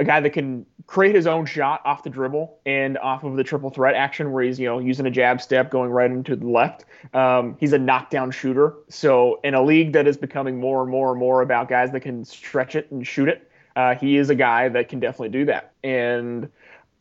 a 0.00 0.04
guy 0.04 0.18
that 0.18 0.30
can 0.30 0.64
create 0.86 1.14
his 1.14 1.26
own 1.26 1.44
shot 1.44 1.82
off 1.84 2.02
the 2.02 2.10
dribble 2.10 2.58
and 2.64 2.96
off 2.98 3.22
of 3.22 3.36
the 3.36 3.44
triple 3.44 3.68
threat 3.68 3.94
action, 3.94 4.32
where 4.32 4.42
he's 4.42 4.58
you 4.58 4.66
know 4.66 4.78
using 4.78 5.06
a 5.06 5.10
jab 5.10 5.40
step, 5.40 5.70
going 5.70 5.90
right 5.90 6.10
into 6.10 6.34
the 6.34 6.48
left. 6.48 6.86
Um, 7.14 7.56
he's 7.60 7.74
a 7.74 7.78
knockdown 7.78 8.30
shooter. 8.30 8.74
So 8.88 9.38
in 9.44 9.52
a 9.54 9.62
league 9.62 9.92
that 9.92 10.08
is 10.08 10.16
becoming 10.16 10.58
more 10.58 10.80
and 10.80 10.90
more 10.90 11.10
and 11.10 11.20
more 11.20 11.42
about 11.42 11.68
guys 11.68 11.92
that 11.92 12.00
can 12.00 12.24
stretch 12.24 12.74
it 12.74 12.90
and 12.90 13.06
shoot 13.06 13.28
it, 13.28 13.48
uh, 13.76 13.94
he 13.94 14.16
is 14.16 14.30
a 14.30 14.34
guy 14.34 14.70
that 14.70 14.88
can 14.88 15.00
definitely 15.00 15.28
do 15.28 15.44
that. 15.44 15.74
And 15.84 16.48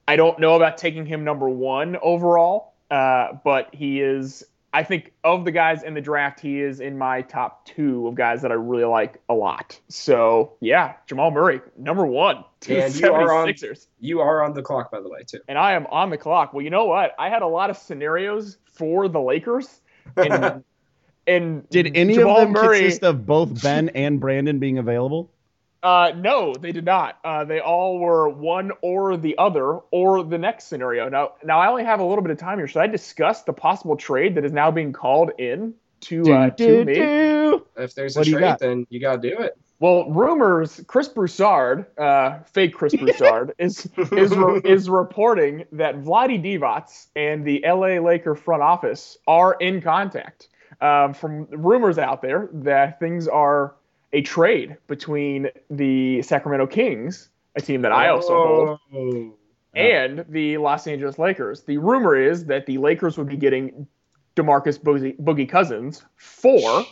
I 0.08 0.18
don't 0.18 0.38
know 0.38 0.56
about 0.56 0.78
taking 0.78 1.06
him 1.06 1.24
number 1.24 1.48
one 1.48 1.96
overall, 2.02 2.74
uh, 2.92 3.34
but 3.44 3.74
he 3.74 4.02
is. 4.02 4.44
I 4.72 4.84
think 4.84 5.14
of 5.24 5.46
the 5.46 5.52
guys 5.52 5.82
in 5.82 5.96
the 5.96 6.02
draft, 6.02 6.40
he 6.40 6.62
is 6.62 6.80
in 6.80 6.98
my 6.98 7.24
top 7.24 7.66
two 7.66 8.08
of 8.08 8.14
guys 8.16 8.44
that 8.44 8.52
I 8.52 8.56
really 8.56 8.86
like 8.86 9.20
a 9.28 9.34
lot. 9.34 9.80
So 9.88 10.54
yeah, 10.62 10.94
Jamal 11.08 11.32
Murray, 11.32 11.62
number 11.78 12.06
one 12.06 12.44
to 12.62 12.84
And 12.84 12.94
the 12.94 13.00
you 13.00 13.14
are 13.14 13.34
on- 13.34 13.54
You 14.00 14.20
are 14.22 14.44
on 14.44 14.54
the 14.54 14.62
clock, 14.62 14.92
by 14.92 15.02
the 15.02 15.10
way, 15.10 15.24
too. 15.26 15.40
And 15.48 15.58
I 15.58 15.74
am 15.74 15.88
on 15.88 16.12
the 16.12 16.18
clock. 16.18 16.54
Well, 16.54 16.64
you 16.64 16.70
know 16.70 16.86
what? 16.86 17.16
I 17.18 17.30
had 17.30 17.42
a 17.42 17.48
lot 17.48 17.70
of 17.70 17.78
scenarios 17.78 18.58
for 18.74 19.08
the 19.08 19.20
Lakers. 19.20 19.82
And, 20.16 20.64
and 21.28 21.70
Did 21.70 21.92
any 21.96 22.16
Jamal 22.16 22.38
of 22.38 22.42
them 22.44 22.52
Murray, 22.54 22.82
consist 22.82 23.04
of 23.04 23.26
both 23.26 23.62
Ben 23.64 23.90
and 23.90 24.20
Brandon 24.20 24.60
being 24.60 24.78
available? 24.78 25.32
Uh, 25.82 26.12
no, 26.16 26.54
they 26.54 26.72
did 26.72 26.84
not. 26.84 27.20
Uh, 27.24 27.46
they 27.46 27.60
all 27.60 28.00
were 28.00 28.28
one 28.28 28.72
or 28.82 29.16
the 29.16 29.38
other 29.38 29.80
or 29.92 30.24
the 30.24 30.38
next 30.38 30.66
scenario. 30.66 31.08
Now, 31.08 31.34
now 31.44 31.60
I 31.60 31.68
only 31.70 31.86
have 31.86 32.00
a 32.00 32.04
little 32.04 32.22
bit 32.22 32.32
of 32.32 32.38
time 32.38 32.58
here. 32.58 32.68
Should 32.68 32.82
I 32.82 32.88
discuss 32.88 33.44
the 33.44 33.54
possible 33.54 33.96
trade 33.96 34.36
that 34.36 34.44
is 34.44 34.52
now 34.52 34.72
being 34.72 34.92
called 34.92 35.32
in 35.38 35.74
to 36.02 36.22
uh, 36.34 36.50
to 36.50 36.86
me? 36.86 36.94
Do-do-do. 36.96 37.66
If 37.78 37.96
there's 37.96 38.16
What 38.16 38.24
a 38.24 38.26
do 38.26 38.32
you 38.32 38.38
trade, 38.40 38.58
then 38.60 38.88
you 38.90 39.00
got 39.00 39.22
to 39.22 39.30
do 39.30 39.38
it. 39.40 39.58
Well, 39.80 40.10
rumors. 40.12 40.82
Chris 40.88 41.08
Broussard, 41.08 41.86
uh, 41.98 42.40
fake 42.44 42.74
Chris 42.74 42.94
Broussard, 42.98 43.54
is 43.58 43.90
is 44.12 44.36
re- 44.36 44.62
is 44.66 44.90
reporting 44.90 45.64
that 45.72 46.02
Vlade 46.02 46.44
Divac 46.44 47.08
and 47.16 47.46
the 47.46 47.64
LA 47.66 48.00
Laker 48.00 48.36
front 48.36 48.62
office 48.62 49.18
are 49.28 49.54
in 49.54 49.82
contact. 49.82 50.50
Um, 50.82 51.14
from 51.14 51.46
rumors 51.52 51.98
out 51.98 52.22
there 52.22 52.50
that 52.54 53.00
things 53.00 53.28
are 53.28 53.76
a 54.14 54.22
trade 54.22 54.78
between 54.88 55.50
the 55.70 56.22
Sacramento 56.22 56.68
Kings, 56.68 57.30
a 57.56 57.62
team 57.62 57.82
that 57.82 57.92
I 57.92 58.10
also 58.10 58.28
hold, 58.46 58.80
Oh. 58.94 59.34
and 59.76 60.26
the 60.30 60.58
Los 60.58 60.88
Angeles 60.88 61.20
Lakers. 61.20 61.64
The 61.64 61.78
rumor 61.78 62.16
is 62.16 62.46
that 62.46 62.66
the 62.66 62.78
Lakers 62.78 63.18
would 63.18 63.28
be 63.28 63.38
getting 63.38 63.88
DeMarcus 64.36 64.80
Boogie, 64.80 65.18
Boogie 65.20 65.48
Cousins 65.50 66.04
for 66.16 66.84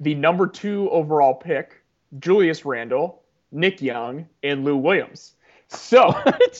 the 0.00 0.14
number 0.14 0.46
two 0.46 0.90
overall 0.90 1.34
pick, 1.34 1.82
Julius 2.18 2.64
Randle, 2.64 3.22
Nick 3.52 3.80
Young, 3.80 4.26
and 4.42 4.64
Lou 4.64 4.76
Williams. 4.76 5.34
So 5.68 6.12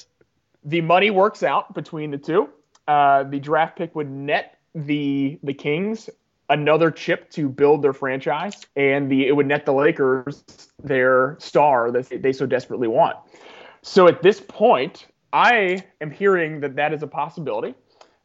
the 0.65 0.81
money 0.81 1.11
works 1.11 1.43
out 1.43 1.75
between 1.75 2.11
the 2.11 2.19
two. 2.19 2.49
Uh, 2.89 3.25
the 3.25 3.39
draft 3.41 3.77
pick 3.77 3.95
would 3.95 4.11
net 4.11 4.59
the 4.75 5.39
the 5.43 5.53
Kings 5.55 6.09
another 6.53 6.91
chip 6.91 7.31
to 7.31 7.49
build 7.49 7.83
their 7.83 7.93
franchise, 7.93 8.55
and 8.77 9.11
the 9.11 9.27
it 9.27 9.33
would 9.35 9.47
net 9.47 9.65
the 9.67 9.73
Lakers 9.73 10.45
their 10.83 11.37
star 11.41 11.91
that 11.91 12.23
they 12.23 12.33
so 12.33 12.47
desperately 12.47 12.89
want. 12.89 13.17
So 13.83 14.07
at 14.07 14.23
this 14.23 14.41
point, 14.41 15.07
I 15.33 15.85
am 16.01 16.11
hearing 16.11 16.61
that 16.61 16.77
that 16.77 16.93
is 16.93 17.03
a 17.03 17.07
possibility. 17.07 17.75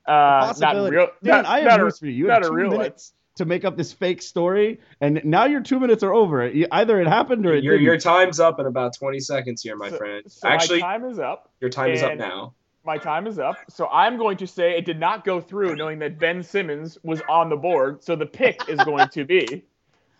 Uh, 0.07 0.47
Possibility. 0.47 0.95
Not 0.95 1.01
real. 1.01 1.07
Dan, 1.23 1.43
not, 1.43 1.45
I 1.45 1.59
have 1.59 1.67
not 1.69 1.79
a- 1.79 1.83
news 1.83 1.99
for 1.99 2.05
you. 2.05 2.11
You 2.13 2.27
not 2.27 2.41
have 2.43 2.51
two 2.51 2.55
real 2.55 2.77
one. 2.77 2.91
to 3.35 3.45
make 3.45 3.65
up 3.65 3.75
this 3.77 3.91
fake 3.93 4.21
story, 4.21 4.79
and 5.01 5.21
now 5.25 5.45
your 5.45 5.61
two 5.61 5.79
minutes 5.79 6.01
are 6.03 6.13
over. 6.13 6.49
Either 6.71 7.01
it 7.01 7.07
happened 7.07 7.45
or 7.45 7.53
it 7.55 7.63
Your, 7.63 7.73
didn't. 7.73 7.85
your 7.85 7.97
time's 7.99 8.39
up 8.39 8.59
in 8.59 8.65
about 8.65 8.95
20 8.97 9.19
seconds 9.19 9.61
here, 9.61 9.75
my 9.75 9.89
So- 9.89 9.97
friend. 9.97 10.23
So 10.27 10.47
Actually, 10.47 10.79
my 10.81 10.87
time 10.97 11.05
is 11.05 11.19
up. 11.19 11.49
your 11.61 11.69
time 11.69 11.91
is 11.91 12.01
up 12.03 12.17
now. 12.17 12.53
My 12.87 12.97
time 12.97 13.27
is 13.27 13.37
up. 13.37 13.57
So 13.69 13.87
I'm 13.89 14.17
going 14.17 14.37
to 14.37 14.47
say 14.47 14.77
it 14.77 14.85
did 14.85 14.97
not 14.97 15.25
go 15.25 15.41
through, 15.41 15.75
knowing 15.75 15.99
that 15.99 16.17
Ben 16.17 16.41
Simmons 16.41 16.97
was 17.03 17.21
on 17.27 17.49
the 17.49 17.57
board. 17.57 18.01
So 18.01 18.15
the 18.15 18.25
pick 18.25 18.61
is 18.69 18.79
going 18.79 19.09
to 19.09 19.25
be 19.25 19.65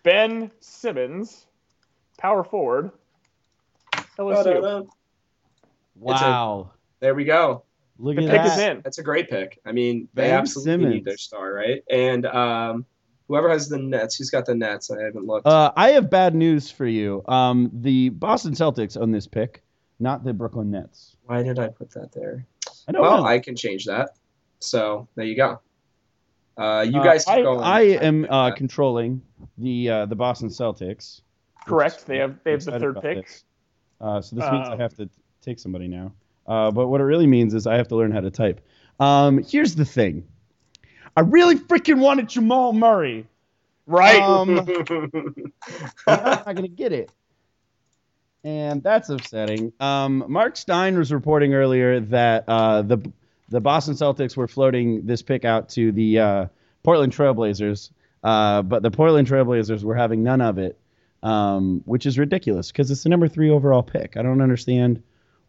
Ben 0.04 0.52
Simmons, 0.60 1.46
power 2.18 2.44
forward, 2.44 2.92
LSU. 4.20 4.86
Wow. 5.96 6.72
There 7.00 7.16
we 7.16 7.24
go. 7.24 7.64
Look 8.00 8.18
The 8.18 8.26
at 8.26 8.32
pick 8.32 8.42
that. 8.42 8.58
is 8.58 8.60
in. 8.60 8.82
That's 8.84 8.98
a 8.98 9.04
great 9.04 9.30
pick. 9.30 9.62
I 9.66 9.72
mean, 9.72 10.10
they 10.14 10.24
Ben 10.24 10.40
absolutely 10.40 10.74
Simmons. 10.74 10.94
need 10.94 11.06
their 11.06 11.18
star, 11.18 11.54
right? 11.54 11.82
And 11.90 12.26
um, 12.26 12.86
whoever 13.30 13.50
has 13.50 13.70
the 13.70 13.78
Nets, 13.78 14.18
who's 14.18 14.30
got 14.30 14.46
the 14.46 14.56
Nets? 14.56 14.92
I 14.92 15.02
haven't 15.04 15.26
looked. 15.26 15.48
Uh, 15.48 15.72
I 15.78 15.92
have 15.92 16.10
bad 16.10 16.36
news 16.36 16.70
for 16.70 16.86
you. 16.86 17.24
Um, 17.30 17.72
the 17.74 18.10
Boston 18.10 18.52
Celtics 18.52 19.00
own 19.00 19.12
this 19.12 19.26
pick, 19.26 19.64
not 20.02 20.26
the 20.26 20.34
Brooklyn 20.34 20.70
Nets. 20.70 21.16
Why 21.28 21.44
did 21.44 21.60
I 21.60 21.70
put 21.70 21.92
that 21.92 22.12
there? 22.12 22.46
I 22.88 22.92
don't 22.92 23.02
Well, 23.02 23.18
know. 23.24 23.26
I 23.26 23.40
can 23.40 23.56
change 23.56 23.86
that. 23.86 24.12
So 24.60 25.08
there 25.16 25.26
you 25.26 25.36
go. 25.36 25.60
Uh, 26.58 26.82
you 26.90 27.00
Uh, 27.00 27.04
guys 27.04 27.26
keep 27.26 27.36
I, 27.36 27.42
going. 27.44 27.60
I 27.62 27.82
am 27.82 28.26
uh, 28.30 28.52
controlling 28.52 29.22
the 29.58 29.90
uh, 29.90 30.06
the 30.08 30.16
Boston 30.16 30.50
Celtics. 30.50 31.22
Correct. 31.68 32.06
They 32.08 32.18
have 32.18 32.36
they 32.44 32.52
have 32.52 32.64
the 32.66 32.80
third 32.80 33.02
pick. 33.02 33.26
this. 33.26 33.44
Uh, 34.02 34.22
so 34.22 34.36
this 34.36 34.50
means 34.52 34.68
I 34.70 34.74
Um, 34.74 34.80
have 34.80 34.96
to 34.96 35.10
take 35.42 35.60
somebody 35.60 35.88
now. 35.88 36.14
Uh, 36.48 36.72
but 36.72 36.88
what 36.88 37.02
it 37.02 37.04
really 37.04 37.28
means 37.28 37.54
is 37.54 37.68
I 37.68 37.76
have 37.76 37.88
to 37.90 37.96
learn 37.96 38.12
how 38.12 38.22
to 38.22 38.32
type. 38.32 38.62
Um, 39.00 39.44
here's 39.44 39.76
the 39.76 39.86
thing. 39.86 40.26
I 41.16 41.22
really 41.22 41.56
freaking 41.56 42.00
wanted 42.00 42.30
Jamal 42.30 42.74
Murray. 42.74 43.28
Right. 43.86 44.22
Um, 44.22 44.60
I'm 46.08 46.24
not 46.24 46.46
going 46.46 46.62
to 46.64 46.68
get 46.68 46.92
it. 46.94 47.12
And 48.44 48.82
that's 48.84 49.10
upsetting. 49.10 49.74
Um, 49.80 50.26
Mark 50.28 50.56
Stein 50.56 50.98
was 50.98 51.12
reporting 51.12 51.54
earlier 51.54 52.00
that 52.00 52.46
uh, 52.48 52.82
the 52.82 53.12
the 53.50 53.62
Boston 53.62 53.96
Celtics 53.96 54.36
were 54.36 54.48
floating 54.48 55.06
this 55.06 55.22
pick 55.22 55.46
out 55.46 55.70
to 55.70 55.92
the 55.92 56.20
uh, 56.20 56.46
Portland 56.84 57.14
Trailblazers, 57.14 57.92
uh, 58.24 58.62
but 58.62 58.84
the 58.84 58.92
Portland 58.92 59.28
Trailblazers 59.28 59.84
were 59.84 59.96
having 59.96 60.24
none 60.24 60.42
of 60.42 60.58
it, 60.58 60.78
um, 61.24 61.82
which 61.86 62.06
is 62.06 62.20
ridiculous 62.20 62.72
because 62.72 62.92
it's 62.92 63.04
the 63.04 63.10
number 63.10 63.28
three 63.28 63.50
overall 63.50 63.84
pick. 63.84 64.18
I 64.18 64.22
don't 64.22 64.42
understand 64.42 65.02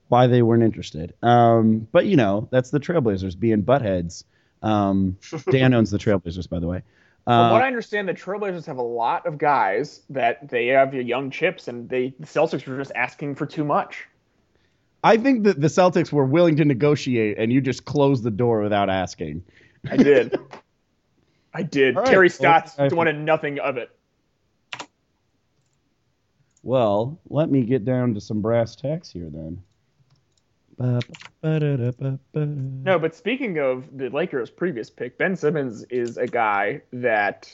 why 0.09 0.27
they 0.27 0.43
weren't 0.43 0.63
interested. 0.63 1.15
Um, 1.23 1.87
but 1.93 2.07
you 2.07 2.17
know, 2.17 2.49
that's 2.51 2.71
the 2.71 2.81
Trailblazers 2.81 3.39
being 3.39 3.63
buttheads. 3.63 4.25
Um, 4.63 5.19
Dan 5.51 5.75
owns 5.75 5.91
the 5.91 5.99
Trailblazers, 5.99 6.49
by 6.49 6.59
the 6.59 6.67
way. 6.67 6.83
From 7.29 7.35
Uh, 7.35 7.53
what 7.53 7.61
I 7.61 7.67
understand, 7.67 8.09
the 8.09 8.15
Trailblazers 8.15 8.65
have 8.65 8.79
a 8.79 8.83
lot 8.83 9.27
of 9.27 9.37
guys 9.37 10.01
that 10.09 10.49
they 10.49 10.69
have 10.69 10.95
young 10.95 11.31
chips, 11.31 11.69
and 11.69 11.87
they 11.87 12.15
the 12.19 12.25
Celtics 12.27 12.67
were 12.67 12.79
just 12.79 12.91
asking 12.95 13.35
for 13.35 13.45
too 13.45 13.65
much. 13.65 14.07
I 15.05 15.19
think 15.19 15.45
that 15.45 15.61
the 15.61 15.67
Celtics 15.67 16.11
were 16.11 16.25
willing 16.25 16.57
to 16.57 16.65
negotiate, 16.65 17.37
and 17.37 17.53
you 17.53 17.61
just 17.61 17.85
closed 17.85 18.23
the 18.25 18.31
door 18.31 18.63
without 18.63 18.89
asking. 18.89 19.45
I 19.91 19.99
did. 19.99 20.39
I 21.53 21.63
did. 21.65 21.97
Right. 21.97 22.07
Terry 22.07 22.29
Well, 22.29 22.31
Stotts 22.31 22.79
I- 22.79 22.89
wanted 22.89 23.19
nothing 23.19 23.59
of 23.59 23.77
it. 23.77 23.91
Well, 26.63 27.21
let 27.29 27.51
me 27.51 27.63
get 27.63 27.85
down 27.85 28.15
to 28.15 28.23
some 28.23 28.41
brass 28.41 28.75
tacks 28.75 29.11
here 29.11 29.29
then. 29.31 29.63
No, 32.85 32.99
but 32.99 33.15
speaking 33.15 33.59
of 33.59 33.85
the 33.97 34.11
Lakers' 34.11 34.51
previous 34.51 34.91
pick, 34.91 35.19
Ben 35.19 35.37
Simmons 35.37 35.85
is 35.85 36.17
a 36.17 36.27
guy 36.27 36.83
that 36.93 37.53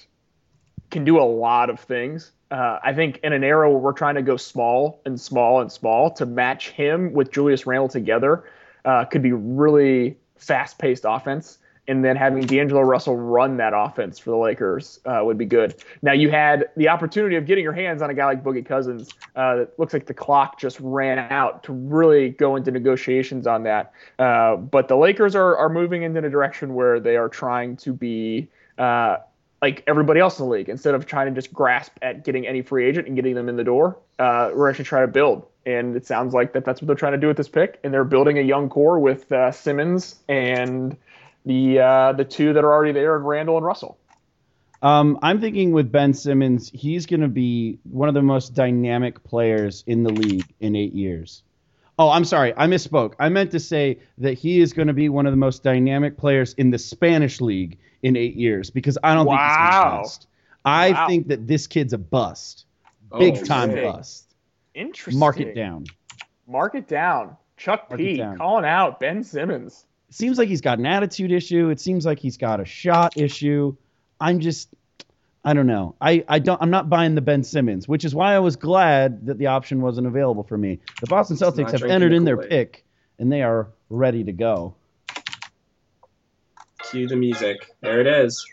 can 0.90 1.04
do 1.04 1.18
a 1.18 1.24
lot 1.24 1.70
of 1.70 1.80
things. 1.80 2.32
Uh, 2.50 2.78
I 2.82 2.92
think 2.92 3.18
in 3.22 3.32
an 3.32 3.42
era 3.42 3.70
where 3.70 3.78
we're 3.78 3.92
trying 3.92 4.14
to 4.16 4.22
go 4.22 4.36
small 4.36 5.00
and 5.04 5.20
small 5.20 5.60
and 5.60 5.72
small 5.72 6.10
to 6.12 6.26
match 6.26 6.70
him 6.70 7.12
with 7.12 7.32
Julius 7.32 7.66
Randle 7.66 7.88
together 7.88 8.44
uh, 8.84 9.04
could 9.06 9.22
be 9.22 9.32
really 9.32 10.16
fast-paced 10.36 11.04
offense. 11.06 11.58
And 11.87 12.05
then 12.05 12.16
having 12.16 12.47
D'Angelo 12.47 12.80
Russell 12.80 13.16
run 13.16 13.59
that 13.59 13.72
offense 13.74 14.18
for 14.18 14.30
the 14.30 14.37
Lakers 14.37 15.01
uh, 15.05 15.20
would 15.22 15.37
be 15.37 15.45
good. 15.45 15.74
Now 16.03 16.12
you 16.12 16.30
had 16.30 16.70
the 16.76 16.89
opportunity 16.89 17.37
of 17.37 17.45
getting 17.45 17.62
your 17.62 17.74
hands 17.74 18.01
on 18.01 18.09
a 18.09 18.14
guy 18.14 18.24
like 18.24 18.43
Boogie 18.43 18.64
Cousins. 18.64 19.11
Uh, 19.37 19.62
it 19.62 19.78
looks 19.78 19.93
like 19.93 20.07
the 20.07 20.14
clock 20.14 20.59
just 20.59 20.78
ran 20.80 21.18
out 21.18 21.62
to 21.64 21.72
really 21.72 22.30
go 22.30 22.57
into 22.57 22.70
negotiations 22.70 23.47
on 23.47 23.64
that. 23.64 23.93
Uh, 24.18 24.57
but 24.57 24.89
the 24.89 24.97
Lakers 24.97 25.35
are 25.35 25.57
are 25.57 25.68
moving 25.68 26.03
into 26.03 26.24
a 26.24 26.30
direction 26.30 26.74
where 26.74 27.01
they 27.01 27.16
are 27.16 27.28
trying 27.28 27.76
to 27.76 27.93
be 27.93 28.49
uh, 28.78 29.18
like 29.61 29.82
everybody 29.87 30.20
else 30.20 30.39
in 30.39 30.47
the 30.47 30.51
league. 30.51 30.68
Instead 30.68 30.95
of 30.95 31.07
trying 31.07 31.26
to 31.26 31.32
just 31.32 31.53
grasp 31.53 31.93
at 32.03 32.24
getting 32.24 32.47
any 32.47 32.62
free 32.62 32.87
agent 32.87 33.07
and 33.07 33.16
getting 33.16 33.35
them 33.35 33.49
in 33.49 33.57
the 33.57 33.64
door, 33.64 33.97
uh, 34.18 34.51
we're 34.55 34.68
actually 34.68 34.85
trying 34.85 35.07
to 35.07 35.12
build. 35.12 35.47
And 35.66 35.97
it 35.97 36.07
sounds 36.07 36.35
like 36.35 36.53
that 36.53 36.64
that's 36.66 36.82
what 36.82 36.87
they're 36.87 36.97
trying 36.97 37.12
to 37.12 37.18
do 37.18 37.26
with 37.28 37.39
this 37.39 37.49
pick. 37.49 37.80
And 37.82 37.93
they're 37.93 38.05
building 38.05 38.39
a 38.39 38.43
young 38.43 38.68
core 38.68 38.99
with 38.99 39.32
uh, 39.32 39.51
Simmons 39.51 40.16
and 40.28 40.97
the 41.45 41.80
uh, 41.80 42.12
the 42.12 42.24
two 42.24 42.53
that 42.53 42.64
are 42.64 42.72
already 42.72 42.92
there, 42.92 43.16
and 43.16 43.26
Randle 43.26 43.57
and 43.57 43.64
Russell. 43.66 43.99
Um, 44.82 45.18
I'm 45.22 45.40
thinking 45.40 45.72
with 45.72 45.90
Ben 45.90 46.12
Simmons, 46.12 46.70
he's 46.74 47.07
going 47.07 47.20
to 47.22 47.28
be 47.28 47.78
one 47.84 48.09
of 48.09 48.14
the 48.14 48.22
most 48.22 48.55
dynamic 48.55 49.24
players 49.24 49.82
in 49.86 50.03
the 50.03 50.11
league 50.11 50.45
in 50.61 50.76
eight 50.76 50.92
years. 50.92 51.42
Oh, 51.99 52.11
I'm 52.11 52.24
sorry. 52.24 52.53
I 52.57 52.66
misspoke. 52.66 53.14
I 53.18 53.28
meant 53.30 53.53
to 53.53 53.61
say 53.61 54.01
that 54.18 54.34
he 54.34 54.61
is 54.61 54.72
going 54.74 54.88
to 54.88 54.92
be 54.95 55.09
one 55.09 55.26
of 55.26 55.32
the 55.32 55.38
most 55.38 55.62
dynamic 55.62 56.18
players 56.18 56.53
in 56.55 56.70
the 56.70 56.78
Spanish 56.78 57.40
league 57.40 57.78
in 58.03 58.16
eight 58.16 58.34
years 58.34 58.68
because 58.68 58.99
I 59.03 59.14
don't 59.14 59.26
think 59.26 59.40
he's 59.40 59.57
going 59.57 59.70
to 59.70 59.76
Wow. 59.76 59.97
last. 59.99 60.26
I 60.66 60.90
Wow. 60.92 61.07
think 61.09 61.28
that 61.28 61.47
this 61.47 61.66
kid's 61.66 61.92
a 61.95 61.99
bust. 61.99 62.66
Big 63.18 63.36
Oh, 63.36 63.45
time 63.45 63.70
sick. 63.70 63.84
bust. 63.84 64.34
Interesting. 64.74 65.18
Mark 65.20 65.40
it 65.40 65.55
down. 65.55 65.86
Mark 66.47 66.74
it 66.74 66.88
down. 66.88 67.36
Chuck 67.57 67.88
Mark 67.88 68.01
it 68.01 68.05
P 68.05 68.16
down. 68.18 68.36
calling 68.36 68.64
out 68.64 68.99
Ben 69.01 69.22
Simmons. 69.22 69.86
It 70.14 70.18
seems 70.18 70.38
like 70.38 70.48
he's 70.48 70.60
got 70.60 70.78
an 70.78 70.86
attitude 70.86 71.32
issue. 71.32 71.70
It 71.70 71.80
seems 71.80 72.06
like 72.06 72.20
he's 72.20 72.36
got 72.36 72.60
a 72.60 72.64
shot 72.64 73.16
issue. 73.16 73.74
I'm 74.20 74.38
just 74.38 74.68
I 75.44 75.54
don't 75.54 75.66
know. 75.66 75.96
I, 76.00 76.24
I 76.28 76.38
don't 76.38 76.62
I'm 76.62 76.70
not 76.70 76.88
buying 76.88 77.16
the 77.16 77.20
Ben 77.20 77.42
Simmons, 77.42 77.88
which 77.88 78.04
is 78.04 78.14
why 78.14 78.32
I 78.32 78.38
was 78.38 78.54
glad 78.54 79.26
that 79.26 79.38
the 79.38 79.48
option 79.48 79.80
wasn't 79.80 80.06
available 80.06 80.44
for 80.44 80.56
me. 80.56 80.78
The 81.00 81.08
Boston 81.08 81.36
not 81.40 81.56
Celtics 81.56 81.72
have 81.72 81.82
entered 81.82 82.12
the 82.12 82.16
in 82.16 82.24
their 82.24 82.36
pick 82.36 82.84
and 83.18 83.32
they 83.32 83.42
are 83.42 83.66
ready 83.90 84.22
to 84.22 84.30
go. 84.30 84.76
Cue 86.90 87.08
the 87.08 87.16
music. 87.16 87.74
There 87.80 88.00
it 88.00 88.06
is. 88.06 88.46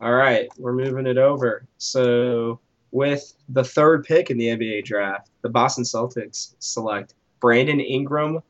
All 0.00 0.14
right, 0.14 0.48
we're 0.56 0.72
moving 0.72 1.06
it 1.06 1.18
over. 1.18 1.66
So, 1.76 2.58
with 2.90 3.34
the 3.50 3.64
third 3.64 4.04
pick 4.04 4.30
in 4.30 4.38
the 4.38 4.46
NBA 4.46 4.86
draft, 4.86 5.28
the 5.42 5.50
Boston 5.50 5.84
Celtics 5.84 6.54
select 6.58 7.12
Brandon 7.40 7.80
Ingram, 7.80 8.40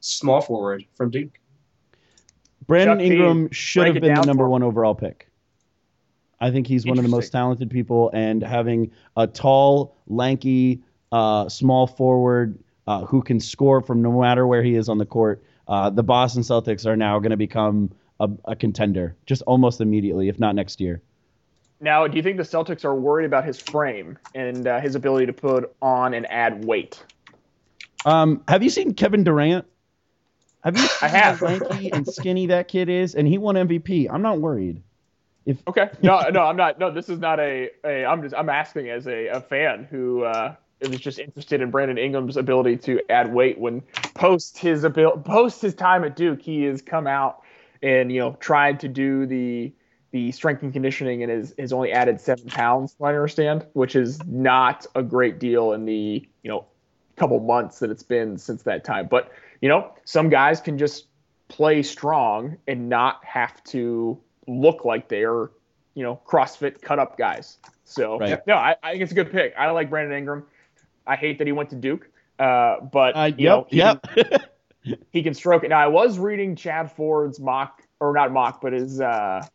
small 0.00 0.40
forward 0.40 0.84
from 0.94 1.10
Duke. 1.10 1.38
Brandon 2.66 2.98
Chuck 2.98 3.00
P, 3.00 3.12
Ingram 3.12 3.50
should 3.52 3.86
have 3.86 3.94
been 3.94 4.14
the 4.14 4.26
number 4.26 4.48
one 4.48 4.62
overall 4.62 4.94
pick. 4.94 5.28
I 6.40 6.50
think 6.50 6.66
he's 6.66 6.84
one 6.84 6.98
of 6.98 7.04
the 7.04 7.10
most 7.10 7.30
talented 7.30 7.70
people, 7.70 8.10
and 8.12 8.42
having 8.42 8.90
a 9.16 9.26
tall, 9.26 9.96
lanky, 10.06 10.82
uh, 11.10 11.48
small 11.48 11.86
forward 11.86 12.58
uh, 12.86 13.04
who 13.04 13.22
can 13.22 13.40
score 13.40 13.80
from 13.80 14.02
no 14.02 14.20
matter 14.20 14.46
where 14.46 14.62
he 14.62 14.74
is 14.74 14.88
on 14.88 14.98
the 14.98 15.06
court, 15.06 15.42
uh, 15.68 15.90
the 15.90 16.02
Boston 16.02 16.42
Celtics 16.42 16.84
are 16.84 16.96
now 16.96 17.18
going 17.18 17.30
to 17.30 17.36
become 17.36 17.90
a, 18.20 18.28
a 18.44 18.56
contender 18.56 19.16
just 19.26 19.42
almost 19.42 19.80
immediately, 19.80 20.28
if 20.28 20.38
not 20.38 20.54
next 20.54 20.80
year. 20.80 21.00
Now, 21.80 22.06
do 22.06 22.16
you 22.16 22.22
think 22.22 22.36
the 22.38 22.42
Celtics 22.42 22.84
are 22.84 22.94
worried 22.94 23.26
about 23.26 23.44
his 23.44 23.58
frame 23.58 24.18
and 24.34 24.66
uh, 24.66 24.80
his 24.80 24.94
ability 24.94 25.26
to 25.26 25.32
put 25.32 25.74
on 25.82 26.14
and 26.14 26.30
add 26.30 26.64
weight? 26.64 27.02
Um, 28.04 28.42
have 28.48 28.62
you 28.62 28.70
seen 28.70 28.94
Kevin 28.94 29.24
Durant? 29.24 29.66
Have 30.66 30.76
you 30.76 30.88
I 31.00 31.06
have. 31.06 31.38
how 31.38 31.46
lanky 31.46 31.92
and 31.92 32.04
skinny 32.04 32.46
that 32.46 32.66
kid 32.66 32.88
is? 32.88 33.14
And 33.14 33.28
he 33.28 33.38
won 33.38 33.54
MVP. 33.54 34.08
I'm 34.10 34.20
not 34.20 34.40
worried. 34.40 34.82
If 35.44 35.62
Okay. 35.68 35.90
No, 36.02 36.28
no, 36.30 36.42
I'm 36.42 36.56
not. 36.56 36.80
No, 36.80 36.90
this 36.90 37.08
is 37.08 37.20
not 37.20 37.38
a. 37.38 37.70
a 37.84 38.04
I'm 38.04 38.20
just. 38.20 38.34
I'm 38.34 38.48
asking 38.48 38.90
as 38.90 39.06
a, 39.06 39.28
a 39.28 39.40
fan 39.40 39.86
who 39.88 40.24
uh, 40.24 40.56
was 40.80 40.98
just 40.98 41.20
interested 41.20 41.60
in 41.60 41.70
Brandon 41.70 41.98
Ingram's 41.98 42.36
ability 42.36 42.78
to 42.78 43.00
add 43.08 43.32
weight. 43.32 43.60
When 43.60 43.80
post 44.14 44.58
his 44.58 44.84
abil- 44.84 45.18
post 45.18 45.62
his 45.62 45.72
time 45.72 46.02
at 46.02 46.16
Duke, 46.16 46.42
he 46.42 46.64
has 46.64 46.82
come 46.82 47.06
out 47.06 47.42
and 47.80 48.10
you 48.10 48.18
know 48.18 48.36
tried 48.40 48.80
to 48.80 48.88
do 48.88 49.24
the 49.24 49.72
the 50.10 50.32
strength 50.32 50.64
and 50.64 50.72
conditioning 50.72 51.22
and 51.22 51.30
has, 51.30 51.54
has 51.60 51.72
only 51.72 51.92
added 51.92 52.20
seven 52.20 52.46
pounds. 52.48 52.96
I 53.00 53.10
understand, 53.10 53.64
which 53.74 53.94
is 53.94 54.18
not 54.26 54.84
a 54.96 55.02
great 55.04 55.38
deal 55.38 55.74
in 55.74 55.84
the 55.84 56.26
you 56.42 56.50
know 56.50 56.66
couple 57.14 57.38
months 57.38 57.78
that 57.78 57.90
it's 57.90 58.02
been 58.02 58.36
since 58.36 58.62
that 58.64 58.84
time. 58.84 59.06
But 59.08 59.30
you 59.60 59.68
know, 59.68 59.92
some 60.04 60.28
guys 60.28 60.60
can 60.60 60.78
just 60.78 61.06
play 61.48 61.82
strong 61.82 62.56
and 62.66 62.88
not 62.88 63.24
have 63.24 63.62
to 63.64 64.18
look 64.46 64.84
like 64.84 65.08
they're, 65.08 65.50
you 65.94 66.02
know, 66.02 66.20
CrossFit 66.26 66.80
cut 66.82 66.98
up 66.98 67.16
guys. 67.16 67.58
So 67.84 68.18
Right. 68.18 68.44
no, 68.46 68.54
I, 68.54 68.76
I 68.82 68.90
think 68.92 69.02
it's 69.02 69.12
a 69.12 69.14
good 69.14 69.30
pick. 69.30 69.54
I 69.56 69.70
like 69.70 69.90
Brandon 69.90 70.16
Ingram. 70.16 70.44
I 71.06 71.16
hate 71.16 71.38
that 71.38 71.46
he 71.46 71.52
went 71.52 71.70
to 71.70 71.76
Duke, 71.76 72.08
uh, 72.38 72.80
but 72.80 73.16
Uh, 73.16 73.30
you 73.36 73.48
know, 73.48 73.66
he, 73.70 73.76
yep. 73.76 74.02
Can, 74.14 74.98
he 75.12 75.22
can 75.22 75.34
stroke 75.34 75.62
it. 75.64 75.68
Now 75.68 75.80
I 75.80 75.86
was 75.86 76.18
reading 76.18 76.56
Chad 76.56 76.90
Ford's 76.92 77.38
mock 77.38 77.82
or 78.00 78.12
not 78.12 78.32
mock, 78.32 78.60
but 78.60 78.72
his 78.72 79.00
uh, 79.00 79.46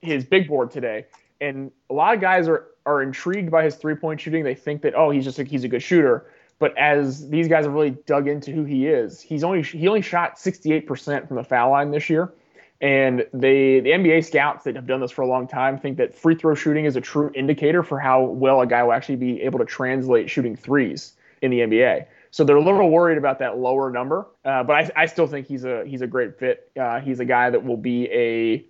his 0.00 0.24
big 0.24 0.48
board 0.48 0.70
today, 0.70 1.06
and 1.40 1.70
a 1.90 1.94
lot 1.94 2.14
of 2.14 2.20
guys 2.20 2.48
are 2.48 2.66
are 2.84 3.02
intrigued 3.02 3.50
by 3.50 3.62
his 3.64 3.76
three 3.76 3.94
point 3.94 4.20
shooting. 4.20 4.42
They 4.44 4.54
think 4.54 4.82
that 4.82 4.94
oh 4.96 5.10
he's 5.10 5.24
just 5.24 5.38
a, 5.38 5.44
he's 5.44 5.64
a 5.64 5.68
good 5.68 5.82
shooter. 5.82 6.26
But 6.58 6.76
as 6.78 7.28
these 7.28 7.48
guys 7.48 7.64
have 7.64 7.74
really 7.74 7.96
dug 8.06 8.28
into 8.28 8.52
who 8.52 8.64
he 8.64 8.86
is, 8.86 9.20
he's 9.20 9.42
only 9.42 9.62
he 9.62 9.88
only 9.88 10.02
shot 10.02 10.36
68% 10.36 11.26
from 11.26 11.36
the 11.36 11.44
foul 11.44 11.70
line 11.70 11.90
this 11.90 12.08
year. 12.08 12.32
And 12.80 13.24
they, 13.32 13.78
the 13.78 13.90
NBA 13.90 14.24
scouts 14.24 14.64
that 14.64 14.74
have 14.74 14.88
done 14.88 15.00
this 15.00 15.12
for 15.12 15.22
a 15.22 15.26
long 15.26 15.46
time 15.46 15.78
think 15.78 15.98
that 15.98 16.16
free 16.16 16.34
throw 16.34 16.56
shooting 16.56 16.84
is 16.84 16.96
a 16.96 17.00
true 17.00 17.30
indicator 17.32 17.84
for 17.84 18.00
how 18.00 18.24
well 18.24 18.60
a 18.60 18.66
guy 18.66 18.82
will 18.82 18.92
actually 18.92 19.16
be 19.16 19.40
able 19.42 19.60
to 19.60 19.64
translate 19.64 20.28
shooting 20.28 20.56
threes. 20.56 21.12
in 21.42 21.50
the 21.50 21.58
NBA. 21.60 22.06
So 22.30 22.44
they're 22.44 22.56
a 22.56 22.64
little 22.64 22.88
worried 22.88 23.18
about 23.18 23.40
that 23.40 23.58
lower 23.58 23.90
number, 23.90 24.26
uh, 24.44 24.62
but 24.62 24.74
I, 24.74 25.02
I 25.02 25.06
still 25.06 25.26
think 25.26 25.46
he's 25.46 25.64
a 25.64 25.84
he's 25.84 26.00
a 26.00 26.06
great 26.06 26.38
fit. 26.38 26.70
Uh, 26.80 26.98
he's 27.00 27.20
a 27.20 27.26
guy 27.26 27.50
that 27.50 27.62
will 27.62 27.76
be 27.76 28.08
a 28.10 28.64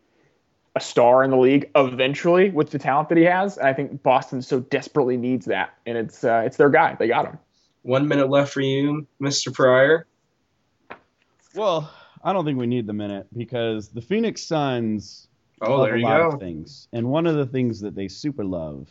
a 0.74 0.80
star 0.80 1.22
in 1.22 1.30
the 1.30 1.36
league 1.36 1.70
eventually 1.76 2.50
with 2.50 2.70
the 2.70 2.78
talent 2.78 3.08
that 3.10 3.18
he 3.18 3.24
has. 3.24 3.58
And 3.58 3.68
I 3.68 3.72
think 3.72 4.02
Boston 4.02 4.42
so 4.42 4.60
desperately 4.60 5.16
needs 5.16 5.46
that, 5.46 5.74
and 5.86 5.96
it's 5.96 6.24
uh, 6.24 6.42
it's 6.44 6.56
their 6.56 6.70
guy. 6.70 6.96
They 6.98 7.06
got 7.06 7.26
him. 7.26 7.38
One 7.82 8.06
minute 8.06 8.30
left 8.30 8.52
for 8.52 8.60
you, 8.60 9.06
Mr. 9.20 9.52
Pryor. 9.52 10.06
Well, 11.54 11.90
I 12.24 12.32
don't 12.32 12.44
think 12.44 12.58
we 12.58 12.66
need 12.66 12.86
the 12.86 12.92
minute 12.92 13.26
because 13.36 13.88
the 13.88 14.00
Phoenix 14.00 14.42
Suns 14.42 15.28
Oh, 15.60 15.76
love 15.76 15.86
there 15.86 15.94
a 15.94 15.98
you 15.98 16.04
lot 16.04 16.18
go. 16.18 16.28
of 16.36 16.40
things, 16.40 16.88
and 16.92 17.08
one 17.08 17.24
of 17.26 17.36
the 17.36 17.46
things 17.46 17.80
that 17.80 17.94
they 17.94 18.08
super 18.08 18.44
love 18.44 18.88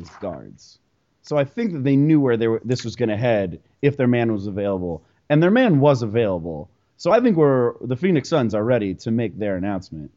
is 0.00 0.08
guards. 0.20 0.78
So 1.22 1.36
I 1.36 1.44
think 1.44 1.72
that 1.72 1.82
they 1.84 1.96
knew 1.96 2.20
where 2.20 2.36
they 2.36 2.46
were, 2.46 2.60
this 2.64 2.84
was 2.84 2.94
going 2.94 3.08
to 3.08 3.16
head 3.16 3.60
if 3.82 3.96
their 3.96 4.06
man 4.06 4.32
was 4.32 4.46
available, 4.46 5.02
and 5.30 5.42
their 5.42 5.50
man 5.50 5.80
was 5.80 6.02
available. 6.02 6.68
So 6.98 7.10
I 7.10 7.18
think 7.20 7.36
we're 7.36 7.74
the 7.80 7.96
Phoenix 7.96 8.28
Suns 8.28 8.54
are 8.54 8.62
ready 8.62 8.94
to 8.94 9.10
make 9.10 9.36
their 9.38 9.56
announcement. 9.56 10.10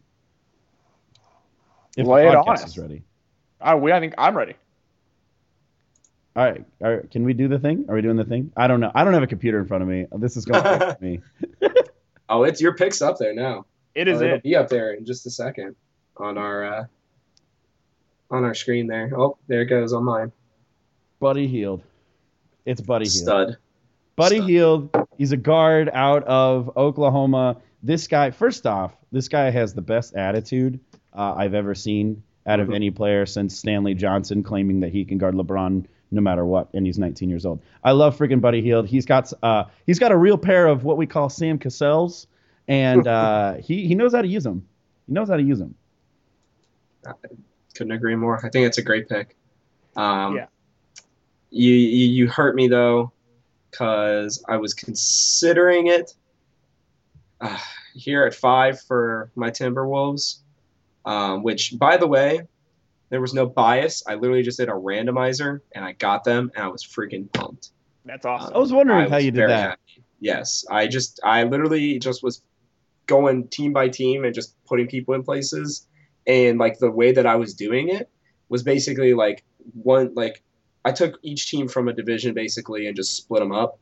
If 1.95 2.05
Lay 2.05 2.23
the 2.25 2.29
it 2.29 2.35
on 2.35 2.45
podcast 2.45 2.53
us. 2.63 2.67
is 2.67 2.77
ready. 2.77 3.01
Uh, 3.59 3.77
we 3.81 3.91
I 3.91 3.99
think 3.99 4.13
I'm 4.19 4.37
ready. 4.37 4.53
All 6.37 6.43
right, 6.45 6.63
all 6.83 6.95
right, 6.95 7.09
can 7.11 7.23
we 7.23 7.33
do 7.33 7.47
the 7.47 7.57
thing? 7.57 7.85
Are 7.89 7.95
we 7.95 8.01
doing 8.03 8.15
the 8.15 8.23
thing? 8.23 8.51
I 8.55 8.67
don't 8.67 8.79
know. 8.79 8.91
I 8.93 9.03
don't 9.03 9.13
have 9.15 9.23
a 9.23 9.27
computer 9.27 9.59
in 9.59 9.65
front 9.67 9.81
of 9.81 9.89
me. 9.89 10.05
This 10.17 10.37
is 10.37 10.45
going 10.45 10.63
to 10.63 10.97
me. 11.01 11.19
Oh, 12.29 12.43
it's 12.43 12.59
your 12.59 12.75
picks 12.75 13.01
up 13.01 13.17
there 13.17 13.33
now. 13.33 13.65
It 13.95 14.09
is 14.09 14.21
Oh, 14.21 14.25
it'll 14.25 14.35
it. 14.37 14.43
be 14.43 14.55
up 14.57 14.67
there 14.67 14.91
in 14.93 15.05
just 15.05 15.25
a 15.25 15.29
second 15.31 15.77
on 16.17 16.37
our 16.37 16.65
uh, 16.65 16.85
on 18.29 18.43
our 18.43 18.53
screen 18.53 18.87
there. 18.87 19.09
Oh, 19.17 19.37
there 19.47 19.61
it 19.61 19.67
goes 19.67 19.93
on 19.93 20.03
mine. 20.03 20.31
Buddy 21.21 21.47
Hield. 21.47 21.83
It's 22.65 22.81
Buddy 22.81 23.05
Hield. 23.05 23.13
Stud. 23.23 23.57
Buddy 24.17 24.35
Stud. 24.39 24.49
Hield. 24.49 24.89
He's 25.17 25.31
a 25.31 25.37
guard 25.37 25.89
out 25.93 26.23
of 26.25 26.75
Oklahoma. 26.75 27.57
This 27.81 28.07
guy, 28.07 28.31
first 28.31 28.67
off, 28.67 28.93
this 29.13 29.29
guy 29.29 29.49
has 29.49 29.73
the 29.73 29.81
best 29.81 30.13
attitude 30.15 30.81
uh, 31.13 31.33
I've 31.37 31.53
ever 31.53 31.73
seen 31.75 32.23
out 32.45 32.59
of 32.59 32.67
Mhm. 32.67 32.75
any 32.75 32.91
player 32.91 33.25
since 33.25 33.57
Stanley 33.57 33.93
Johnson 33.93 34.43
claiming 34.43 34.81
that 34.81 34.91
he 34.91 35.05
can 35.05 35.17
guard 35.17 35.33
LeBron 35.35 35.85
no 36.11 36.21
matter 36.21 36.45
what, 36.45 36.69
and 36.73 36.85
he's 36.85 36.97
19 36.97 37.29
years 37.29 37.45
old. 37.45 37.61
I 37.83 37.91
love 37.91 38.17
freaking 38.17 38.41
Buddy 38.41 38.61
Hield. 38.61 38.87
He's 38.87 39.05
got 39.05 39.31
uh, 39.43 39.65
he's 39.85 39.99
got 39.99 40.11
a 40.11 40.17
real 40.17 40.37
pair 40.37 40.67
of 40.67 40.83
what 40.83 40.97
we 40.97 41.05
call 41.05 41.29
Sam 41.29 41.59
Cassells, 41.59 42.27
and 42.67 43.07
uh, 43.07 43.55
he 43.55 43.87
he 43.87 43.95
knows 43.95 44.13
how 44.13 44.21
to 44.21 44.27
use 44.27 44.43
them. 44.43 44.65
He 45.07 45.13
knows 45.13 45.29
how 45.29 45.37
to 45.37 45.43
use 45.43 45.59
them. 45.59 45.75
Couldn't 47.75 47.93
agree 47.93 48.15
more. 48.15 48.37
I 48.45 48.49
think 48.49 48.67
it's 48.67 48.77
a 48.77 48.83
great 48.83 49.07
pick. 49.07 49.35
Um, 49.95 50.35
Yeah. 50.35 50.45
You, 51.49 51.71
you 51.73 52.07
you 52.07 52.27
hurt 52.27 52.55
me 52.55 52.67
though, 52.67 53.13
because 53.71 54.43
I 54.47 54.57
was 54.57 54.73
considering 54.73 55.87
it. 55.87 56.13
Uh, 57.39 57.57
here 57.97 58.23
at 58.23 58.33
five 58.33 58.79
for 58.79 59.31
my 59.35 59.49
Timberwolves, 59.49 60.39
um, 61.05 61.43
which 61.43 61.77
by 61.77 61.97
the 61.97 62.07
way, 62.07 62.41
there 63.09 63.21
was 63.21 63.33
no 63.33 63.45
bias. 63.45 64.03
I 64.07 64.15
literally 64.15 64.43
just 64.43 64.57
did 64.59 64.69
a 64.69 64.73
randomizer 64.73 65.61
and 65.73 65.83
I 65.85 65.93
got 65.93 66.23
them, 66.23 66.51
and 66.55 66.63
I 66.63 66.67
was 66.67 66.83
freaking 66.83 67.31
pumped. 67.33 67.69
That's 68.05 68.25
awesome. 68.25 68.53
I 68.55 68.57
was 68.57 68.71
wondering 68.71 69.05
I 69.07 69.09
how 69.09 69.15
was 69.17 69.25
you 69.25 69.31
did 69.31 69.49
that. 69.49 69.69
happy. 69.69 70.03
Yes, 70.19 70.65
I 70.69 70.87
just 70.87 71.19
I 71.23 71.43
literally 71.43 71.99
just 71.99 72.23
was 72.23 72.41
going 73.05 73.47
team 73.49 73.71
by 73.73 73.87
team 73.89 74.25
and 74.25 74.33
just 74.33 74.55
putting 74.65 74.87
people 74.87 75.13
in 75.13 75.23
places, 75.23 75.87
and 76.25 76.57
like 76.57 76.79
the 76.79 76.89
way 76.91 77.11
that 77.11 77.25
I 77.25 77.35
was 77.35 77.53
doing 77.53 77.89
it 77.89 78.09
was 78.49 78.63
basically 78.63 79.13
like 79.13 79.43
one 79.73 80.13
like 80.15 80.41
I 80.85 80.91
took 80.91 81.19
each 81.21 81.49
team 81.49 81.67
from 81.67 81.87
a 81.89 81.93
division 81.93 82.33
basically 82.33 82.87
and 82.87 82.95
just 82.95 83.15
split 83.15 83.41
them 83.41 83.51
up, 83.51 83.79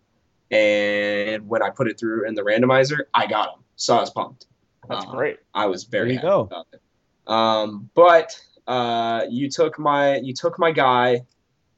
and 0.52 1.48
when 1.48 1.62
I 1.64 1.70
put 1.70 1.88
it 1.88 2.00
through 2.00 2.28
in 2.28 2.36
the 2.36 2.42
randomizer, 2.42 3.02
I 3.14 3.28
got 3.28 3.56
them, 3.56 3.64
so 3.76 3.96
I 3.98 4.02
was 4.02 4.10
pumped. 4.12 4.48
That's 4.90 5.06
Uh, 5.06 5.12
great. 5.12 5.38
I 5.54 5.66
was 5.68 5.84
very 5.86 6.06
There 6.10 6.14
you 6.14 6.18
happy 6.20 6.28
go. 6.28 6.40
about 6.42 6.68
it. 6.74 6.82
Um, 7.28 7.90
but 7.96 8.40
uh, 8.68 9.26
you 9.30 9.50
took 9.50 9.78
my 9.80 10.18
you 10.18 10.34
took 10.34 10.58
my 10.60 10.72
guy. 10.72 11.26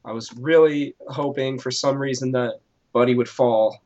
I 0.05 0.11
was 0.11 0.33
really 0.37 0.95
hoping 1.09 1.59
for 1.59 1.71
some 1.71 1.97
reason 1.97 2.31
that 2.31 2.59
Buddy 2.93 3.13
would 3.13 3.27
fall, 3.27 3.81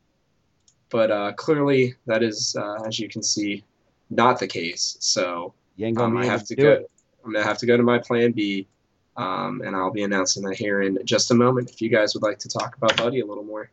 but 0.90 1.10
uh, 1.10 1.32
clearly 1.34 1.96
that 2.06 2.22
is, 2.22 2.56
uh, 2.60 2.84
as 2.86 3.00
you 3.00 3.10
can 3.10 3.24
see, 3.24 3.64
not 4.10 4.40
the 4.40 4.48
case. 4.48 4.98
So 5.00 5.54
You 5.78 5.88
ain't 5.88 5.98
gonna 5.98 6.12
um, 6.12 6.18
I 6.18 6.22
able 6.22 6.32
have 6.32 6.42
to 6.42 6.48
to 6.48 6.56
do 6.56 6.62
go. 6.62 6.72
it. 6.74 6.92
I'm 7.26 7.32
gonna 7.34 7.46
have 7.46 7.58
to 7.60 7.66
go 7.66 7.76
to 7.76 7.84
my 7.84 7.98
plan 7.98 8.32
B, 8.34 8.68
um, 9.18 9.62
and 9.66 9.76
I'll 9.76 9.92
be 9.92 10.04
announcing 10.04 10.44
that 10.44 10.56
here 10.58 10.82
in 10.84 11.00
just 11.06 11.32
a 11.32 11.36
moment. 11.36 11.72
If 11.72 11.82
you 11.82 11.90
guys 11.90 12.14
would 12.14 12.24
like 12.24 12.40
to 12.40 12.50
talk 12.50 12.78
about 12.78 12.96
Buddy 12.98 13.22
a 13.22 13.26
little 13.26 13.44
more. 13.44 13.72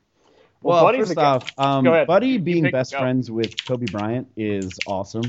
Well, 0.63 0.83
Buddy's 0.85 1.09
first 1.09 1.19
off, 1.19 1.59
um, 1.59 1.85
Buddy 1.85 2.37
being 2.39 2.71
best 2.71 2.93
go. 2.93 2.99
friends 2.99 3.31
with 3.31 3.65
Kobe 3.65 3.87
Bryant 3.87 4.27
is 4.37 4.73
awesome 4.87 5.23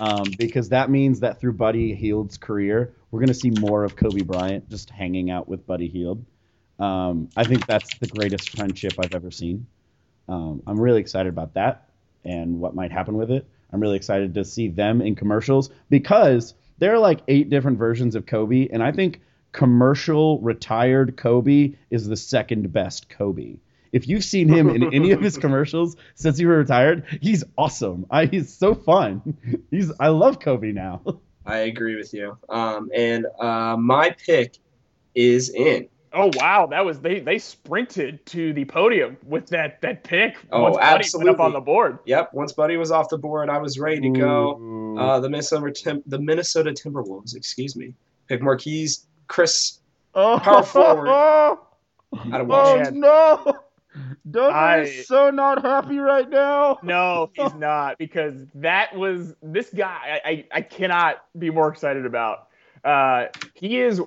um, 0.00 0.32
because 0.32 0.70
that 0.70 0.90
means 0.90 1.20
that 1.20 1.40
through 1.40 1.52
Buddy 1.52 1.94
Hield's 1.94 2.36
career, 2.38 2.94
we're 3.10 3.20
going 3.20 3.28
to 3.28 3.34
see 3.34 3.50
more 3.50 3.84
of 3.84 3.96
Kobe 3.96 4.22
Bryant 4.22 4.68
just 4.68 4.90
hanging 4.90 5.30
out 5.30 5.48
with 5.48 5.66
Buddy 5.66 5.88
Hield. 5.88 6.24
Um, 6.78 7.28
I 7.36 7.44
think 7.44 7.66
that's 7.66 7.94
the 7.94 8.06
greatest 8.06 8.50
friendship 8.50 8.94
I've 8.98 9.14
ever 9.14 9.30
seen. 9.30 9.66
Um, 10.28 10.62
I'm 10.66 10.80
really 10.80 11.00
excited 11.00 11.28
about 11.28 11.54
that 11.54 11.88
and 12.24 12.58
what 12.60 12.74
might 12.74 12.90
happen 12.90 13.16
with 13.16 13.30
it. 13.30 13.46
I'm 13.72 13.80
really 13.80 13.96
excited 13.96 14.34
to 14.34 14.44
see 14.44 14.68
them 14.68 15.00
in 15.00 15.14
commercials 15.14 15.70
because 15.90 16.54
there 16.78 16.94
are 16.94 16.98
like 16.98 17.20
eight 17.28 17.50
different 17.50 17.78
versions 17.78 18.14
of 18.14 18.26
Kobe, 18.26 18.68
and 18.68 18.82
I 18.82 18.92
think 18.92 19.20
commercial 19.52 20.40
retired 20.40 21.16
Kobe 21.16 21.74
is 21.90 22.06
the 22.06 22.16
second 22.16 22.72
best 22.72 23.08
Kobe. 23.08 23.56
If 23.94 24.08
you've 24.08 24.24
seen 24.24 24.48
him 24.48 24.68
in 24.68 24.92
any 24.92 25.12
of 25.12 25.20
his 25.20 25.38
commercials 25.44 25.94
since 26.16 26.36
he 26.36 26.44
retired, 26.46 27.04
he's 27.22 27.44
awesome. 27.56 28.06
I, 28.10 28.26
he's 28.26 28.52
so 28.52 28.74
fun. 28.74 29.22
He's 29.70 29.92
I 30.00 30.08
love 30.08 30.40
Kobe 30.40 30.72
now. 30.72 31.00
I 31.46 31.58
agree 31.58 31.94
with 31.94 32.12
you. 32.12 32.36
Um, 32.48 32.90
and 32.94 33.26
uh, 33.38 33.76
my 33.78 34.10
pick 34.10 34.56
is 35.14 35.48
in. 35.50 35.88
Oh 36.12 36.30
wow, 36.34 36.66
that 36.70 36.84
was 36.84 37.00
they 37.00 37.20
they 37.20 37.38
sprinted 37.38 38.24
to 38.26 38.52
the 38.52 38.64
podium 38.64 39.16
with 39.24 39.46
that 39.48 39.80
that 39.82 40.02
pick. 40.04 40.36
Oh, 40.50 40.62
once 40.62 40.76
Buddy 40.76 40.84
went 40.86 40.94
up 40.94 41.00
absolutely. 41.00 41.44
on 41.44 41.52
the 41.52 41.60
board. 41.60 41.98
Yep. 42.06 42.34
Once 42.34 42.52
Buddy 42.52 42.76
was 42.76 42.90
off 42.90 43.08
the 43.08 43.18
board, 43.18 43.48
I 43.48 43.58
was 43.58 43.78
ready 43.78 44.00
to 44.00 44.10
go. 44.10 44.96
Uh, 44.98 45.20
the 45.20 45.28
Minnesota 45.28 45.70
Tim- 45.72 46.02
the 46.06 46.18
Minnesota 46.20 46.70
Timberwolves, 46.70 47.34
excuse 47.36 47.74
me, 47.76 47.94
pick 48.28 48.40
Marquese 48.42 49.04
Chriss 49.28 49.78
oh, 50.14 50.38
power 50.42 50.62
forward. 50.62 51.08
out 51.08 51.58
of 52.12 52.42
Oh 52.42 52.44
Washington. 52.44 53.00
no! 53.00 53.56
Dover 54.28 54.50
I- 54.50 54.80
is 54.80 55.06
so 55.06 55.30
not 55.30 55.62
happy 55.62 55.98
right 55.98 56.28
now. 56.28 56.78
No, 56.82 57.30
he's 57.34 57.54
not 57.54 57.98
because 57.98 58.46
that 58.56 58.96
was 58.96 59.34
this 59.42 59.70
guy. 59.70 60.20
I 60.24 60.28
I, 60.30 60.44
I 60.52 60.60
cannot 60.62 61.24
be 61.38 61.50
more 61.50 61.68
excited 61.68 62.04
about. 62.06 62.48
Uh, 62.84 63.26
he 63.54 63.80
is 63.80 64.00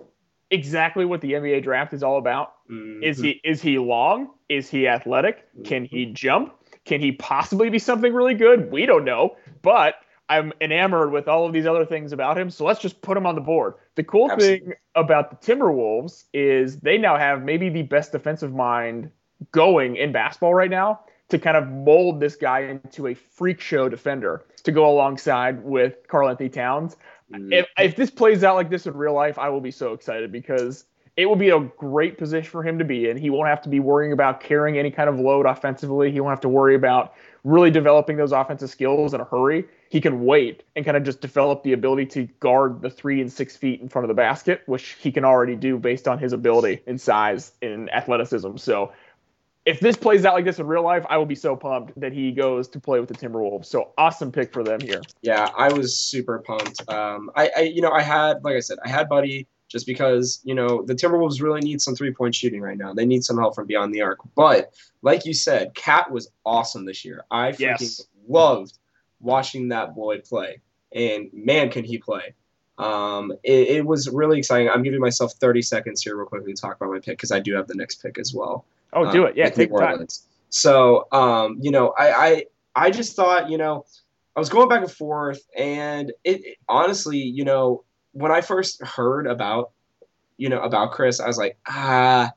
exactly 0.51 1.05
what 1.05 1.21
the 1.21 1.33
NBA 1.33 1.61
draft 1.61 1.93
is 1.93 2.03
all 2.03 2.17
about. 2.17 2.53
Mhm. 2.69 3.03
Is 3.03 3.19
he 3.19 3.39
is 3.43 3.61
he 3.61 3.77
long? 3.79 4.29
Is 4.49 4.69
he 4.69 4.88
athletic? 4.88 5.47
Can 5.63 5.85
he 5.85 6.05
jump? 6.05 6.53
Can 6.85 7.01
he 7.01 7.11
possibly 7.13 7.69
be 7.69 7.79
something 7.79 8.13
really 8.13 8.35
good? 8.35 8.71
We 8.71 8.85
don't 8.85 9.03
know, 9.05 9.35
but 9.61 9.95
I'm 10.29 10.53
enamored 10.61 11.11
with 11.11 11.27
all 11.27 11.45
of 11.45 11.53
these 11.53 11.65
other 11.65 11.85
things 11.85 12.11
about 12.13 12.38
him. 12.38 12.49
So 12.49 12.65
let's 12.65 12.79
just 12.79 13.01
put 13.01 13.17
him 13.17 13.25
on 13.25 13.35
the 13.35 13.41
board. 13.41 13.75
The 13.95 14.03
cool 14.03 14.29
Absolutely. 14.31 14.59
thing 14.67 14.73
about 14.95 15.29
the 15.41 15.53
Timberwolves 15.53 16.25
is 16.33 16.77
they 16.79 16.97
now 16.97 17.17
have 17.17 17.43
maybe 17.43 17.69
the 17.69 17.83
best 17.83 18.11
defensive 18.11 18.53
mind 18.53 19.11
going 19.51 19.95
in 19.95 20.11
basketball 20.11 20.53
right 20.53 20.69
now 20.69 20.99
to 21.29 21.37
kind 21.37 21.57
of 21.57 21.67
mold 21.67 22.19
this 22.19 22.35
guy 22.35 22.61
into 22.61 23.07
a 23.07 23.13
freak 23.13 23.59
show 23.59 23.89
defender 23.89 24.45
to 24.63 24.71
go 24.71 24.89
alongside 24.89 25.63
with 25.63 26.07
Karl-Anthony 26.07 26.49
Towns 26.49 26.95
Mhm. 27.31 27.53
if, 27.53 27.67
if 27.77 27.95
this 27.95 28.09
plays 28.09 28.43
out 28.43 28.55
like 28.55 28.69
this 28.69 28.85
in 28.85 28.95
real 28.95 29.13
life, 29.13 29.37
I 29.37 29.49
will 29.49 29.61
be 29.61 29.71
so 29.71 29.93
excited 29.93 30.31
because 30.31 30.85
it 31.17 31.25
will 31.25 31.35
be 31.35 31.49
a 31.49 31.59
great 31.59 32.17
position 32.17 32.49
for 32.49 32.63
him 32.63 32.77
to 32.79 32.85
be 32.85 33.09
in. 33.09 33.17
He 33.17 33.29
won't 33.29 33.47
have 33.47 33.61
to 33.63 33.69
be 33.69 33.79
worrying 33.79 34.13
about 34.13 34.39
carrying 34.39 34.77
any 34.77 34.91
kind 34.91 35.09
of 35.09 35.19
load 35.19 35.45
offensively. 35.45 36.11
He 36.11 36.19
won't 36.19 36.31
have 36.31 36.41
to 36.41 36.49
worry 36.49 36.75
about 36.75 37.15
really 37.43 37.71
developing 37.71 38.17
those 38.17 38.31
offensive 38.31 38.69
skills 38.69 39.13
in 39.13 39.21
a 39.21 39.23
hurry. 39.23 39.65
He 39.89 39.99
can 39.99 40.25
wait 40.25 40.63
and 40.75 40.85
kind 40.85 40.95
of 40.95 41.03
just 41.03 41.19
develop 41.19 41.63
the 41.63 41.73
ability 41.73 42.05
to 42.07 42.25
guard 42.39 42.81
the 42.81 42.89
three 42.89 43.19
and 43.19 43.31
six 43.31 43.57
feet 43.57 43.81
in 43.81 43.89
front 43.89 44.03
of 44.03 44.09
the 44.09 44.13
basket, 44.13 44.61
which 44.65 44.95
he 44.99 45.11
can 45.11 45.25
already 45.25 45.55
do 45.55 45.77
based 45.77 46.07
on 46.07 46.19
his 46.19 46.33
ability 46.33 46.81
and 46.87 46.99
size 47.01 47.51
and 47.61 47.91
athleticism. 47.93 48.57
So 48.57 48.91
if 49.68 49.82
this 49.82 49.97
plays 49.97 50.24
out 50.24 50.34
like 50.34 50.45
this 50.45 50.59
in 50.59 50.65
real 50.65 50.82
life, 50.82 51.05
I 51.09 51.18
will 51.18 51.26
be 51.26 51.36
so 51.36 51.53
pumped 51.53 51.99
that 51.99 52.13
he 52.13 52.32
goes 52.32 52.70
to 52.70 52.80
play 52.80 53.01
with 53.01 53.09
the 53.09 53.15
Timberwolves. 53.15 53.65
So 53.65 53.91
awesome 53.97 54.32
pick 54.32 54.53
for 54.53 54.63
them 54.63 54.80
here. 54.80 55.01
Yeah, 55.22 55.49
I 55.57 55.70
was 55.74 55.97
super 55.97 56.39
pumped. 56.39 56.89
Um, 56.89 57.30
I, 57.36 57.51
I, 57.55 57.61
you 57.63 57.82
know, 57.82 57.91
I 57.91 58.01
had, 58.01 58.45
like 58.45 58.55
I 58.55 58.61
said, 58.61 58.78
I 58.86 58.88
had 58.88 59.09
Buddy 59.09 59.45
just 59.68 59.86
because, 59.86 60.39
you 60.45 60.55
know, 60.55 60.84
the 60.84 60.95
Timberwolves 60.95 61.41
really 61.41 61.59
need 61.59 61.82
some 61.82 61.95
three 61.95 62.13
point 62.13 62.34
shooting 62.34 62.61
right 62.61 62.78
now. 62.78 62.93
They 62.93 63.05
need 63.05 63.26
some 63.26 63.38
help 63.38 63.55
from 63.55 63.68
beyond 63.68 63.93
the 63.93 64.01
arc. 64.03 64.20
But 64.36 64.74
like 65.01 65.26
you 65.26 65.34
said, 65.34 65.76
Cat 65.76 66.09
was 66.09 66.32
awesome 66.45 66.86
this 66.86 67.03
year. 67.03 67.26
I 67.30 67.51
freaking 67.51 67.59
Yes. 67.59 68.07
loved 68.26 68.80
watching 69.20 69.68
that 69.70 69.95
boy 69.95 70.20
play, 70.22 70.61
and 70.93 71.30
man, 71.34 71.72
can 71.72 71.84
he 71.84 71.97
play! 71.97 72.36
Um, 72.78 73.34
it, 73.43 73.68
it 73.68 73.86
was 73.86 74.07
really 74.07 74.38
exciting. 74.38 74.70
I'm 74.70 74.84
giving 74.84 75.01
myself 75.01 75.34
30 75.34 75.61
seconds 75.61 76.01
here, 76.03 76.15
real 76.15 76.26
quickly, 76.26 76.53
to 76.53 76.61
talk 76.61 76.78
about 76.78 76.91
my 76.91 76.99
pick 76.99 77.18
because 77.18 77.32
I 77.34 77.39
do 77.39 77.53
have 77.55 77.68
the 77.68 77.76
next 77.76 78.01
pick 78.01 78.18
as 78.18 78.34
well. 78.34 78.63
Oh, 78.93 79.11
do 79.11 79.25
it. 79.25 79.35
Yeah, 79.38 79.49
take 79.49 79.71
New 79.71 79.79
time. 79.79 79.91
Orleans. 79.91 80.27
So, 80.49 81.07
um, 81.11 81.57
you 81.61 81.71
know, 81.71 81.93
I, 81.97 82.11
I 82.11 82.45
I 82.75 82.91
just 82.91 83.15
thought, 83.15 83.49
you 83.49 83.57
know, 83.57 83.85
I 84.35 84.39
was 84.39 84.49
going 84.49 84.69
back 84.69 84.81
and 84.81 84.91
forth, 84.91 85.41
and 85.57 86.11
it, 86.23 86.45
it- 86.45 86.57
honestly, 86.69 87.17
you 87.17 87.43
know, 87.43 87.83
when 88.13 88.31
I 88.31 88.41
first 88.41 88.81
heard 88.83 89.27
about, 89.27 89.71
you 90.38 90.49
know, 90.49 90.61
about 90.61 90.93
Chriss, 90.93 91.21
I 91.21 91.27
was 91.27 91.38
like, 91.38 91.57
ah, 91.67 92.31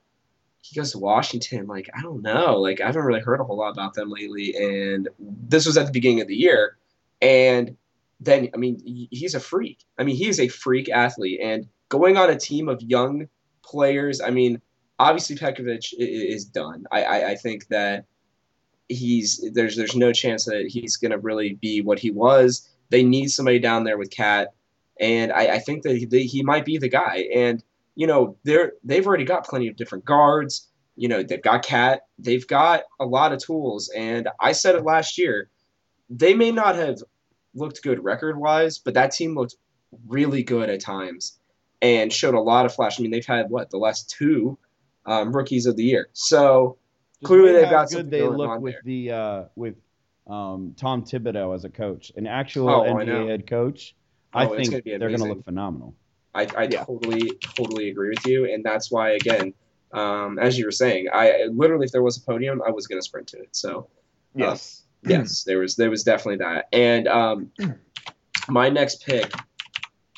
he 0.63 0.75
goes 0.75 0.93
to 0.93 0.99
Washington. 0.99 1.67
Like, 1.67 1.89
I 1.97 2.03
don't 2.03 2.23
know. 2.23 2.57
Like, 2.61 2.81
I 2.81 2.87
haven't 2.87 3.05
really 3.05 3.21
heard 3.21 3.41
a 3.41 3.45
whole 3.45 3.57
lot 3.59 3.71
about 3.71 3.95
them 3.95 4.11
lately, 4.11 4.55
and 4.57 5.09
this 5.19 5.67
was 5.67 5.77
at 5.77 5.87
the 5.87 5.93
beginning 5.93 6.21
of 6.21 6.29
the 6.29 6.37
year, 6.37 6.77
and 7.23 7.77
then 8.21 8.51
I 8.53 8.57
mean, 8.57 9.09
he's 9.11 9.35
a 9.35 9.41
freak. 9.41 9.85
I 9.99 10.05
mean, 10.05 10.17
he 10.17 10.29
is 10.29 10.41
a 10.41 10.49
freak 10.49 10.91
athlete, 10.91 11.41
and 11.43 11.67
going 11.89 12.17
on 12.17 12.29
a 12.31 12.37
team 12.37 12.69
of 12.69 12.83
young 12.83 13.29
players. 13.63 14.21
I 14.21 14.31
mean, 14.31 14.61
obviously 15.01 15.37
Pekovic 15.37 15.95
is 15.99 16.45
done. 16.45 16.85
I, 16.93 17.03
I, 17.03 17.29
I 17.31 17.35
think 17.35 17.67
that 17.69 18.05
he's 18.89 19.45
there's 19.53 19.77
there's 19.77 19.97
no 19.97 20.13
chance 20.13 20.45
that 20.45 20.67
he's 20.69 20.97
going 20.97 21.13
to 21.13 21.19
really 21.19 21.55
be 21.55 21.81
what 21.81 21.99
he 21.99 22.11
was. 22.11 22.69
They 22.91 23.03
need 23.03 23.29
somebody 23.29 23.59
down 23.59 23.85
there 23.85 23.97
with 23.97 24.11
Cat, 24.11 24.53
and 25.01 25.33
I, 25.33 25.55
I 25.55 25.59
think 25.59 25.85
that 25.85 25.97
he, 25.97 26.27
he 26.27 26.43
might 26.43 26.65
be 26.65 26.77
the 26.77 26.89
guy. 26.89 27.29
And 27.35 27.65
you 27.95 28.07
know, 28.07 28.37
they're 28.45 28.75
they've 28.85 29.07
already 29.07 29.25
got 29.25 29.47
plenty 29.47 29.69
of 29.69 29.77
different 29.77 30.05
guards. 30.05 30.69
You 30.97 31.09
know, 31.09 31.23
they've 31.23 31.43
got 31.43 31.65
Cat. 31.65 32.03
They've 32.19 32.47
got 32.47 32.83
a 33.01 33.07
lot 33.07 33.33
of 33.33 33.43
tools. 33.43 33.91
And 33.97 34.29
I 34.39 34.53
said 34.53 34.75
it 34.75 34.85
last 34.85 35.17
year. 35.17 35.49
They 36.11 36.35
may 36.35 36.51
not 36.51 36.75
have 36.75 36.99
looked 37.55 37.83
good 37.83 38.05
record 38.05 38.37
wise, 38.37 38.79
but 38.79 38.95
that 38.95 39.13
team 39.13 39.35
looked 39.35 39.55
really 40.09 40.43
good 40.43 40.69
at 40.69 40.81
times 40.81 41.39
and 41.81 42.13
showed 42.13 42.35
a 42.35 42.41
lot 42.41 42.67
of 42.67 42.75
flash. 42.75 42.99
I 42.99 43.03
mean, 43.03 43.13
they've 43.13 43.25
had 43.25 43.49
what 43.49 43.71
the 43.71 43.79
last 43.79 44.11
two 44.11 44.59
um, 45.07 45.35
rookies 45.35 45.67
of 45.67 45.77
the 45.77 45.85
year. 45.85 46.09
So 46.13 46.77
Just 47.21 47.27
Clearly 47.29 47.53
they've 47.53 47.71
got 47.71 47.91
good 47.91 48.11
they 48.11 48.23
look 48.23 48.61
with 48.61 48.75
there. 48.75 48.83
the 48.85 49.13
uh, 49.13 49.45
with 49.57 49.77
um, 50.27 50.75
Tom 50.77 51.03
Thibodeau 51.05 51.55
as 51.55 51.65
a 51.65 51.69
coach, 51.71 52.13
an 52.17 52.27
actual 52.27 52.69
Oh, 52.71 52.83
I. 52.83 53.05
NBA 53.05 53.29
head 53.29 53.47
coach. 53.47 53.95
I 54.33 54.47
Oh, 54.47 54.53
it's 54.53 54.69
think 54.71 54.85
gonna 54.85 54.99
they're 54.99 55.09
going 55.09 55.21
to 55.21 55.29
look 55.29 55.45
phenomenal. 55.45 55.95
I, 56.35 56.47
I 56.57 56.63
Yeah. 56.65 56.85
totally 56.85 57.33
totally 57.57 57.91
agree 57.91 58.11
with 58.11 58.25
you, 58.25 58.45
and 58.53 58.65
that's 58.65 58.93
why 58.93 59.11
again, 59.11 59.53
um, 59.93 60.39
as 60.39 60.57
you 60.57 60.65
were 60.65 60.71
saying, 60.71 61.09
I 61.13 61.47
literally 61.53 61.87
if 61.87 61.93
there 61.93 62.03
was 62.03 62.17
a 62.17 62.21
podium, 62.21 62.63
I 62.65 62.71
was 62.71 62.87
going 62.87 63.01
to 63.01 63.05
sprint 63.05 63.27
to 63.29 63.39
it. 63.39 63.49
So 63.57 63.89
Yes. 64.35 64.85
yes, 65.03 65.43
there 65.43 65.59
was 65.59 65.75
there 65.75 65.91
was 65.91 66.05
definitely 66.05 66.37
that. 66.45 66.67
And 66.73 67.09
um, 67.09 67.51
my 68.49 68.69
next 68.69 69.05
pick 69.05 69.33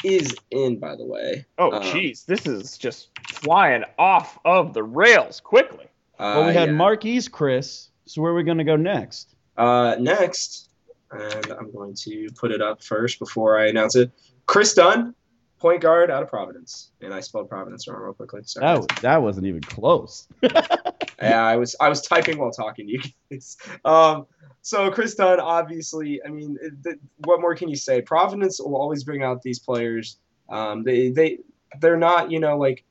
is 0.05 0.35
in, 0.51 0.79
by 0.79 0.97
the 0.97 1.05
way. 1.05 1.45
Oh, 1.59 1.73
Um, 1.73 1.83
jeez, 1.83 2.25
this 2.27 2.47
is 2.47 2.77
just 2.79 3.09
flying 3.31 3.85
off 3.99 4.39
of 4.45 4.75
the 4.75 4.83
rails 4.83 5.41
quickly. 5.41 5.87
Uh, 6.19 6.35
Well, 6.39 6.47
we 6.49 6.55
had 6.55 6.69
yeah. 6.71 6.75
Marquese 6.75 7.31
Chriss. 7.31 7.89
So 8.07 8.21
where 8.23 8.33
are 8.33 8.35
we 8.35 8.43
going 8.43 8.59
to 8.59 8.65
go 8.65 8.77
next? 8.77 9.35
Uh, 9.57 9.97
next, 9.99 10.71
and 11.11 11.47
I'm 11.53 11.71
going 11.73 11.95
to 11.95 12.29
put 12.37 12.51
it 12.51 12.61
up 12.61 12.83
first 12.83 13.19
before 13.19 13.59
I 13.59 13.69
announce 13.69 13.97
it. 13.97 14.11
Chris 14.47 14.75
Dunn, 14.75 15.15
point 15.59 15.81
guard 15.81 16.11
out 16.11 16.23
of 16.23 16.29
Providence, 16.29 16.91
and 17.01 17.15
I 17.15 17.21
spelled 17.21 17.49
Providence 17.49 17.87
wrong 17.87 18.03
real 18.03 18.13
quickly. 18.13 18.41
Sorry. 18.45 18.67
That 18.67 18.79
was, 18.79 18.87
that 19.03 19.23
wasn't 19.23 19.47
even 19.47 19.61
close. 19.63 20.27
Yeah, 21.23 21.45
I 21.45 21.57
was 21.57 21.77
I 21.81 21.89
was 21.89 22.03
typing 22.03 22.39
while 22.39 22.51
talking 22.51 22.87
to 22.87 22.93
you 22.93 23.03
guys. 23.31 23.57
Um, 23.85 24.27
so 24.63 24.91
Chris 24.91 25.15
Dunn, 25.15 25.41
obviously, 25.41 26.21
I 26.25 26.29
mean, 26.29 26.57
th- 26.85 26.99
what 27.25 27.41
more 27.41 27.55
can 27.55 27.69
you 27.69 27.77
say? 27.77 28.01
Providence 28.01 28.61
will 28.61 28.77
always 28.77 29.03
bring 29.05 29.23
out 29.23 29.43
these 29.43 29.59
players. 29.59 30.19
Um, 30.49 30.85
they 30.85 31.11
they 31.11 31.39
they're 31.81 31.97
not 31.97 32.31
you 32.31 32.39
know 32.41 32.57
like 32.57 32.85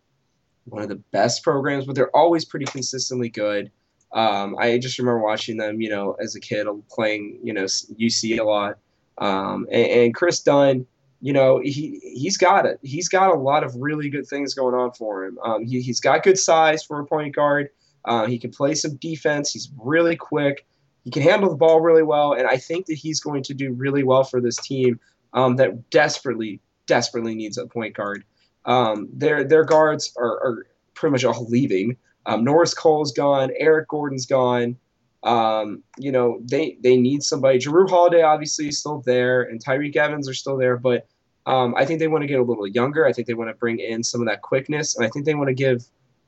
one 0.66 0.82
of 0.82 0.90
the 0.90 1.02
best 1.12 1.44
programs, 1.44 1.86
but 1.86 1.96
they're 1.96 2.16
always 2.16 2.46
pretty 2.46 2.66
consistently 2.66 3.30
good. 3.30 3.72
Um, 4.14 4.58
I 4.60 4.78
just 4.78 5.00
remember 5.00 5.22
watching 5.22 5.58
them, 5.58 5.82
you 5.82 5.90
know, 5.90 6.14
as 6.20 6.36
a 6.36 6.40
kid 6.40 6.68
playing, 6.90 7.40
you 7.44 7.54
know, 7.54 7.64
UC 7.64 8.40
a 8.40 8.44
lot. 8.44 8.78
Um, 9.18 9.68
and, 9.72 9.88
and 9.88 10.14
Chris 10.14 10.42
Dunn, 10.42 10.86
you 11.22 11.34
know, 11.34 11.60
he 11.60 12.00
he's 12.02 12.38
got 12.38 12.66
it. 12.66 12.80
He's 12.82 13.08
got 13.08 13.34
a 13.34 13.40
lot 13.40 13.64
of 13.64 13.76
really 13.76 14.10
good 14.10 14.28
things 14.28 14.54
going 14.54 14.76
on 14.76 14.92
for 14.92 15.26
him. 15.26 15.38
Um, 15.44 15.66
he 15.66 15.82
he's 15.82 16.00
got 16.00 16.24
good 16.24 16.40
size 16.40 16.84
for 16.84 17.00
a 17.00 17.06
point 17.06 17.36
guard. 17.36 17.70
Uh, 18.06 18.26
he 18.26 18.40
can 18.40 18.52
play 18.52 18.74
some 18.74 18.96
defense. 18.98 19.52
He's 19.52 19.72
really 19.78 20.16
quick. 20.16 20.66
He 21.04 21.12
can 21.12 21.24
handle 21.24 21.50
the 21.50 21.56
ball 21.56 21.82
really 21.82 22.04
well, 22.04 22.34
and 22.34 22.48
I 22.48 22.58
think 22.58 22.86
that 22.88 22.96
he's 22.96 23.20
going 23.20 23.44
to 23.44 23.54
do 23.54 23.74
really 23.74 24.04
well 24.04 24.24
for 24.24 24.40
this 24.40 24.58
team 24.58 25.00
um, 25.34 25.56
that 25.56 25.90
desperately, 25.90 26.60
desperately 26.86 27.36
needs 27.36 27.58
a 27.58 27.66
point 27.66 27.96
guard. 27.96 28.24
Um, 28.66 29.10
their 29.12 29.44
their 29.44 29.64
guards 29.64 30.14
are, 30.18 30.38
are 30.44 30.68
pretty 30.94 31.12
much 31.12 31.26
all 31.26 31.46
leaving. 31.48 31.98
Um, 32.28 32.44
Norris 32.44 32.76
Cole's 32.76 33.12
gone. 33.12 33.52
Eric 33.58 33.88
Gordon's 33.88 34.28
gone. 34.28 34.78
Um, 35.24 35.84
you 35.98 36.12
know 36.12 36.40
they 36.44 36.78
they 36.82 36.98
need 36.98 37.24
somebody. 37.24 37.60
Jrue 37.60 37.90
Holiday 37.90 38.22
obviously 38.22 38.68
is 38.68 38.80
still 38.80 39.02
there, 39.06 39.44
and 39.44 39.64
Tyreke 39.64 39.96
Evans 39.96 40.30
are 40.30 40.34
still 40.34 40.58
there, 40.58 40.78
but 40.78 41.08
um, 41.46 41.74
I 41.76 41.86
think 41.86 42.00
they 42.00 42.08
want 42.08 42.22
to 42.22 42.28
get 42.28 42.40
a 42.40 42.44
little 42.44 42.68
younger. 42.68 43.06
I 43.06 43.14
think 43.14 43.28
they 43.28 43.34
want 43.34 43.50
to 43.50 43.56
bring 43.56 43.80
in 43.80 44.04
some 44.04 44.22
of 44.22 44.28
that 44.28 44.42
quickness, 44.42 44.96
and 44.96 45.06
I 45.06 45.10
think 45.10 45.26
they 45.26 45.36
want 45.36 45.48
to 45.48 45.54
give 45.54 45.86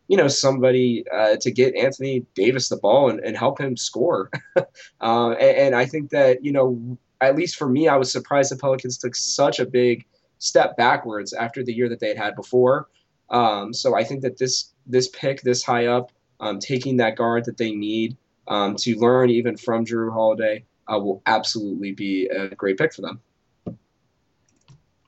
you 0.08 0.18
know 0.18 0.28
somebody 0.28 1.06
uh, 1.14 1.38
to 1.38 1.52
get 1.52 1.76
Anthony 1.76 2.26
Davis 2.36 2.70
the 2.70 2.78
ball 2.78 3.10
and, 3.10 3.20
and 3.22 3.38
help 3.38 3.60
him 3.60 3.78
score. 3.78 4.30
uh, 5.02 5.32
and, 5.32 5.58
and 5.58 5.76
I 5.76 5.86
think 5.86 6.10
that 6.12 6.44
you 6.44 6.52
know 6.52 6.98
at 7.22 7.36
least 7.36 7.56
for 7.56 7.70
me, 7.70 7.88
I 7.88 7.96
was 7.96 8.12
surprised 8.12 8.52
the 8.52 8.58
Pelicans 8.58 8.98
took 8.98 9.16
such 9.16 9.60
a 9.60 9.66
big 9.66 10.06
step 10.40 10.76
backwards 10.76 11.34
after 11.34 11.64
the 11.64 11.74
year 11.74 11.88
that 11.90 12.00
they 12.00 12.10
had 12.10 12.18
had 12.18 12.36
before. 12.36 12.90
Um, 13.30 13.74
so 13.74 13.96
I 13.96 14.04
think 14.04 14.22
that 14.22 14.38
this 14.38 14.74
this 14.86 15.10
pick 15.10 15.42
this 15.42 15.64
high 15.64 15.88
up, 15.88 16.12
um, 16.40 16.60
taking 16.60 16.98
that 16.98 17.16
guard 17.16 17.46
that 17.46 17.58
they 17.58 17.72
need 17.72 18.18
um, 18.48 18.76
to 18.78 18.98
learn 18.98 19.30
even 19.30 19.56
from 19.56 19.86
Jrue 19.86 20.12
Holiday, 20.12 20.66
uh, 20.92 21.00
will 21.00 21.22
absolutely 21.26 21.94
be 21.94 22.28
a 22.28 22.50
great 22.50 22.78
pick 22.78 22.94
for 22.94 23.02
them. 23.02 23.22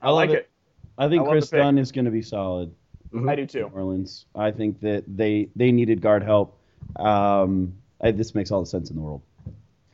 I 0.00 0.10
like 0.10 0.30
it. 0.30 0.50
I 0.98 1.08
think 1.08 1.26
I 1.26 1.30
Chris. 1.30 1.50
Dunn 1.50 1.76
is 1.78 1.92
going 1.92 2.06
to 2.06 2.10
be 2.10 2.22
solid. 2.22 2.74
Mhm. 3.12 3.30
I 3.30 3.34
do 3.36 3.46
too. 3.46 3.62
New 3.62 3.68
too. 3.68 3.74
Orleans. 3.74 4.26
I 4.34 4.50
think 4.50 4.80
that 4.80 5.04
they 5.06 5.48
they 5.56 5.72
needed 5.72 6.00
guard 6.00 6.22
help. 6.22 6.58
Um, 6.96 7.74
I, 8.00 8.10
this 8.10 8.34
makes 8.34 8.50
all 8.50 8.60
the 8.60 8.66
sense 8.66 8.90
in 8.90 8.96
the 8.96 9.02
world. 9.02 9.22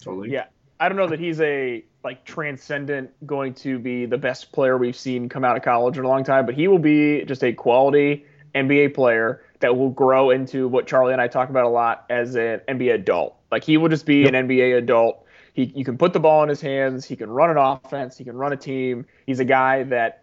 Totally. 0.00 0.30
Yeah. 0.30 0.46
I 0.80 0.88
don't 0.88 0.98
know 0.98 1.06
that 1.08 1.20
he's 1.20 1.40
a 1.40 1.84
like 2.02 2.24
transcendent 2.24 3.10
going 3.24 3.54
to 3.54 3.78
be 3.78 4.06
the 4.06 4.18
best 4.18 4.50
player 4.50 4.76
we've 4.76 4.96
seen 4.96 5.28
come 5.28 5.44
out 5.44 5.56
of 5.56 5.62
college 5.62 5.96
in 5.96 6.04
a 6.04 6.08
long 6.08 6.24
time, 6.24 6.44
but 6.44 6.56
he 6.56 6.66
will 6.66 6.80
be 6.80 7.24
just 7.24 7.44
a 7.44 7.52
quality 7.52 8.26
NBA 8.54 8.94
player 8.94 9.44
that 9.60 9.76
will 9.76 9.90
grow 9.90 10.30
into 10.30 10.66
what 10.66 10.88
Charlie 10.88 11.12
and 11.12 11.22
I 11.22 11.28
talk 11.28 11.48
about 11.50 11.64
a 11.64 11.68
lot 11.68 12.04
as 12.10 12.34
an 12.34 12.60
NBA 12.68 12.94
adult. 12.94 13.36
Like 13.52 13.62
he 13.62 13.76
will 13.76 13.88
just 13.88 14.06
be 14.06 14.26
an 14.26 14.34
NBA 14.34 14.76
adult. 14.76 15.24
He 15.54 15.66
you 15.76 15.84
can 15.84 15.96
put 15.96 16.12
the 16.12 16.20
ball 16.20 16.42
in 16.42 16.48
his 16.48 16.60
hands, 16.60 17.04
he 17.04 17.14
can 17.14 17.30
run 17.30 17.50
an 17.50 17.58
offense, 17.58 18.18
he 18.18 18.24
can 18.24 18.36
run 18.36 18.52
a 18.52 18.56
team. 18.56 19.06
He's 19.26 19.38
a 19.38 19.44
guy 19.44 19.84
that 19.84 20.21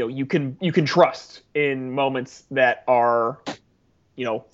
you 0.00 0.06
know 0.06 0.16
you 0.16 0.24
can 0.24 0.56
you 0.60 0.72
can 0.72 0.86
trust 0.86 1.42
in 1.54 1.92
moments 1.92 2.44
that 2.50 2.84
are 2.88 3.38
you 4.16 4.24
know 4.24 4.46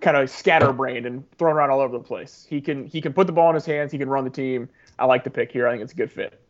kind 0.00 0.16
of 0.16 0.28
scatterbrained 0.28 1.06
and 1.06 1.30
thrown 1.38 1.54
around 1.54 1.70
all 1.70 1.80
over 1.80 1.96
the 1.96 2.02
place. 2.02 2.46
He 2.48 2.60
can 2.60 2.84
he 2.86 3.00
can 3.00 3.12
put 3.12 3.28
the 3.28 3.32
ball 3.32 3.48
in 3.50 3.54
his 3.54 3.64
hands, 3.64 3.92
he 3.92 3.98
can 3.98 4.08
run 4.08 4.24
the 4.24 4.30
team. 4.30 4.68
I 4.98 5.04
like 5.04 5.22
the 5.22 5.30
pick 5.30 5.52
here. 5.52 5.68
I 5.68 5.72
think 5.72 5.84
it's 5.84 5.92
a 5.92 5.96
good 5.96 6.10
fit. 6.10 6.40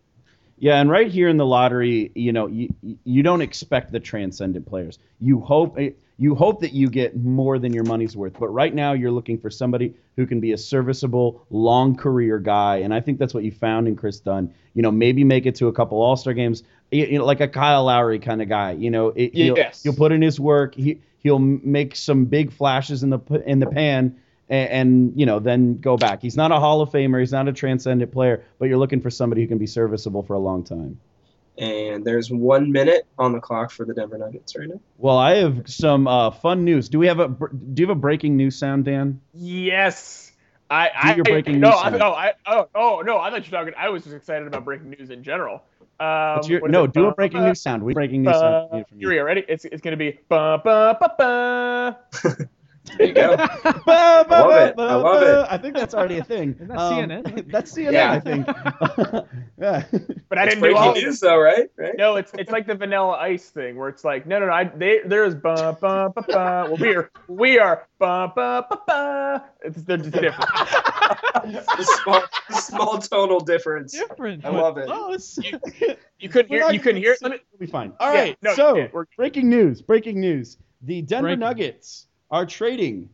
Yeah, 0.57 0.81
and 0.81 0.91
right 0.91 1.09
here 1.09 1.29
in 1.29 1.37
the 1.37 1.47
lottery, 1.47 2.11
you 2.15 2.33
know, 2.33 2.47
you 2.47 2.71
you 3.05 3.23
don't 3.23 3.43
expect 3.43 3.93
the 3.93 4.01
transcendent 4.01 4.67
players. 4.67 4.99
You 5.21 5.41
hope 5.41 5.79
you 6.19 6.35
hope 6.35 6.61
that 6.61 6.73
you 6.73 6.91
get 6.91 7.17
more 7.17 7.59
than 7.61 7.73
your 7.73 7.85
money's 7.85 8.17
worth. 8.17 8.35
But 8.39 8.49
right 8.49 8.75
now, 8.75 8.93
you're 8.93 9.13
looking 9.13 9.39
for 9.39 9.51
somebody 9.51 9.95
who 10.17 10.27
can 10.27 10.41
be 10.41 10.53
a 10.53 10.59
serviceable, 10.59 11.47
long 11.51 11.95
career 11.97 12.39
guy, 12.41 12.79
and 12.79 12.93
I 12.93 13.01
think 13.01 13.19
that's 13.19 13.33
what 13.33 13.45
you 13.45 13.53
found 13.53 13.87
in 13.87 13.95
Chris 13.95 14.19
Dunn. 14.19 14.53
You 14.75 14.83
know, 14.83 14.91
maybe 14.91 15.23
make 15.25 15.47
it 15.47 15.55
to 15.57 15.69
a 15.69 15.73
couple 15.73 16.01
All 16.03 16.17
Star 16.17 16.35
games. 16.35 16.65
You 16.91 17.19
know, 17.19 17.25
like 17.25 17.41
a 17.41 17.49
Kyle 17.49 17.85
Lowry 17.85 18.19
kind 18.19 18.43
of 18.43 18.49
guy. 18.49 18.73
You 18.73 18.91
know, 18.91 19.09
it, 19.09 19.35
he'll, 19.35 19.57
Yes. 19.57 19.83
he'll 19.83 19.95
put 19.95 20.11
in 20.11 20.21
his 20.23 20.41
work. 20.41 20.75
He 20.75 21.01
he'll 21.21 21.39
make 21.39 21.95
some 21.95 22.25
big 22.25 22.53
flashes 22.53 23.03
in 23.03 23.11
the 23.11 23.21
in 23.47 23.61
the 23.61 23.67
pan. 23.67 24.19
And, 24.51 24.71
and 24.71 25.13
you 25.15 25.27
know, 25.27 25.41
then 25.41 25.77
go 25.79 25.99
back. 25.99 26.23
He's 26.23 26.37
not 26.37 26.51
a 26.53 26.59
Hall 26.59 26.81
of 26.81 26.89
Famer. 26.91 27.21
He's 27.21 27.33
not 27.33 27.49
a 27.49 27.53
transcendent 27.53 28.11
player, 28.13 28.43
but 28.59 28.71
you're 28.71 28.79
looking 28.79 29.03
for 29.03 29.11
somebody 29.11 29.43
who 29.43 29.47
can 29.49 29.59
be 29.59 29.67
serviceable 29.67 30.23
for 30.23 30.33
a 30.33 30.39
long 30.39 30.65
time. 30.65 30.99
And 31.59 32.05
there's 32.05 32.31
one 32.31 32.71
minute 32.71 33.07
on 33.19 33.33
the 33.33 33.41
clock 33.41 33.73
for 33.73 33.85
the 33.85 33.93
Denver 33.93 34.17
Nuggets 34.17 34.57
right 34.57 34.69
now. 34.69 34.81
Well, 34.97 35.19
I 35.19 35.37
have 35.37 35.69
some 35.69 36.07
uh, 36.07 36.31
fun 36.31 36.65
news. 36.65 36.89
Do 36.89 37.01
we 37.01 37.09
have 37.09 37.19
a 37.19 37.29
Do 37.29 37.83
you 37.83 37.89
have 37.89 37.97
a 37.97 38.01
breaking 38.01 38.37
news 38.37 38.57
sound, 38.57 38.85
Dan? 38.85 39.21
Yes. 39.35 40.33
I, 40.71 40.91
I 40.95 41.15
your 41.15 41.25
breaking 41.25 41.61
no, 41.61 41.71
news 41.71 41.79
I, 41.79 41.83
sound. 41.85 41.99
no, 41.99 42.13
I, 42.13 42.33
oh, 42.47 42.69
oh, 42.75 43.03
no, 43.05 43.19
I 43.19 43.31
thought 43.31 43.45
you 43.47 43.51
were 43.51 43.59
talking. 43.59 43.75
I 43.77 43.89
was 43.89 44.05
just 44.05 44.15
excited 44.15 44.47
about 44.47 44.65
breaking 44.65 44.91
news 44.91 45.11
in 45.11 45.23
general. 45.25 45.63
Um, 45.99 46.37
What's 46.37 46.49
your, 46.49 46.61
what 46.61 46.71
is 46.71 46.73
no, 46.73 46.85
it? 46.85 46.93
do 46.93 47.07
a 47.07 47.15
breaking 47.15 47.43
news 47.43 47.61
sound. 47.61 47.83
We 47.83 47.93
breaking 47.93 48.23
news 48.23 48.35
sound. 48.37 48.69
uh, 48.73 48.77
need 48.77 48.87
from 48.87 48.99
here 48.99 49.09
you. 49.09 49.15
we 49.15 49.17
go. 49.17 49.25
Ready? 49.25 49.45
It's 49.49 49.65
it's 49.65 49.81
gonna 49.81 49.97
be 49.97 50.21
ba 50.29 50.61
ba 50.63 50.97
ba 51.01 51.15
ba. 51.19 52.49
There 52.99 53.07
you 53.07 53.15
go. 53.15 53.37
Ba, 53.37 53.47
ba, 53.87 53.95
love 53.95 54.27
ba, 54.29 54.67
it. 54.69 54.77
ba, 54.77 54.83
I 54.83 54.95
love 54.97 55.23
it. 55.23 55.47
I 55.51 55.57
think 55.59 55.75
that's 55.75 55.95
already 55.95 56.19
a 56.19 56.25
thing. 56.25 56.55
Isn't 56.55 56.69
that 56.69 56.79
Um, 56.79 56.95
CNN? 57.09 57.51
That's 57.51 57.73
CNN, 57.73 57.93
Yeah. 57.93 58.13
I 58.13 58.21
think. 58.21 58.47
yeah. 59.59 59.85
But 60.29 60.39
I 60.39 60.45
It's 60.45 60.55
didn't 60.55 60.69
do 60.71 60.77
all 60.77 60.93
breaking 60.93 61.09
news, 61.09 61.21
though, 61.21 61.39
right? 61.39 61.71
Right. 61.77 61.95
No, 61.97 62.17
it's 62.17 62.33
it's 62.35 62.51
like 62.51 62.67
the 62.67 62.75
Vanilla 62.75 63.17
Ice 63.19 63.49
thing 63.51 63.77
where 63.77 63.89
it's 63.89 64.05
like, 64.05 64.27
no, 64.27 64.39
no, 64.41 64.47
no, 64.47 64.53
I, 64.53 64.65
they, 64.65 65.01
there's 65.07 65.35
ba 65.35 65.77
ba 65.81 66.13
ba 66.15 66.23
ba. 66.29 66.67
Well, 66.69 66.77
we 66.77 66.95
are 66.97 67.11
we 67.29 67.59
are 67.59 67.87
ba 67.99 68.31
ba 68.35 68.67
ba 68.69 68.79
ba. 68.87 69.45
It's 69.63 69.83
they're 69.85 69.97
just 69.97 70.11
different. 70.11 70.37
the 70.39 71.99
small, 72.03 72.23
the 72.49 72.55
small 72.57 72.99
tonal 72.99 73.41
difference. 73.41 73.93
Different. 73.93 74.45
I 74.45 74.51
love 74.51 74.77
it. 74.79 74.87
Close. 74.87 75.39
You 76.19 76.29
couldn't 76.29 76.49
hear 76.49 76.61
not 76.61 76.75
you 76.75 76.81
couldn't 76.81 77.01
hear. 77.01 77.15
sing- 77.17 77.31
Let 77.31 77.39
me, 77.41 77.45
It'll 77.55 77.61
be 77.65 77.71
fine. 77.71 77.93
All 78.01 78.13
Yeah, 78.13 78.21
right. 78.21 78.39
no, 78.43 78.55
so, 78.55 78.77
yeah, 78.77 78.89
breaking 79.17 79.49
news. 79.49 79.81
Breaking 79.83 80.21
news. 80.21 80.59
The 80.83 81.03
Denver 81.03 81.29
Breaking. 81.29 81.41
Nuggets 81.41 82.08
are 82.31 82.47
trading 82.47 83.09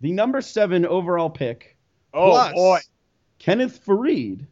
the 0.00 0.12
number 0.12 0.40
seven 0.40 0.86
overall 0.86 1.30
pick 1.30 1.76
oh 2.14 2.30
plus 2.30 2.52
boy, 2.54 2.80
Kenneth 3.38 3.84
Faried 3.84 4.46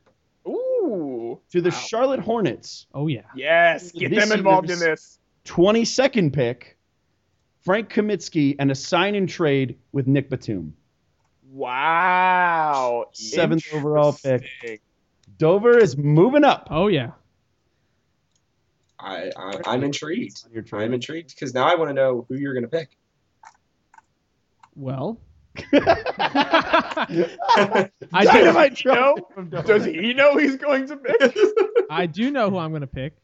ooh, 0.46 1.40
to 1.50 1.60
the 1.60 1.70
Wow. 1.70 1.76
Charlotte 1.76 2.20
Hornets. 2.20 2.86
Oh 2.94 3.06
yeah. 3.06 3.22
yes, 3.34 3.92
get 3.92 4.10
This 4.10 4.28
them 4.28 4.38
involved 4.38 4.70
in 4.70 4.78
this. 4.78 5.18
22nd 5.44 6.32
pick, 6.32 6.76
Frank 7.64 7.90
Kaminsky, 7.90 8.56
and 8.58 8.70
a 8.70 8.74
sign 8.74 9.14
and 9.14 9.28
trade 9.28 9.78
with 9.92 10.06
Nick 10.06 10.28
Batum. 10.30 10.74
Wow, 11.50 13.06
Seventh 13.12 13.64
overall 13.72 14.12
pick. 14.12 14.82
Dover 15.38 15.78
is 15.78 15.96
moving 15.96 16.44
up. 16.44 16.68
Oh 16.70 16.88
yeah. 16.88 17.12
I, 19.00 19.30
I 19.36 19.60
I'm 19.66 19.84
intrigued. 19.84 20.44
I'm 20.72 20.92
intrigued 20.92 21.34
because 21.34 21.54
now 21.54 21.64
I 21.64 21.76
want 21.76 21.88
to 21.88 21.94
know 21.94 22.26
who 22.28 22.34
you're 22.36 22.52
gonna 22.54 22.68
pick. 22.68 22.97
Well. 24.78 25.20
I 25.72 27.06
do, 27.08 27.26
Dynamite 28.12 28.84
You 28.84 28.92
know? 28.92 29.14
trophy 29.14 29.34
from 29.34 29.50
Dover. 29.50 29.66
Does 29.66 29.84
he 29.84 30.14
know 30.14 30.36
he's 30.36 30.56
going 30.56 30.86
to 30.86 30.96
pick? 30.96 31.36
I 31.90 32.06
do 32.06 32.30
know 32.30 32.48
who 32.50 32.58
I'm 32.58 32.70
going 32.70 32.82
to 32.82 32.86
pick. 32.86 33.16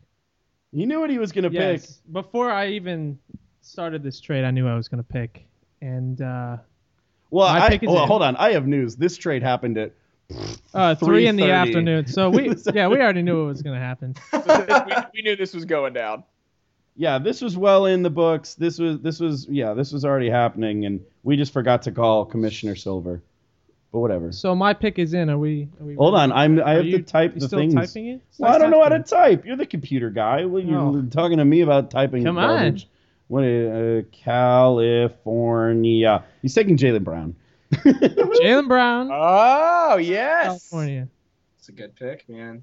He 0.73 0.85
knew 0.87 0.99
what 1.01 1.11
he 1.11 1.19
was 1.19 1.31
going 1.33 1.45
to 1.45 1.51
pick. 1.51 1.83
Before 2.11 2.51
I 2.51 2.69
even 2.71 3.19
started 3.61 4.03
this 4.03 4.21
trade, 4.21 4.45
I 4.45 4.51
knew 4.51 4.67
I 4.67 4.75
was 4.75 4.89
going 4.89 5.03
to 5.03 5.09
pick. 5.09 5.47
And 5.81 6.21
uh, 6.21 6.57
Well, 7.31 7.49
My 7.53 7.67
I, 7.67 7.69
pick 7.69 7.85
is 7.85 7.89
well 7.89 8.03
in. 8.03 8.09
hold 8.09 8.23
on. 8.23 8.35
I 8.37 8.53
have 8.53 8.67
news. 8.67 8.97
This 8.97 9.17
trade 9.17 9.43
happened 9.43 9.79
at 9.79 9.93
uh, 10.73 10.97
three 10.97 11.29
in 11.29 11.37
the 11.37 11.53
afternoon. 11.53 12.09
So 12.09 12.31
we, 12.31 12.53
yeah, 12.75 12.89
we 12.89 12.97
already 12.99 13.23
knew 13.23 13.39
what 13.45 13.49
was 13.49 13.63
going 13.63 13.79
to 13.79 13.85
happen. 13.85 14.15
we, 14.33 14.95
we 15.15 15.23
knew 15.23 15.37
this 15.37 15.55
was 15.55 15.65
going 15.67 15.93
down. 15.93 16.25
Yeah. 16.97 17.19
This 17.19 17.41
was 17.41 17.57
well 17.57 17.87
in 17.87 18.03
the 18.03 18.11
books. 18.11 18.55
This 18.55 18.79
was 18.79 19.01
this 19.01 19.21
was 19.21 19.47
yeah. 19.49 19.75
This 19.75 19.93
was 19.93 20.05
already 20.05 20.31
happening, 20.31 20.85
and 20.87 21.01
we 21.23 21.37
just 21.37 21.53
forgot 21.53 21.83
to 21.83 21.93
call 21.93 22.25
Commissioner 22.25 22.75
Silver. 22.77 23.23
But 23.93 24.01
whatever. 24.01 24.33
So 24.33 24.55
my 24.57 24.75
pick 24.75 24.99
is 24.99 25.15
in. 25.15 25.31
Are 25.31 25.39
we? 25.39 25.69
Are 25.81 25.85
we 25.87 25.95
Hold 25.95 26.17
on. 26.17 26.33
I'm 26.33 26.61
I 26.63 26.73
have 26.75 26.85
you, 26.85 26.99
to 26.99 27.05
type 27.05 27.35
you 27.35 27.41
the 27.41 27.47
still 27.47 27.61
things. 27.61 27.75
typing 27.75 28.09
it? 28.09 28.21
Well, 28.39 28.53
I 28.53 28.59
don't 28.59 28.71
know 28.73 28.83
how 28.83 28.89
to 28.89 28.99
type. 29.01 29.45
You're 29.47 29.57
the 29.57 29.67
computer 29.67 30.11
guy. 30.11 30.45
Well, 30.47 30.63
you're 30.63 30.81
Oh. 30.81 31.03
talking 31.11 31.39
to 31.39 31.45
me 31.45 31.61
about 31.61 31.91
typing 31.93 32.25
Come 32.25 32.37
on. 32.39 32.57
garbage. 32.59 32.89
What 33.29 33.45
uh, 33.45 34.03
California? 34.13 36.25
He's 36.43 36.55
taking 36.55 36.77
Jaylen 36.77 37.05
Brown. 37.05 37.37
Jaylen 37.73 38.69
Brown, 38.69 39.09
Oh 39.13 39.97
yes, 39.97 40.45
California. 40.47 41.09
It's 41.59 41.69
a 41.69 41.73
good 41.73 41.95
pick, 41.97 42.29
man. 42.29 42.63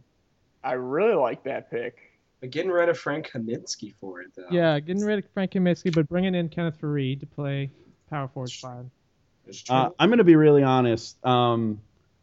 I 0.64 0.74
really 0.74 1.16
like 1.16 1.44
that 1.46 1.72
pick. 1.72 1.98
But 2.42 2.50
getting 2.50 2.72
rid 2.72 2.90
of 2.90 2.98
Frank 2.98 3.30
Kaminsky 3.32 3.94
for 4.02 4.20
it, 4.22 4.32
though. 4.36 4.48
Yeah, 4.50 4.80
getting 4.80 5.06
rid 5.06 5.20
of 5.20 5.26
Frank 5.32 5.52
Kaminsky, 5.52 5.94
but 5.94 6.10
bringing 6.10 6.34
in 6.34 6.50
Kenneth 6.50 6.82
Faried 6.82 7.20
to 7.20 7.28
play 7.28 7.72
power 8.10 8.28
forward 8.28 8.50
spot. 8.50 8.86
It's 9.46 9.62
true. 9.62 9.76
Uh, 9.76 9.90
I'm 10.00 10.10
going 10.10 10.18
to 10.18 10.24
be 10.24 10.36
really 10.36 10.64
honest. 10.64 11.24
Um, 11.24 11.82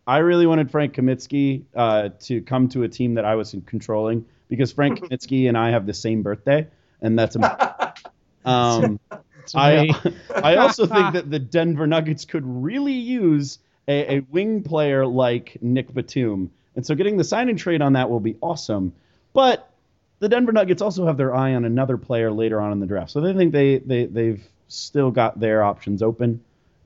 I 0.09 0.19
really 0.19 0.47
wanted 0.47 0.73
Frank 0.73 0.95
Kaminsky 0.95 1.62
uh, 1.75 2.09
to 2.21 2.41
come 2.43 2.69
to 2.71 2.83
a 2.83 2.89
team 2.89 3.14
that 3.14 3.25
I 3.25 3.37
was 3.37 3.55
controlling 3.66 4.25
because 4.49 4.73
Frank 4.73 5.01
Kaminsky 5.03 5.49
and 5.49 5.57
I 5.57 5.71
have 5.71 5.87
the 5.87 5.95
same 5.95 6.23
birthday, 6.23 6.66
and 7.01 7.16
that's 7.16 7.37
a, 7.37 7.95
um, 8.45 8.99
I 9.55 9.91
I 10.35 10.57
also 10.57 10.87
think 10.87 11.12
that 11.12 11.31
the 11.31 11.39
Denver 11.39 11.87
Nuggets 11.87 12.25
could 12.25 12.45
really 12.45 12.95
use 12.95 13.61
a, 13.87 14.16
a 14.16 14.21
wing 14.31 14.64
player 14.64 15.07
like 15.07 15.59
Nick 15.61 15.95
Batum, 15.95 16.51
and 16.75 16.85
so 16.85 16.97
getting 16.97 17.16
the 17.16 17.25
sign 17.25 17.49
and 17.49 17.59
trade 17.59 17.83
on 17.83 17.93
that 17.93 18.11
will 18.11 18.21
be 18.21 18.37
awesome. 18.41 18.95
But 19.33 19.68
the 20.21 20.29
Denver 20.29 20.53
Nuggets 20.53 20.83
also 20.83 21.07
have 21.07 21.16
their 21.16 21.35
eye 21.35 21.55
on 21.55 21.64
another 21.64 21.97
player 21.97 22.31
later 22.31 22.61
on 22.61 22.73
in 22.73 22.81
the 22.81 22.87
draft, 22.87 23.11
so 23.11 23.21
they 23.21 23.33
think 23.35 23.53
they 23.53 23.79
they 23.79 24.07
they've 24.07 24.43
still 24.69 25.11
got 25.11 25.39
their 25.41 25.62
options 25.62 26.03
open, 26.03 26.41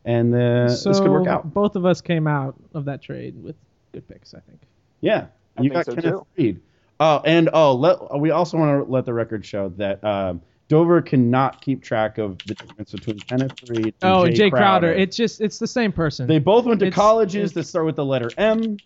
and 0.04 0.34
uh, 0.34 0.68
so 0.68 0.90
this 0.90 1.00
could 1.00 1.10
work 1.10 1.26
out. 1.26 1.52
both 1.52 1.76
of 1.76 1.84
us 1.86 2.00
came 2.00 2.26
out 2.26 2.54
of 2.74 2.84
that 2.86 3.02
trade 3.02 3.42
with 3.42 3.56
good 3.92 4.06
picks, 4.08 4.34
I 4.34 4.40
think. 4.40 4.60
Yeah, 5.00 5.26
I 5.56 5.62
you 5.62 5.70
think 5.70 5.72
got 5.74 5.86
so, 5.86 5.94
Kenneth 5.94 6.14
too. 6.20 6.26
Reed. 6.36 6.60
Oh, 7.00 7.20
and 7.24 7.50
oh, 7.52 7.74
let, 7.74 8.20
we 8.20 8.30
also 8.30 8.56
want 8.58 8.86
to 8.86 8.92
let 8.92 9.04
the 9.04 9.12
record 9.12 9.44
show 9.44 9.70
that 9.70 10.04
um, 10.04 10.40
Dover 10.68 11.02
cannot 11.02 11.60
keep 11.60 11.82
track 11.82 12.18
of 12.18 12.38
the 12.46 12.54
difference 12.54 12.92
between 12.92 13.18
Kenneth 13.18 13.68
Reed 13.68 13.86
and 13.86 13.94
Oh, 14.02 14.28
Jay, 14.28 14.48
Jae 14.48 14.52
Crowder. 14.52 14.92
It's 14.92 15.16
just 15.16 15.40
it's 15.40 15.58
the 15.58 15.66
same 15.66 15.90
person. 15.90 16.28
They 16.28 16.38
both 16.38 16.64
went 16.64 16.78
to 16.80 16.86
It's- 16.86 16.94
colleges 16.96 17.50
it's- 17.50 17.54
that 17.54 17.64
start 17.64 17.86
with 17.86 17.96
the 17.96 18.04
letter 18.04 18.30
M. 18.38 18.76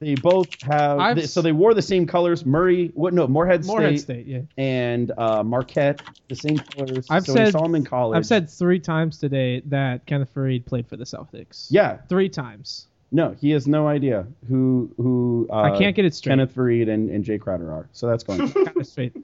They 0.00 0.14
both 0.14 0.48
have 0.62 1.16
they- 1.16 1.26
so 1.26 1.42
they 1.42 1.52
wore 1.52 1.74
the 1.74 1.82
same 1.82 2.06
colors. 2.06 2.46
Murray, 2.46 2.92
what? 2.94 3.12
No, 3.14 3.26
Morehead 3.26 3.64
State, 3.64 3.72
Morehead 3.72 4.00
State, 4.00 4.26
yeah. 4.26 4.40
and 4.56 5.10
uh, 5.18 5.42
Marquette, 5.42 6.00
the 6.28 6.36
same 6.36 6.58
colors. 6.58 7.06
I've 7.10 7.24
so 7.26 7.32
we 7.32 7.38
said- 7.38 7.52
saw 7.52 7.62
them 7.62 7.74
in 7.74 7.84
college. 7.84 8.16
I've 8.16 8.26
said 8.26 8.48
three 8.48 8.78
times 8.78 9.18
today 9.18 9.60
that 9.66 10.06
Kenneth 10.06 10.32
Faried 10.34 10.64
played 10.66 10.86
for 10.86 10.96
the 10.96 11.04
Celtics. 11.04 11.66
yeah, 11.70 11.96
Three 12.08 12.28
times. 12.28 12.86
no, 13.10 13.34
he 13.40 13.50
has 13.50 13.66
no 13.66 13.88
idea 13.88 14.26
who 14.48 14.90
who. 14.98 15.48
Uh, 15.50 15.62
I 15.62 15.78
can't 15.78 15.96
get 15.96 16.04
it 16.04 16.14
straight. 16.14 16.32
Kenneth 16.32 16.56
Reed 16.56 16.88
and, 16.88 17.10
and 17.10 17.24
Jae 17.24 17.40
Crowder 17.40 17.72
are. 17.72 17.88
So 17.92 18.06
that's 18.06 18.22
going. 18.22 18.46
Got 18.50 18.76
it 18.76 18.86
straight. 18.86 19.16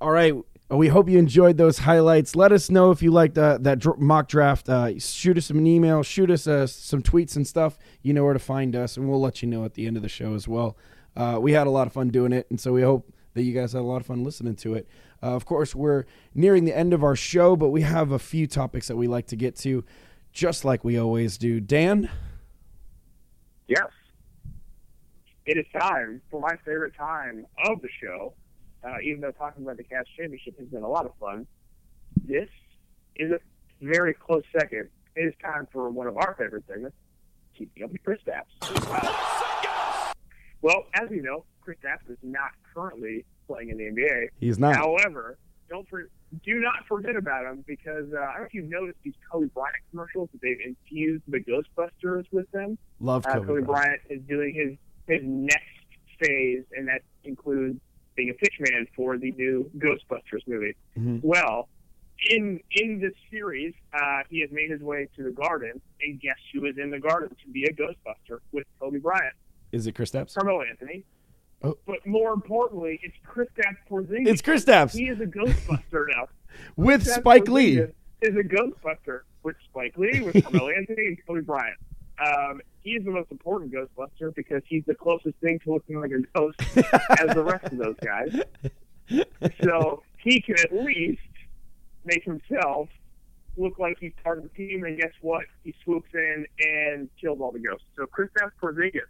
All 0.00 0.10
right. 0.10 0.34
We 0.70 0.88
hope 0.88 1.10
you 1.10 1.18
enjoyed 1.18 1.58
those 1.58 1.78
highlights. 1.78 2.34
Let 2.34 2.50
us 2.50 2.70
know 2.70 2.90
if 2.90 3.02
you 3.02 3.10
liked 3.10 3.36
uh, 3.36 3.58
that 3.60 3.78
dr- 3.80 3.98
mock 3.98 4.28
draft. 4.28 4.68
Uh, 4.68 4.98
shoot 4.98 5.36
us 5.36 5.50
an 5.50 5.66
email, 5.66 6.02
shoot 6.02 6.30
us 6.30 6.46
uh, 6.46 6.66
some 6.66 7.02
tweets 7.02 7.36
and 7.36 7.46
stuff. 7.46 7.78
You 8.02 8.14
know 8.14 8.24
where 8.24 8.32
to 8.32 8.38
find 8.38 8.74
us, 8.74 8.96
and 8.96 9.08
we'll 9.08 9.20
let 9.20 9.42
you 9.42 9.48
know 9.48 9.64
at 9.64 9.74
the 9.74 9.86
end 9.86 9.96
of 9.96 10.02
the 10.02 10.08
show 10.08 10.34
as 10.34 10.48
well. 10.48 10.76
Uh, 11.14 11.38
we 11.40 11.52
had 11.52 11.66
a 11.66 11.70
lot 11.70 11.86
of 11.86 11.92
fun 11.92 12.08
doing 12.08 12.32
it, 12.32 12.46
and 12.48 12.58
so 12.58 12.72
we 12.72 12.82
hope 12.82 13.12
that 13.34 13.42
you 13.42 13.52
guys 13.52 13.74
had 13.74 13.80
a 13.80 13.82
lot 13.82 14.00
of 14.00 14.06
fun 14.06 14.24
listening 14.24 14.56
to 14.56 14.74
it. 14.74 14.88
Uh, 15.22 15.34
of 15.34 15.44
course, 15.44 15.74
we're 15.74 16.04
nearing 16.34 16.64
the 16.64 16.76
end 16.76 16.94
of 16.94 17.04
our 17.04 17.14
show, 17.14 17.56
but 17.56 17.68
we 17.68 17.82
have 17.82 18.10
a 18.10 18.18
few 18.18 18.46
topics 18.46 18.88
that 18.88 18.96
we 18.96 19.06
like 19.06 19.26
to 19.26 19.36
get 19.36 19.56
to, 19.56 19.84
just 20.32 20.64
like 20.64 20.82
we 20.82 20.98
always 20.98 21.36
do. 21.36 21.60
Dan? 21.60 22.10
Yes. 23.68 23.88
It 25.46 25.58
is 25.58 25.66
time 25.78 26.22
for 26.30 26.40
my 26.40 26.56
favorite 26.64 26.94
time 26.96 27.46
of 27.66 27.82
the 27.82 27.88
show. 28.00 28.32
Uh, 28.84 28.96
even 29.02 29.20
though 29.20 29.30
talking 29.32 29.62
about 29.62 29.76
the 29.78 29.84
Cavs 29.84 30.04
championship 30.16 30.58
has 30.58 30.68
been 30.68 30.82
a 30.82 30.88
lot 30.88 31.06
of 31.06 31.12
fun, 31.18 31.46
this 32.26 32.48
is 33.16 33.32
a 33.32 33.38
very 33.80 34.12
close 34.14 34.42
second. 34.58 34.88
It 35.16 35.20
is 35.22 35.34
time 35.42 35.66
for 35.72 35.88
one 35.90 36.06
of 36.06 36.16
our 36.16 36.34
favorite 36.38 36.64
segments, 36.68 36.96
keeping 37.56 37.82
up 37.84 37.90
with 37.92 38.02
Kristaps. 38.02 38.44
Well, 40.62 40.84
as 40.94 41.10
you 41.10 41.22
know, 41.22 41.44
Kristaps 41.66 42.10
is 42.10 42.18
not 42.22 42.50
currently 42.74 43.24
playing 43.46 43.70
in 43.70 43.78
the 43.78 43.84
NBA. 43.84 44.28
He's 44.40 44.58
not. 44.58 44.76
However, 44.76 45.38
don't 45.68 45.88
for, 45.88 46.08
do 46.44 46.60
not 46.60 46.86
forget 46.88 47.16
about 47.16 47.44
him 47.46 47.64
because 47.66 48.06
uh, 48.14 48.18
I 48.20 48.32
don't 48.32 48.40
know 48.40 48.46
if 48.46 48.54
you've 48.54 48.68
noticed 48.70 48.98
these 49.04 49.14
Kobe 49.30 49.46
Bryant 49.48 49.76
commercials 49.90 50.28
that 50.32 50.40
they've 50.42 50.60
infused 50.64 51.22
the 51.28 51.38
Ghostbusters 51.40 52.24
with 52.32 52.50
them. 52.50 52.76
Love 53.00 53.24
Uh, 53.26 53.34
Kobe. 53.34 53.46
Kobe 53.46 53.60
Bryant. 53.62 53.66
Bryant 53.66 54.00
is 54.10 54.20
doing 54.28 54.54
his 54.54 54.76
his 55.06 55.20
next 55.22 55.64
phase, 56.18 56.64
and 56.76 56.88
that 56.88 57.02
includes 57.24 57.78
being 58.16 58.30
a 58.30 58.34
pitchman 58.34 58.86
for 58.94 59.18
the 59.18 59.32
new 59.32 59.70
Ghostbusters 59.78 60.46
movie. 60.46 60.76
Mhm. 60.98 61.20
Well, 61.22 61.68
in 62.30 62.60
in 62.70 63.00
this 63.00 63.14
series, 63.30 63.74
uh, 63.92 64.22
he 64.30 64.40
has 64.40 64.50
made 64.50 64.70
his 64.70 64.80
way 64.80 65.08
to 65.16 65.22
the 65.22 65.30
Garden, 65.30 65.80
and 66.00 66.20
guess 66.20 66.36
who 66.52 66.64
is 66.66 66.78
in 66.78 66.90
the 66.90 67.00
Garden 67.00 67.30
to 67.44 67.50
be 67.50 67.64
a 67.64 67.72
Ghostbuster 67.72 68.38
with 68.52 68.66
Kobe 68.80 68.98
Bryant? 68.98 69.34
Is 69.72 69.86
it 69.86 69.94
Kristaps? 69.94 70.34
Carmelo 70.34 70.62
Anthony. 70.62 71.04
Oh. 71.62 71.76
But 71.86 72.06
more 72.06 72.32
importantly, 72.32 73.00
it's 73.02 73.16
Kristaps 73.26 73.76
Porzingis. 73.90 74.28
It's 74.28 74.42
Kristaps 74.42 74.92
He 74.96 75.08
is 75.08 75.20
a 75.20 75.26
Ghostbuster 75.26 76.06
now. 76.14 76.28
with 76.76 77.06
Spike 77.06 77.48
Lee. 77.48 77.78
Is 78.20 78.36
a 78.36 78.42
Ghostbuster 78.44 79.20
with 79.42 79.56
Spike 79.64 79.96
Lee, 79.98 80.20
with 80.20 80.42
Carmelo 80.44 80.68
Anthony, 80.78 81.06
and 81.08 81.18
Kobe 81.26 81.40
Bryant. 81.40 81.76
Um, 82.18 82.60
he 82.82 82.90
is 82.90 83.04
the 83.04 83.10
most 83.10 83.30
important 83.30 83.72
Ghostbuster 83.72 84.34
because 84.34 84.62
he's 84.66 84.84
the 84.86 84.94
closest 84.94 85.36
thing 85.36 85.58
to 85.60 85.72
looking 85.72 86.00
like 86.00 86.10
a 86.10 86.20
ghost 86.38 86.60
as 86.76 87.34
the 87.34 87.42
rest 87.42 87.64
of 87.64 87.78
those 87.78 87.96
guys. 88.02 88.40
So 89.62 90.02
he 90.18 90.40
can 90.40 90.56
at 90.60 90.72
least 90.72 91.20
make 92.04 92.24
himself 92.24 92.88
look 93.56 93.78
like 93.78 93.98
he's 94.00 94.12
part 94.22 94.38
of 94.38 94.44
the 94.44 94.50
team, 94.50 94.84
and 94.84 94.98
guess 94.98 95.12
what? 95.20 95.44
He 95.62 95.74
swoops 95.84 96.10
in 96.12 96.46
and 96.60 97.08
kills 97.20 97.40
all 97.40 97.52
the 97.52 97.58
ghosts. 97.58 97.86
So 97.96 98.06
Kristaps 98.06 98.52
Porzingis 98.62 99.00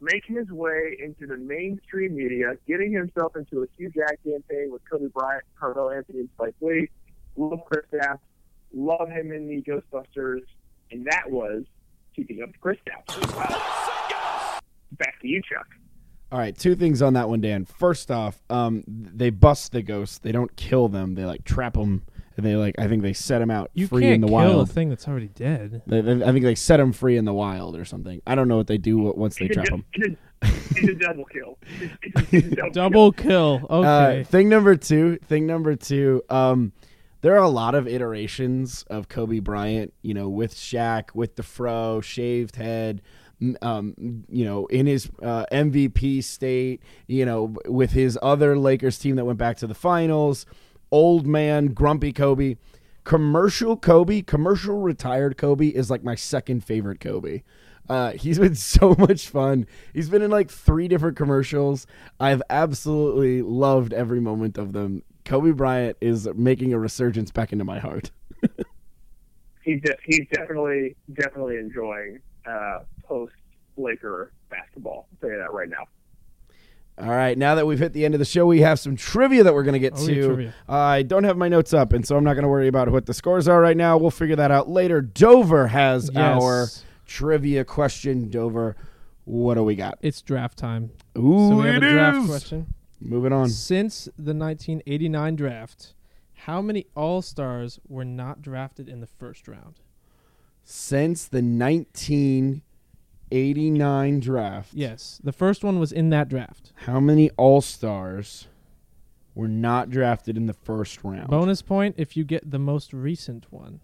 making 0.00 0.36
his 0.36 0.50
way 0.50 0.96
into 1.02 1.26
the 1.26 1.36
mainstream 1.36 2.16
media, 2.16 2.54
getting 2.66 2.92
himself 2.92 3.36
into 3.36 3.62
a 3.62 3.66
huge 3.76 3.94
ad 3.98 4.16
campaign 4.24 4.70
with 4.72 4.82
Kobe 4.90 5.08
Bryant, 5.08 5.44
Carmelo 5.58 5.90
Anthony, 5.90 6.20
and 6.20 6.28
Spike 6.34 6.54
Lee. 6.60 6.88
Love 7.36 7.60
Kristaps. 7.70 8.18
Love 8.72 9.08
him 9.08 9.32
in 9.32 9.48
the 9.48 9.62
Ghostbusters, 9.62 10.42
and 10.90 11.04
that 11.06 11.30
was 11.30 11.64
keeping 12.14 12.42
up 12.42 12.52
the 12.52 12.58
Chris 12.58 12.78
Caps. 12.86 13.16
Back 14.92 15.20
to 15.22 15.28
you, 15.28 15.40
Chuck. 15.42 15.66
All 16.32 16.38
right, 16.38 16.56
two 16.56 16.76
things 16.76 17.02
on 17.02 17.14
that 17.14 17.28
one, 17.28 17.40
Dan. 17.40 17.64
First 17.64 18.10
off, 18.10 18.40
um, 18.50 18.84
they 18.86 19.30
bust 19.30 19.72
the 19.72 19.82
ghosts. 19.82 20.18
They 20.18 20.30
don't 20.32 20.54
kill 20.56 20.88
them. 20.88 21.14
They 21.16 21.24
like 21.24 21.42
trap 21.44 21.74
them, 21.74 22.02
and 22.36 22.46
they 22.46 22.54
like 22.54 22.78
I 22.78 22.86
think 22.86 23.02
they 23.02 23.12
set 23.12 23.40
them 23.40 23.50
out 23.50 23.70
You 23.74 23.88
free 23.88 24.02
can't 24.02 24.14
in 24.16 24.20
the 24.20 24.26
kill 24.28 24.34
wild. 24.36 24.68
a 24.68 24.72
thing 24.72 24.90
that's 24.90 25.08
already 25.08 25.26
dead. 25.28 25.82
They- 25.86 26.00
they- 26.02 26.24
I 26.24 26.30
think 26.30 26.44
they 26.44 26.54
set 26.54 26.76
them 26.76 26.92
free 26.92 27.16
in 27.16 27.24
the 27.24 27.32
wild 27.34 27.76
or 27.76 27.84
something. 27.84 28.22
I 28.28 28.36
don't 28.36 28.46
know 28.46 28.56
what 28.56 28.68
they 28.68 28.78
do 28.78 28.98
once 28.98 29.36
they 29.36 29.48
trap 29.48 29.66
a- 29.68 29.70
them. 29.70 29.84
It's 30.42 30.88
a, 30.88 30.94
double 30.94 31.24
kill. 31.24 31.58
It's, 31.80 31.94
it's 32.02 32.32
a, 32.32 32.36
it's 32.36 32.46
a 32.46 32.50
double, 32.56 32.70
Double 32.70 33.12
kill. 33.12 33.66
Okay. 33.68 34.20
Uh, 34.20 34.24
thing 34.24 34.48
number 34.48 34.76
two. 34.76 35.18
Thing 35.26 35.46
number 35.46 35.74
two. 35.76 36.22
Um, 36.30 36.72
there 37.20 37.34
are 37.34 37.42
a 37.42 37.48
lot 37.48 37.74
of 37.74 37.86
iterations 37.86 38.84
of 38.88 39.08
Kobe 39.08 39.40
Bryant. 39.40 39.92
You 40.02 40.14
know, 40.14 40.28
with 40.28 40.54
Shaq, 40.54 41.14
with 41.14 41.36
the 41.36 41.42
fro, 41.42 42.00
shaved 42.00 42.56
head. 42.56 43.02
Um, 43.62 44.24
you 44.28 44.44
know, 44.44 44.66
in 44.66 44.86
his 44.86 45.10
uh, 45.22 45.46
MVP 45.50 46.22
state. 46.24 46.82
You 47.06 47.24
know, 47.24 47.54
with 47.66 47.92
his 47.92 48.18
other 48.22 48.58
Lakers 48.58 48.98
team 48.98 49.16
that 49.16 49.24
went 49.24 49.38
back 49.38 49.56
to 49.58 49.66
the 49.66 49.74
finals. 49.74 50.46
Old 50.90 51.26
man, 51.26 51.68
grumpy 51.68 52.12
Kobe. 52.12 52.56
Commercial 53.04 53.76
Kobe, 53.76 54.22
commercial 54.22 54.78
retired 54.78 55.36
Kobe 55.36 55.68
is 55.68 55.90
like 55.90 56.04
my 56.04 56.14
second 56.14 56.64
favorite 56.64 57.00
Kobe. 57.00 57.42
Uh, 57.88 58.12
he's 58.12 58.38
been 58.38 58.54
so 58.56 58.94
much 58.98 59.28
fun. 59.28 59.66
He's 59.92 60.08
been 60.08 60.22
in 60.22 60.30
like 60.30 60.50
three 60.50 60.88
different 60.88 61.16
commercials. 61.16 61.86
I've 62.18 62.42
absolutely 62.48 63.42
loved 63.42 63.92
every 63.92 64.20
moment 64.20 64.58
of 64.58 64.72
them. 64.72 65.02
Kobe 65.30 65.52
Bryant 65.52 65.96
is 66.00 66.28
making 66.34 66.72
a 66.72 66.78
resurgence 66.80 67.30
back 67.30 67.52
into 67.52 67.64
my 67.64 67.78
heart. 67.78 68.10
he's 69.62 69.80
de- 69.80 69.96
he's 70.04 70.26
definitely 70.32 70.96
definitely 71.12 71.56
enjoying 71.56 72.18
uh, 72.44 72.80
post 73.04 73.34
Laker 73.76 74.32
basketball. 74.50 75.06
I'll 75.12 75.18
tell 75.20 75.30
you 75.30 75.38
that 75.38 75.52
right 75.52 75.68
now. 75.68 75.84
All 76.98 77.08
right, 77.14 77.38
now 77.38 77.54
that 77.54 77.64
we've 77.64 77.78
hit 77.78 77.92
the 77.92 78.04
end 78.04 78.14
of 78.14 78.18
the 78.18 78.24
show, 78.24 78.44
we 78.44 78.60
have 78.62 78.80
some 78.80 78.96
trivia 78.96 79.44
that 79.44 79.54
we're 79.54 79.62
going 79.62 79.72
to 79.74 79.78
get 79.78 79.92
Oh, 79.96 80.00
yeah, 80.08 80.14
to. 80.16 80.26
trivia. 80.26 80.54
I 80.68 81.02
don't 81.02 81.22
have 81.24 81.36
my 81.38 81.48
notes 81.48 81.72
up, 81.72 81.92
and 81.92 82.04
so 82.04 82.16
I'm 82.16 82.24
not 82.24 82.34
going 82.34 82.42
to 82.42 82.48
worry 82.48 82.66
about 82.66 82.90
what 82.90 83.06
the 83.06 83.14
scores 83.14 83.46
are 83.46 83.60
right 83.60 83.76
now. 83.76 83.96
We'll 83.98 84.10
figure 84.10 84.36
that 84.36 84.50
out 84.50 84.68
later. 84.68 85.00
Dover 85.00 85.68
has 85.68 86.10
Yes. 86.12 86.42
our 86.42 86.66
trivia 87.06 87.64
question. 87.64 88.28
Dover, 88.28 88.76
what 89.24 89.54
do 89.54 89.62
we 89.62 89.76
got? 89.76 89.96
It's 90.02 90.20
draft 90.20 90.58
time. 90.58 90.90
Ooh, 91.16 91.50
so 91.50 91.56
we 91.56 91.66
have 91.68 91.76
it 91.76 91.84
a 91.84 91.92
draft 91.92 92.18
is. 92.18 92.26
question. 92.26 92.74
Moving 93.00 93.32
on. 93.32 93.48
Since 93.48 94.04
the 94.16 94.34
1989 94.34 95.36
draft, 95.36 95.94
how 96.44 96.60
many 96.60 96.86
All 96.94 97.22
Stars 97.22 97.80
were 97.88 98.04
not 98.04 98.42
drafted 98.42 98.88
in 98.88 99.00
the 99.00 99.06
first 99.06 99.48
round? 99.48 99.80
Since 100.64 101.26
the 101.28 101.42
1989 101.42 104.20
draft, 104.20 104.74
Yes, 104.74 105.20
the 105.24 105.32
first 105.32 105.64
one 105.64 105.78
was 105.78 105.92
in 105.92 106.10
that 106.10 106.28
draft. 106.28 106.72
how 106.86 107.00
many 107.00 107.30
All 107.30 107.60
Stars 107.60 108.46
were 109.34 109.48
not 109.48 109.90
drafted 109.90 110.36
in 110.36 110.46
the 110.46 110.52
first 110.52 111.02
round? 111.02 111.28
Bonus 111.28 111.62
point 111.62 111.94
if 111.98 112.16
you 112.16 112.24
get 112.24 112.50
the 112.50 112.58
most 112.58 112.92
recent 112.92 113.46
one. 113.50 113.80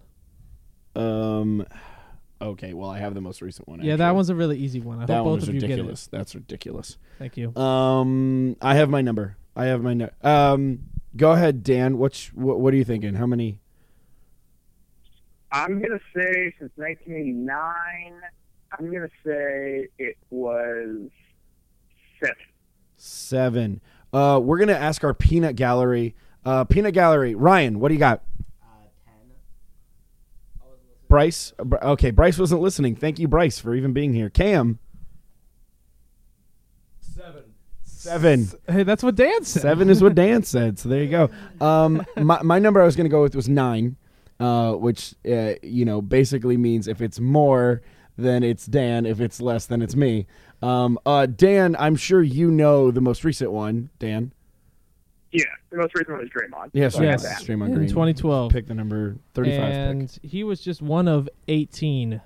Um. 0.95 1.64
Okay, 2.41 2.74
well, 2.74 2.91
I 2.91 2.99
have 2.99 3.14
the 3.14 3.20
most 3.20 3.41
recent 3.41 3.66
one. 3.66 3.80
Yeah, 3.80 3.97
that 3.97 4.05
actually. 4.05 4.14
one's 4.16 4.28
a 4.30 4.34
really 4.34 4.59
easy 4.59 4.80
one. 4.80 5.01
I 5.01 5.07
that 5.07 5.16
hope 5.16 5.24
one 5.24 5.34
both 5.34 5.41
was 5.41 5.49
of 5.49 5.55
you 5.55 5.61
get 5.61 5.70
ridiculous. 5.70 6.07
That's 6.09 6.34
ridiculous. 6.34 6.99
Thank 7.18 7.37
you. 7.37 7.55
Um, 7.57 8.57
I 8.61 8.74
have 8.74 8.91
my 8.91 9.01
number. 9.01 9.37
I 9.55 9.66
have 9.66 9.82
my 9.82 9.95
no- 9.95 10.11
um. 10.22 10.80
Go 11.16 11.32
ahead, 11.32 11.62
Dan. 11.62 11.97
What's 11.97 12.26
what? 12.34 12.61
What 12.61 12.74
are 12.74 12.76
you 12.76 12.84
thinking? 12.84 13.14
How 13.14 13.26
many? 13.26 13.59
I'm 15.51 15.80
gonna 15.80 16.01
say 16.14 16.53
since 16.59 16.72
1989. 16.76 18.20
I'm 18.78 18.93
gonna 18.93 19.09
say 19.24 19.89
it 19.99 20.18
was 20.28 21.09
seven. 22.20 22.37
Seven. 22.99 23.80
Uh, 24.12 24.41
we're 24.43 24.59
gonna 24.59 24.72
ask 24.74 25.05
our 25.05 25.14
peanut 25.14 25.57
gallery. 25.57 26.14
Uh, 26.45 26.64
peanut 26.64 26.93
gallery. 26.93 27.34
Ryan, 27.34 27.80
what 27.80 27.89
do 27.89 27.95
you 27.95 28.01
got? 28.01 28.22
Bryce. 31.09 31.53
Okay, 31.61 32.11
Bryce 32.11 32.39
wasn't 32.39 32.61
listening. 32.61 32.97
Thank 32.97 33.19
you, 33.19 33.29
Bryce, 33.29 33.59
for 33.59 33.75
even 33.75 33.93
being 33.93 34.13
here. 34.13 34.31
Cam. 34.31 34.79
Seven. 37.01 37.45
Seven. 37.83 38.49
Hey, 38.69 38.83
that's 38.83 39.03
what 39.03 39.15
Dan 39.15 39.45
said. 39.45 39.63
Seven 39.63 39.89
is 39.89 40.03
what 40.03 40.15
Dan 40.17 40.43
said. 40.43 40.79
So 40.79 40.89
there 40.89 41.03
you 41.03 41.11
go. 41.11 41.31
Um, 41.61 42.05
my 42.17 42.43
my 42.43 42.59
number 42.59 42.81
I 42.81 42.85
was 42.85 42.97
going 42.97 43.07
to 43.07 43.11
go 43.11 43.23
with 43.23 43.35
was 43.35 43.49
nine, 43.49 43.97
uh, 44.39 44.73
which 44.73 45.15
uh, 45.29 45.55
you 45.63 45.85
know 45.85 46.03
basically 46.03 46.57
means 46.57 46.89
if 46.89 47.01
it's 47.01 47.21
more, 47.21 47.83
then 48.17 48.43
it's 48.43 48.67
Dan. 48.67 49.07
If 49.07 49.21
it's 49.21 49.41
less, 49.41 49.67
then 49.67 49.83
it's 49.83 49.97
me. 49.97 50.27
Um, 50.63 50.99
uh, 51.07 51.27
Dan, 51.27 51.77
I'm 51.79 51.97
sure 51.97 52.23
you 52.23 52.51
know 52.51 52.91
the 52.91 53.01
most 53.01 53.25
recent 53.25 53.53
one. 53.53 53.91
Dan. 53.99 54.33
Yeah, 55.37 55.45
the 55.70 55.76
most 55.76 55.95
recent 55.95 56.11
one 56.11 56.20
was 56.20 56.30
Draymond. 56.30 56.70
Yes, 56.72 56.95
So 56.95 57.01
I 57.03 57.05
Yes. 57.05 57.22
that. 57.22 57.43
Draymond 57.47 57.66
in 57.68 57.74
Green. 57.74 57.89
2012. 57.89 58.53
Pick 58.53 58.66
the 58.66 58.74
number 58.74 59.16
35 59.34 59.61
and 59.72 60.18
pick. 60.22 60.30
he 60.30 60.45
was 60.45 60.61
just 60.61 60.80
one 60.82 61.09
of 61.09 61.28
18 61.49 62.20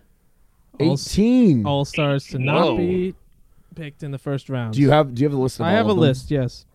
18. 0.79 1.67
All 1.67 1.85
Stars 1.85 2.27
to 2.29 2.39
Whoa. 2.39 2.45
not 2.45 2.77
be 2.77 3.15
picked 3.75 4.03
in 4.03 4.11
the 4.11 4.19
first 4.19 4.49
round. 4.49 4.75
do 4.75 4.81
you 4.81 4.91
have 4.91 5.15
Do 5.15 5.23
you 5.23 5.29
have 5.29 5.37
a 5.37 5.41
list? 5.41 5.61
Of 5.61 5.67
I 5.67 5.71
all 5.73 5.77
have 5.77 5.87
a 5.87 5.89
them? 5.91 5.99
list. 5.99 6.31
Yes. 6.31 6.67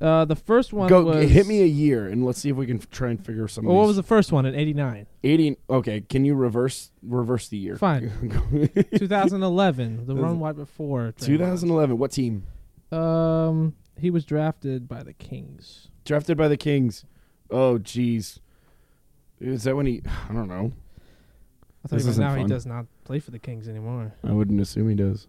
Uh, 0.00 0.24
the 0.24 0.34
first 0.36 0.72
one 0.72 0.88
Go 0.88 1.04
was 1.04 1.30
hit 1.30 1.46
me 1.46 1.60
a 1.60 1.66
year 1.66 2.08
and 2.08 2.24
let's 2.24 2.38
see 2.38 2.48
if 2.48 2.56
we 2.56 2.64
can 2.66 2.78
f- 2.78 2.88
try 2.90 3.10
and 3.10 3.22
figure 3.22 3.46
some. 3.46 3.66
Well, 3.66 3.74
of 3.74 3.80
what 3.80 3.86
was 3.88 3.96
the 3.96 4.02
first 4.02 4.32
one 4.32 4.46
in 4.46 4.54
'89? 4.54 5.06
80? 5.22 5.56
Okay, 5.68 6.00
can 6.00 6.24
you 6.24 6.34
reverse 6.34 6.90
reverse 7.02 7.48
the 7.48 7.58
year? 7.58 7.76
Fine. 7.76 8.10
2011, 8.96 10.06
the 10.06 10.14
run 10.16 10.40
right 10.40 10.56
before. 10.56 11.12
Draymond. 11.18 11.26
2011. 11.26 11.98
What 11.98 12.12
team? 12.12 12.44
Um, 12.90 13.74
he 14.00 14.10
was 14.10 14.24
drafted 14.24 14.88
by 14.88 15.02
the 15.02 15.12
Kings. 15.12 15.88
Drafted 16.04 16.36
by 16.36 16.48
the 16.48 16.56
Kings. 16.56 17.04
Oh, 17.50 17.78
jeez. 17.78 18.38
Is 19.40 19.64
that 19.64 19.76
when 19.76 19.86
he? 19.86 20.02
I 20.28 20.32
don't 20.32 20.48
know. 20.48 20.72
I 21.84 21.88
thought 21.88 21.96
This 21.96 22.02
even 22.02 22.10
isn't 22.10 22.24
now 22.24 22.34
he 22.34 22.42
fun. 22.42 22.48
does 22.50 22.66
not 22.66 22.86
play 23.04 23.18
for 23.20 23.30
the 23.30 23.38
Kings 23.38 23.66
anymore. 23.68 24.12
I 24.26 24.32
wouldn't 24.32 24.60
assume 24.60 24.88
he 24.88 24.94
does. 24.94 25.26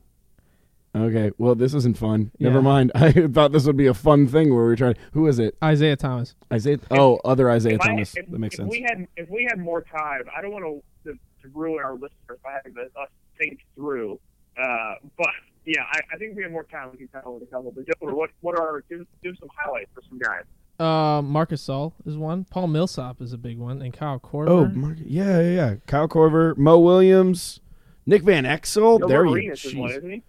Okay, 0.94 1.32
well, 1.38 1.56
this 1.56 1.74
isn't 1.74 1.98
fun. 1.98 2.32
Never 2.38 2.62
mind. 2.62 2.92
I 2.96 3.14
thought 3.14 3.54
this 3.54 3.66
would 3.66 3.78
be 3.78 3.88
a 3.88 3.94
fun 3.94 4.28
thing 4.28 4.50
where 4.50 4.64
we 4.64 4.70
were 4.72 4.76
trying. 4.76 4.96
Who 5.14 5.26
is 5.28 5.40
it? 5.40 5.56
Isaiah 5.64 5.96
Thomas. 5.96 6.36
Isaiah. 6.52 6.80
Oh, 6.92 7.22
other 7.24 7.50
Isaiah 7.50 7.76
If 7.76 7.82
I- 7.82 7.88
Thomas. 7.88 8.18
if- 8.18 8.30
that 8.30 8.38
makes 8.40 8.56
if 8.56 8.58
sense. 8.58 8.70
We 8.72 8.82
had 8.82 9.08
if 9.16 9.30
we 9.30 9.48
had 9.50 9.58
more 9.60 9.82
time, 9.82 10.24
I 10.36 10.42
don't 10.42 10.52
want 10.52 10.66
to, 11.06 11.14
to 11.14 11.48
ruin 11.54 11.82
our 11.82 11.94
listeners 11.94 12.40
by 12.44 12.52
having 12.52 12.74
to, 12.76 12.82
us 13.00 13.08
think 13.38 13.66
through. 13.76 14.20
Uh, 14.62 14.96
but 15.18 15.30
yeah, 15.66 15.84
I, 15.92 16.00
I 16.14 16.18
think 16.18 16.36
we 16.36 16.44
have 16.44 16.52
more 16.52 16.64
time. 16.64 16.90
We 16.92 16.98
can 16.98 17.08
tackle 17.10 17.34
with 17.36 17.44
a 17.44 17.46
couple. 17.48 17.72
But 17.72 17.86
Joker, 17.88 18.14
what 18.16 18.30
what 18.42 18.60
are 18.60 18.84
give, 18.90 19.06
give 19.24 19.36
some 19.40 19.50
highlights 19.56 19.90
for 19.94 20.02
some 20.10 20.18
guys? 20.20 20.44
Uh, 20.80 21.22
Marc 21.22 21.52
Gasol 21.52 21.94
is 22.06 22.18
one. 22.18 22.46
Paul 22.46 22.68
Millsap 22.68 23.22
is 23.22 23.34
a 23.34 23.38
big 23.38 23.60
one, 23.60 23.82
and 23.82 23.94
Kyle 23.94 24.20
Korver. 24.20 24.50
Oh, 24.50 24.66
Mark, 24.66 24.98
yeah, 25.06 25.40
yeah, 25.42 25.50
yeah. 25.52 25.76
Kyle 25.86 26.08
Korver, 26.08 26.58
Mo 26.58 26.80
Williams, 26.80 27.60
Nick 28.08 28.24
Van 28.24 28.46
Exel. 28.46 28.98
Gilbert 28.98 29.08
there 29.08 29.26
you 29.26 29.34
Arenas 29.34 29.66
is 29.66 29.76
one, 29.76 29.90
jeez. 29.92 29.98
isn't 29.98 30.10
he? 30.12 30.24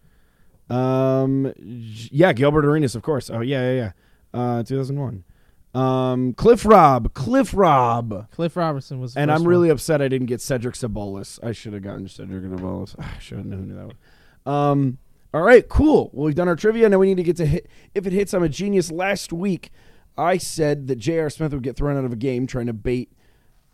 Um, 0.69 1.53
yeah, 1.59 2.33
Gilbert 2.33 2.65
Arenas, 2.65 2.95
of 2.95 3.03
course. 3.03 3.31
Oh, 3.31 3.41
yeah, 3.41 3.73
yeah, 3.73 3.93
yeah. 4.35 4.39
Uh, 4.59 4.63
2001. 4.63 5.25
Um, 5.75 6.35
Cliff 6.35 6.67
Rob, 6.67 7.15
Cliff 7.15 7.53
Rob, 7.55 8.31
Cliff 8.31 8.55
Robertson 8.57 9.01
was. 9.01 9.15
the 9.15 9.21
And 9.21 9.31
first 9.31 9.39
I'm 9.39 9.45
one. 9.45 9.49
really 9.51 9.69
upset 9.71 10.03
I 10.03 10.09
didn't 10.09 10.27
get 10.27 10.43
Cedric 10.43 10.75
Sabonis. 10.75 11.43
I 11.43 11.53
should 11.53 11.73
have 11.73 11.83
gotten 11.83 12.07
Cedric 12.09 12.45
Sabonis. 12.45 12.95
I 12.99 13.19
should 13.21 13.39
have 13.39 13.47
known 13.47 13.71
who 13.71 13.75
that 13.77 13.87
one. 13.87 14.55
Um, 14.55 14.99
all 15.35 15.43
right, 15.43 15.67
cool. 15.69 16.11
Well, 16.13 16.27
we've 16.27 16.35
done 16.35 16.49
our 16.49 16.57
trivia. 16.57 16.89
Now 16.89 16.99
we 16.99 17.07
need 17.07 17.17
to 17.17 17.23
get 17.23 17.37
to 17.39 17.47
hit. 17.47 17.69
If 17.95 18.07
it 18.07 18.13
hits, 18.13 18.35
I'm 18.35 18.43
a 18.43 18.49
genius. 18.49 18.91
Last 18.91 19.33
week, 19.33 19.71
I 20.17 20.37
said 20.37 20.89
that 20.89 20.97
J.R. 20.97 21.31
Smith 21.31 21.53
would 21.53 21.63
get 21.63 21.77
thrown 21.77 21.97
out 21.97 22.05
of 22.05 22.13
a 22.13 22.17
game 22.17 22.47
trying 22.47 22.67
to 22.67 22.73
bait 22.73 23.11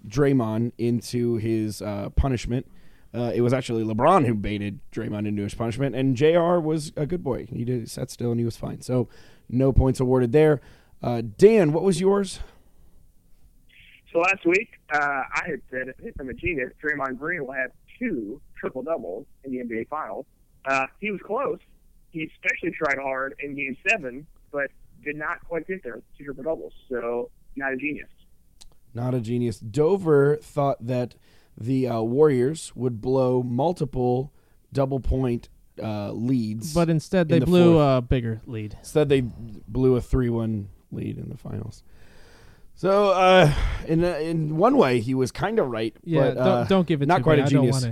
Draymond 0.07 0.73
into 0.79 1.37
his 1.37 1.83
uh, 1.83 2.11
punishment. 2.11 2.67
Uh, 3.13 3.33
it 3.35 3.41
was 3.41 3.53
actually 3.53 3.83
LeBron 3.85 4.27
who 4.27 4.35
baited 4.35 4.81
Draymond 4.93 5.27
into 5.27 5.43
his 5.43 5.55
punishment, 5.55 5.97
and 5.97 6.17
J.R. 6.17 6.61
was 6.61 6.93
a 6.95 7.07
good 7.07 7.25
boy. 7.25 7.47
He 7.47 7.65
did 7.65 7.91
sat 7.91 8.11
still 8.11 8.31
and 8.31 8.39
he 8.39 8.45
was 8.45 8.57
fine. 8.57 8.83
So, 8.83 9.09
no 9.49 9.73
points 9.73 9.99
awarded 9.99 10.33
there. 10.33 10.61
Uh, 11.03 11.23
Dan, 11.37 11.73
what 11.73 11.83
was 11.83 12.01
yours? 12.01 12.41
So 14.13 14.21
last 14.21 14.45
week, 14.47 14.71
uh, 14.93 14.99
I 14.99 15.43
had 15.47 15.61
said 15.71 15.95
if 15.99 16.15
I'm 16.19 16.29
a 16.29 16.35
genius, 16.35 16.73
Draymond 16.83 17.19
Green 17.19 17.45
will 17.47 17.53
have 17.53 17.71
two 17.99 18.41
triple 18.57 18.83
doubles 18.83 19.27
in 19.45 19.53
the 19.53 19.59
NBA 19.59 19.89
Finals. 19.89 20.27
Uh, 20.69 20.87
he 21.01 21.11
was 21.11 21.21
close. 21.25 21.59
He 22.11 22.25
especially 22.35 22.71
tried 22.73 22.99
hard 22.99 23.35
in 23.43 23.55
Game 23.55 23.77
Seven, 23.89 24.27
but 24.53 24.71
did 25.05 25.17
not 25.17 25.41
quite 25.49 25.67
get 25.67 25.83
there. 25.83 25.95
with 25.97 26.05
Two 26.17 26.25
triple 26.25 26.45
doubles, 26.45 26.73
so 26.91 27.31
not 27.57 27.73
a 27.73 27.77
genius. 27.77 28.09
Not 28.95 29.15
a 29.15 29.21
genius. 29.21 29.59
Dover 29.59 30.37
thought 30.37 30.85
that 30.87 31.15
the 31.57 31.87
uh, 31.89 32.01
Warriors 32.01 32.73
would 32.75 33.01
blow 33.01 33.43
multiple 33.43 34.33
double 34.73 35.01
point 35.01 35.49
uh, 35.83 36.11
leads, 36.13 36.75
But 36.75 36.89
instead, 36.91 37.23
in 37.27 37.29
they 37.29 37.39
the 37.41 37.47
blew 37.47 37.75
fourth. 37.75 37.99
a 37.99 38.03
bigger 38.03 38.41
lead. 38.47 38.75
instead 38.81 39.09
they 39.09 39.21
blew 39.21 39.97
a 39.97 40.01
three-one 40.01 40.69
lead 40.91 41.19
in 41.19 41.29
the 41.29 41.37
finals. 41.37 41.83
So, 42.75 43.11
uh, 43.11 43.53
in 43.87 44.03
in 44.05 44.57
one 44.57 44.77
way, 44.77 45.01
he 45.01 45.15
was 45.15 45.31
kind 45.33 45.59
of 45.59 45.69
right. 45.69 45.95
Yeah, 46.05 46.21
but, 46.21 46.35
don't, 46.35 46.47
uh, 46.47 46.65
don't 46.65 46.87
give 46.87 47.03
it 47.03 47.07
not 47.07 47.19
to 47.19 47.23
quite 47.25 47.39
me. 47.39 47.43
a 47.43 47.47
I 47.47 47.49
don't 47.49 47.65
genius. 47.65 47.85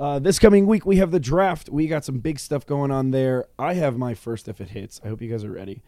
Uh, 0.00 0.18
this 0.18 0.38
coming 0.38 0.66
week, 0.66 0.86
we 0.86 0.96
have 0.96 1.10
the 1.10 1.20
draft. 1.20 1.68
We 1.68 1.86
got 1.86 2.06
some 2.06 2.20
big 2.20 2.38
stuff 2.38 2.64
going 2.64 2.90
on 2.90 3.10
there. 3.10 3.44
I 3.58 3.74
have 3.74 3.98
my 3.98 4.14
first 4.14 4.48
if 4.48 4.58
it 4.58 4.70
hits. 4.70 4.98
I 5.04 5.08
hope 5.08 5.20
you 5.20 5.30
guys 5.30 5.44
are 5.44 5.52
ready. 5.52 5.82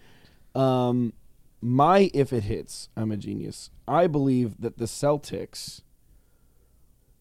Um, 0.55 1.15
my 1.63 2.11
if 2.13 2.31
it 2.31 2.43
hits, 2.45 2.91
I'm 2.95 3.11
a 3.11 3.17
genius. 3.17 3.71
I 3.89 4.07
believe 4.09 4.61
that 4.61 4.77
the 4.77 4.85
Celtics 4.85 5.81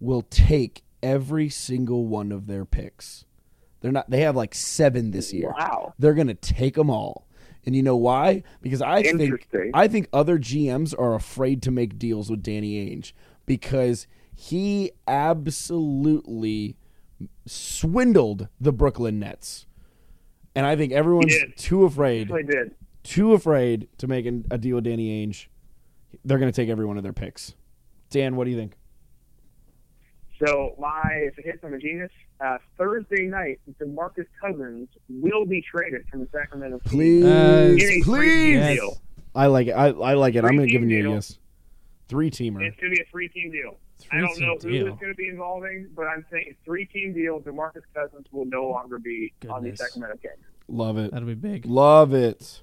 will 0.01 0.23
take 0.23 0.83
every 1.01 1.47
single 1.47 2.07
one 2.07 2.29
of 2.29 2.47
their 2.47 2.65
picks. 2.65 3.23
They're 3.79 3.93
not. 3.93 4.09
They 4.09 4.21
have 4.21 4.35
like 4.35 4.53
seven 4.53 5.11
this 5.11 5.31
year. 5.31 5.53
Wow. 5.57 5.93
They're 5.97 6.13
gonna 6.13 6.33
take 6.33 6.75
them 6.75 6.89
all. 6.89 7.25
And 7.65 7.73
you 7.73 7.83
know 7.83 7.95
why? 7.95 8.43
Because 8.61 8.81
I 8.81 9.01
think 9.03 9.47
I 9.73 9.87
think 9.87 10.09
other 10.11 10.37
GMs 10.37 10.93
are 10.99 11.15
afraid 11.15 11.61
to 11.61 11.71
make 11.71 11.97
deals 11.97 12.29
with 12.29 12.43
Danny 12.43 12.85
Ainge 12.85 13.13
because 13.45 14.07
he 14.35 14.91
absolutely 15.07 16.75
swindled 17.45 18.47
the 18.59 18.71
Brooklyn 18.71 19.19
Nets. 19.19 19.65
And 20.55 20.65
I 20.65 20.75
think 20.75 20.91
everyone's 20.91 21.33
too 21.55 21.85
afraid, 21.85 22.27
They 22.29 22.43
did. 22.43 22.75
too 23.03 23.33
afraid 23.33 23.87
to 23.99 24.07
make 24.07 24.25
an, 24.25 24.45
a 24.51 24.57
deal 24.57 24.75
with 24.75 24.83
Danny 24.83 25.25
Ainge. 25.25 25.47
They're 26.25 26.39
going 26.39 26.51
to 26.51 26.55
take 26.55 26.69
every 26.69 26.85
one 26.85 26.97
of 26.97 27.03
their 27.03 27.13
picks. 27.13 27.53
Dan, 28.09 28.35
what 28.35 28.43
do 28.45 28.51
you 28.51 28.57
think? 28.57 28.73
So 30.45 30.75
my 30.79 31.03
if 31.27 31.37
it 31.37 31.45
hits, 31.45 31.59
I'm 31.63 31.73
a 31.73 31.77
genius. 31.79 32.11
Uh, 32.43 32.57
Thursday 32.77 33.27
night, 33.27 33.59
DeMarcus 33.79 34.25
Cousins 34.41 34.89
will 35.07 35.45
be 35.45 35.61
traded 35.61 36.01
from 36.09 36.21
the 36.21 36.27
Sacramento 36.31 36.79
Kings. 36.79 36.91
Please, 36.91 37.25
Uh, 37.25 37.75
please. 38.03 38.55
Yes. 38.55 38.79
I 39.35 39.45
like 39.45 39.67
it. 39.67 39.71
I, 39.73 39.87
I 39.89 40.13
like 40.15 40.33
it. 40.35 40.43
I'm 40.43 40.55
going 40.55 40.67
to 40.67 40.71
give 40.71 40.81
you 40.81 41.11
a 41.11 41.13
yes. 41.15 41.37
Three 42.09 42.29
teamer. 42.31 42.61
It's 42.63 42.75
going 42.77 42.91
to 42.91 42.95
be 42.97 43.01
a 43.01 43.05
three-team 43.11 43.51
deal. 43.51 43.77
I 44.11 44.19
don't 44.19 44.39
know 44.39 44.53
who 44.53 44.59
Three-team 44.59 44.87
it's 44.87 44.99
going 44.99 45.11
to 45.11 45.15
be 45.15 45.27
involving, 45.27 45.89
but 45.95 46.03
I'm 46.03 46.25
saying 46.31 46.55
three-team 46.65 47.13
deal. 47.13 47.39
DeMarcus 47.41 47.83
Cousins 47.93 48.27
will 48.31 48.45
no 48.45 48.67
longer 48.67 48.99
be 48.99 49.33
on 49.49 49.63
the 49.63 49.75
Sacramento 49.75 50.17
Kings. 50.21 50.45
Love 50.67 50.97
it. 50.97 51.11
That'll 51.11 51.27
be 51.27 51.35
big. 51.35 51.65
Love 51.65 52.13
it. 52.13 52.61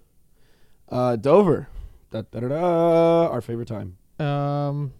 Uh, 0.88 1.16
Dover. 1.16 1.68
Da, 2.10 2.22
da, 2.22 2.40
da, 2.40 2.48
da, 2.48 3.28
our 3.28 3.42
favorite 3.42 3.68
time. 3.68 3.98
Um, 4.18 4.92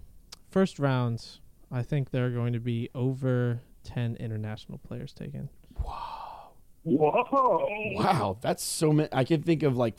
first 0.51 0.78
rounds. 0.78 1.41
I 1.72 1.82
think 1.82 2.11
there 2.11 2.26
are 2.26 2.30
going 2.30 2.53
to 2.53 2.61
be 2.61 2.91
over 2.95 3.61
ten 3.82 4.16
international 4.16 4.78
players 4.78 5.12
taken. 5.12 5.49
Wow. 5.82 6.51
Whoa! 6.82 7.93
Wow, 7.97 8.39
that's 8.41 8.62
so 8.62 8.93
many. 8.93 9.09
I 9.12 9.24
can 9.24 9.43
think 9.43 9.62
of 9.62 9.76
like 9.76 9.99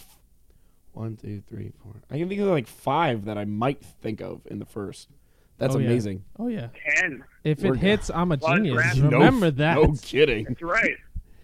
one, 0.93 1.17
two, 1.17 1.41
three, 1.47 1.71
four. 1.83 1.95
I 2.09 2.17
can 2.17 2.29
think 2.29 2.41
of 2.41 2.47
like 2.47 2.67
five 2.67 3.25
that 3.25 3.37
I 3.37 3.45
might 3.45 3.83
think 3.83 4.21
of 4.21 4.41
in 4.45 4.59
the 4.59 4.65
first. 4.65 5.09
That's 5.59 5.75
Oh, 5.75 5.79
yeah. 5.79 5.87
amazing. 5.87 6.23
Oh 6.39 6.47
yeah. 6.47 6.69
Ten. 6.95 7.23
If 7.43 7.61
We're- 7.61 7.77
it 7.77 7.81
hits, 7.81 8.09
I'm 8.09 8.31
a 8.31 8.35
Lot 8.37 8.51
of 8.51 8.63
genius. 8.63 8.73
draft- 8.75 8.97
No- 8.97 9.09
Remember 9.11 9.51
that. 9.51 9.75
No 9.75 9.93
kidding. 10.01 10.45
That's 10.45 10.61
right. 10.61 10.95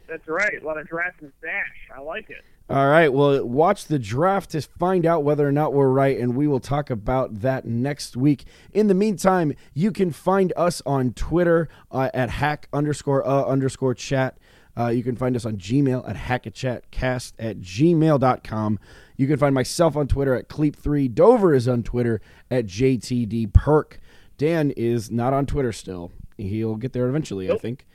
That's 0.08 0.28
right. 0.28 0.62
A 0.62 0.66
lot 0.66 0.78
of 0.80 0.88
draft 0.88 1.22
and 1.22 1.32
stash. 1.40 1.90
I 1.96 2.00
like 2.02 2.30
it. 2.30 2.42
All 2.70 2.88
right. 2.90 3.12
Well, 3.14 3.46
watch 3.46 3.86
the 3.86 4.00
draft 4.00 4.52
to 4.52 4.62
find 4.62 5.06
out 5.06 5.24
whether 5.24 5.48
or 5.48 5.52
not 5.52 5.74
we're 5.74 5.90
right, 5.90 6.18
and 6.18 6.36
we 6.36 6.48
will 6.48 6.60
talk 6.60 6.90
about 6.90 7.42
that 7.42 7.66
next 7.66 8.18
week. 8.18 8.46
In 8.74 8.88
the 8.88 8.94
meantime, 8.96 9.54
you 9.76 9.92
can 9.92 10.12
find 10.12 10.52
us 10.58 10.82
on 10.86 11.14
Twitter 11.14 11.68
uh, 11.92 12.10
at 12.14 12.30
hack 12.32 12.68
underscore 12.74 13.28
uh 13.28 13.44
underscore 13.44 13.94
chat. 13.94 14.38
Uh, 14.78 14.88
you 14.90 15.04
can 15.04 15.16
find 15.16 15.36
us 15.36 15.46
on 15.46 15.56
Gmail 15.58 16.08
at 16.10 16.16
hackachatcast 16.18 17.34
at 17.40 17.60
gmail.com. 17.62 18.80
You 19.16 19.28
can 19.28 19.38
find 19.38 19.56
myself 19.56 19.96
on 19.96 20.08
Twitter 20.08 20.36
at 20.36 20.50
Cleep3. 20.50 21.14
Dover 21.14 21.54
is 21.54 21.68
on 21.68 21.82
Twitter 21.84 22.20
at 22.52 22.66
JTDPerk. 22.66 23.94
Dan 24.38 24.72
is 24.72 25.10
not 25.12 25.34
on 25.34 25.46
Twitter 25.46 25.72
still. 25.72 26.12
He'll 26.38 26.76
get 26.76 26.94
there 26.94 27.08
eventually, 27.08 27.52
I 27.52 27.58
think. 27.58 27.86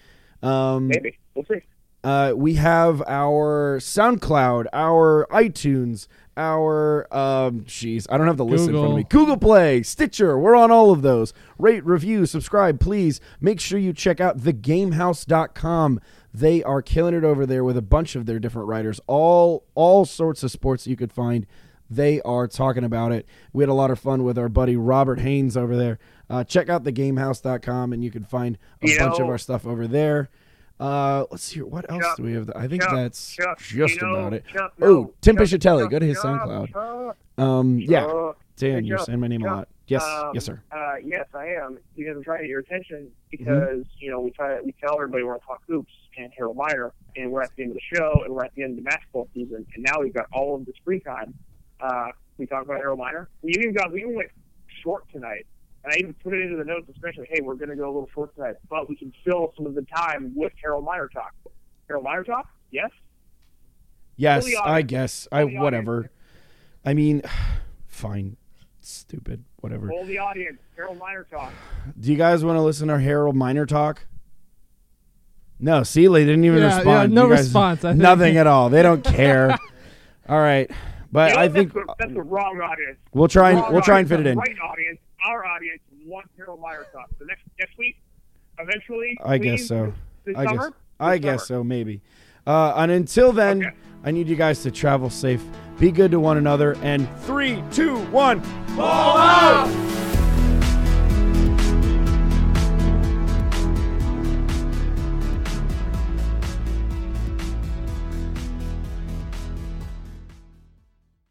Um, 0.43 0.89
Maybe. 0.89 1.19
We'll 1.35 1.45
see. 1.45 1.63
uh, 2.03 2.33
we 2.35 2.55
have 2.55 3.03
our 3.07 3.79
SoundCloud, 3.81 4.67
our 4.73 5.27
iTunes, 5.31 6.07
our 6.37 7.07
um, 7.15 7.61
jeez, 7.63 8.07
I 8.11 8.17
don't 8.17 8.27
have 8.27 8.39
the 8.39 8.45
list 8.47 8.67
in 8.69 8.73
front 8.73 8.93
of 8.93 8.97
me. 8.97 9.05
Google 9.05 9.37
Play, 9.37 9.83
Stitcher, 9.83 10.39
we're 10.39 10.57
on 10.57 10.71
all 10.71 10.91
of 10.91 11.03
those. 11.03 11.35
Rate, 11.59 11.85
review, 11.85 12.25
subscribe, 12.25 12.81
please. 12.81 13.21
Make 13.41 13.61
sure 13.61 13.79
you 13.79 13.93
check 13.93 14.21
out 14.21 14.39
thegamehouse.com. 14.39 16.01
They 16.33 16.63
are 16.63 16.81
killing 16.81 17.15
it 17.15 17.25
over 17.25 17.45
there 17.45 17.65
with 17.65 17.77
a 17.77 17.83
bunch 17.83 18.15
of 18.17 18.25
their 18.27 18.39
different 18.39 18.69
writers, 18.69 19.01
all 19.07 19.65
all 19.75 20.05
sorts 20.05 20.43
of 20.43 20.51
sports 20.51 20.85
that 20.85 20.91
you 20.91 20.97
could 20.97 21.13
find. 21.13 21.47
They 21.93 22.21
are 22.23 22.47
talking 22.47 22.85
about 22.85 23.11
it. 23.11 23.27
We 23.53 23.63
had 23.63 23.69
a 23.69 23.75
lot 23.75 23.91
of 23.91 23.99
fun 23.99 24.23
with 24.23 24.39
our 24.39 24.49
buddy 24.49 24.77
Robert 24.77 25.19
Haynes 25.19 25.57
over 25.57 25.77
there. 25.77 25.99
Uh, 26.31 26.45
check 26.45 26.69
out 26.69 26.85
thegamehouse.com 26.85 27.93
and 27.93 28.05
you 28.05 28.11
can 28.11 28.25
find 28.25 28.57
a 28.83 28.89
You 28.89 28.99
bunch 28.99 29.19
of 29.19 29.27
our 29.29 29.37
stuff 29.39 29.67
over 29.67 29.87
there. 29.87 30.31
Uh, 30.79 31.25
let's 31.31 31.43
see. 31.45 31.61
What 31.61 31.91
else 31.91 32.03
Chuck, 32.03 32.17
do 32.17 32.23
we 32.23 32.33
have? 32.35 32.51
I 32.57 32.67
think 32.69 32.83
Chuck, 32.83 32.93
that's 32.95 33.35
Chuck, 33.35 33.59
just 33.59 33.97
you 33.97 34.01
know, 34.07 34.15
about 34.15 34.33
it. 34.35 34.45
Chuck, 34.51 34.73
oh, 34.81 35.13
Tim 35.21 35.37
Piscitelli. 35.37 35.91
Go 35.91 35.99
to 35.99 36.07
his 36.07 36.17
SoundCloud. 36.19 37.15
Um, 37.37 37.79
yeah, 37.81 38.33
Dan, 38.57 38.85
you're 38.85 38.99
saying 38.99 39.21
my 39.21 39.27
name 39.27 39.43
a 39.43 39.47
lot. 39.47 39.69
Yes, 39.89 40.05
Um, 40.05 40.31
yes, 40.35 40.45
sir. 40.45 40.63
Uh, 40.71 40.95
yes, 41.05 41.27
I 41.35 41.47
am 41.49 41.77
because 41.97 42.17
I'm 42.17 42.23
trying 42.23 42.39
to 42.39 42.45
get 42.45 42.51
your 42.51 42.61
attention 42.61 43.11
because 43.31 43.49
Mm-hmm. 43.51 43.81
you 43.99 44.11
know 44.11 44.21
we 44.21 44.31
try 44.31 44.61
we 44.61 44.73
tell 44.81 44.95
everybody 44.95 45.25
we're 45.25 45.33
gonna 45.33 45.43
talk 45.47 45.63
hoops 45.69 45.93
and 46.17 46.33
Harold 46.37 46.57
Miner 46.57 46.93
and 47.17 47.31
we're 47.33 47.43
at 47.43 47.51
the 47.57 47.65
end 47.65 47.73
of 47.73 47.77
the 47.77 47.97
show 47.97 48.23
and 48.25 48.33
we're 48.33 48.45
at 48.45 48.55
the 48.55 48.63
end 48.63 48.79
of 48.79 48.85
the 48.85 48.89
basketball 48.89 49.29
season 49.35 49.67
and 49.75 49.83
now 49.85 50.01
we've 50.01 50.15
got 50.15 50.27
all 50.33 50.55
of 50.55 50.65
this 50.65 50.77
free 50.85 51.01
time. 51.01 51.35
Uh, 51.81 52.09
we 52.39 52.47
talk 52.47 52.63
about 52.63 52.77
Harold 52.77 53.01
Miner. 53.01 53.29
We 53.43 53.51
even 53.59 53.73
got 53.75 53.91
we 53.93 54.01
even 54.03 54.15
went 54.15 54.31
short 54.83 55.05
tonight. 55.13 55.47
And 55.85 55.93
I 55.93 55.97
even 55.99 56.15
put 56.15 56.35
it 56.35 56.43
into 56.43 56.57
the 56.57 56.65
notes, 56.65 56.89
especially, 56.91 57.27
hey, 57.31 57.41
we're 57.41 57.55
going 57.55 57.71
to 57.71 57.77
go 57.77 57.85
a 57.87 57.93
little 57.93 58.09
short 58.13 58.35
tonight, 58.35 58.57
but 58.69 58.89
we 58.89 58.97
can 58.97 59.13
fill 59.25 59.53
some 59.57 59.65
of 59.67 59.75
the 59.75 59.83
time 59.95 60.33
with 60.35 60.53
Harold 60.63 60.85
Miner 60.85 61.09
talk. 61.09 61.33
Harold 61.89 62.05
Miner 62.05 62.23
talk? 62.25 62.47
Yes? 62.71 62.91
Yes, 64.17 64.45
fully 64.45 64.57
I 64.57 64.83
guess. 64.83 65.27
I 65.33 65.43
Fully 65.45 65.57
whatever. 65.59 65.97
honest. 65.97 66.11
I 66.85 66.95
mean, 66.95 67.23
fine. 67.87 68.37
Stupid. 68.83 69.45
Whatever. 69.61 69.89
Hold 69.89 70.07
the 70.07 70.19
audience. 70.19 70.59
Harold 70.77 70.99
Miner 70.99 71.27
talk. 71.31 71.53
Do 71.99 72.11
you 72.11 72.17
guys 72.19 72.45
want 72.45 72.57
to 72.57 72.63
listen 72.63 72.89
to 72.89 72.95
our 72.95 72.99
Harold 73.01 73.37
Miner 73.37 73.65
talk? 73.67 74.07
No, 75.59 75.83
see, 75.83 76.07
they 76.07 76.25
didn't 76.25 76.45
even 76.45 76.59
Yeah, 76.61 76.69
yeah, 76.71 76.77
respond. 76.77 77.13
no 77.13 77.29
guys- 77.29 77.41
response, 77.41 77.85
I. 77.85 77.93
Nothing 77.93 78.37
at 78.39 78.47
all. 78.47 78.71
They 78.71 78.83
don't 78.83 79.05
care. 79.05 79.51
all 80.29 80.39
right, 80.41 80.71
but 81.13 81.31
You 81.31 81.35
know, 81.37 81.41
I 81.43 81.49
that's 81.49 81.59
think 81.59 81.73
the, 81.75 81.95
that's 81.99 82.13
the 82.15 82.23
wrong 82.23 82.61
audience. 82.63 82.99
we'll 83.13 83.29
try 83.29 83.51
and 83.51 83.73
we'll 83.73 83.83
try 83.83 83.99
and 84.01 84.09
fit 84.09 84.21
it 84.21 84.27
in. 84.27 84.39
Right 84.39 84.57
audience. 84.63 84.99
Our 85.27 85.45
audience 85.45 85.81
wants 86.07 86.29
Harold 86.37 86.61
Miner 86.61 86.87
talk. 86.93 87.09
So 87.19 87.25
next 87.25 87.43
next 87.59 87.77
week, 87.79 87.97
eventually. 88.59 89.19
I 89.25 89.39
guess 89.39 89.67
so. 89.67 89.93
I 90.37 90.45
summer, 90.47 90.69
guess. 90.71 90.73
I 90.99 91.17
this 91.19 91.23
guess 91.25 91.47
summer. 91.49 91.61
so. 91.61 91.65
Maybe. 91.65 92.01
Uh, 92.47 92.73
and 92.77 92.91
until 92.91 93.33
then, 93.33 93.65
Okay. 93.67 93.77
I 94.03 94.11
need 94.13 94.29
you 94.29 94.37
guys 94.37 94.63
to 94.63 94.71
travel 94.71 95.11
safe, 95.11 95.45
be 95.79 95.91
good 95.93 96.11
to 96.13 96.21
one 96.21 96.39
another, 96.39 96.75
and 96.83 97.07
three, 97.25 97.63
two, 97.71 97.99
one, 98.07 98.41
ball 98.77 99.19
out. 99.19 99.69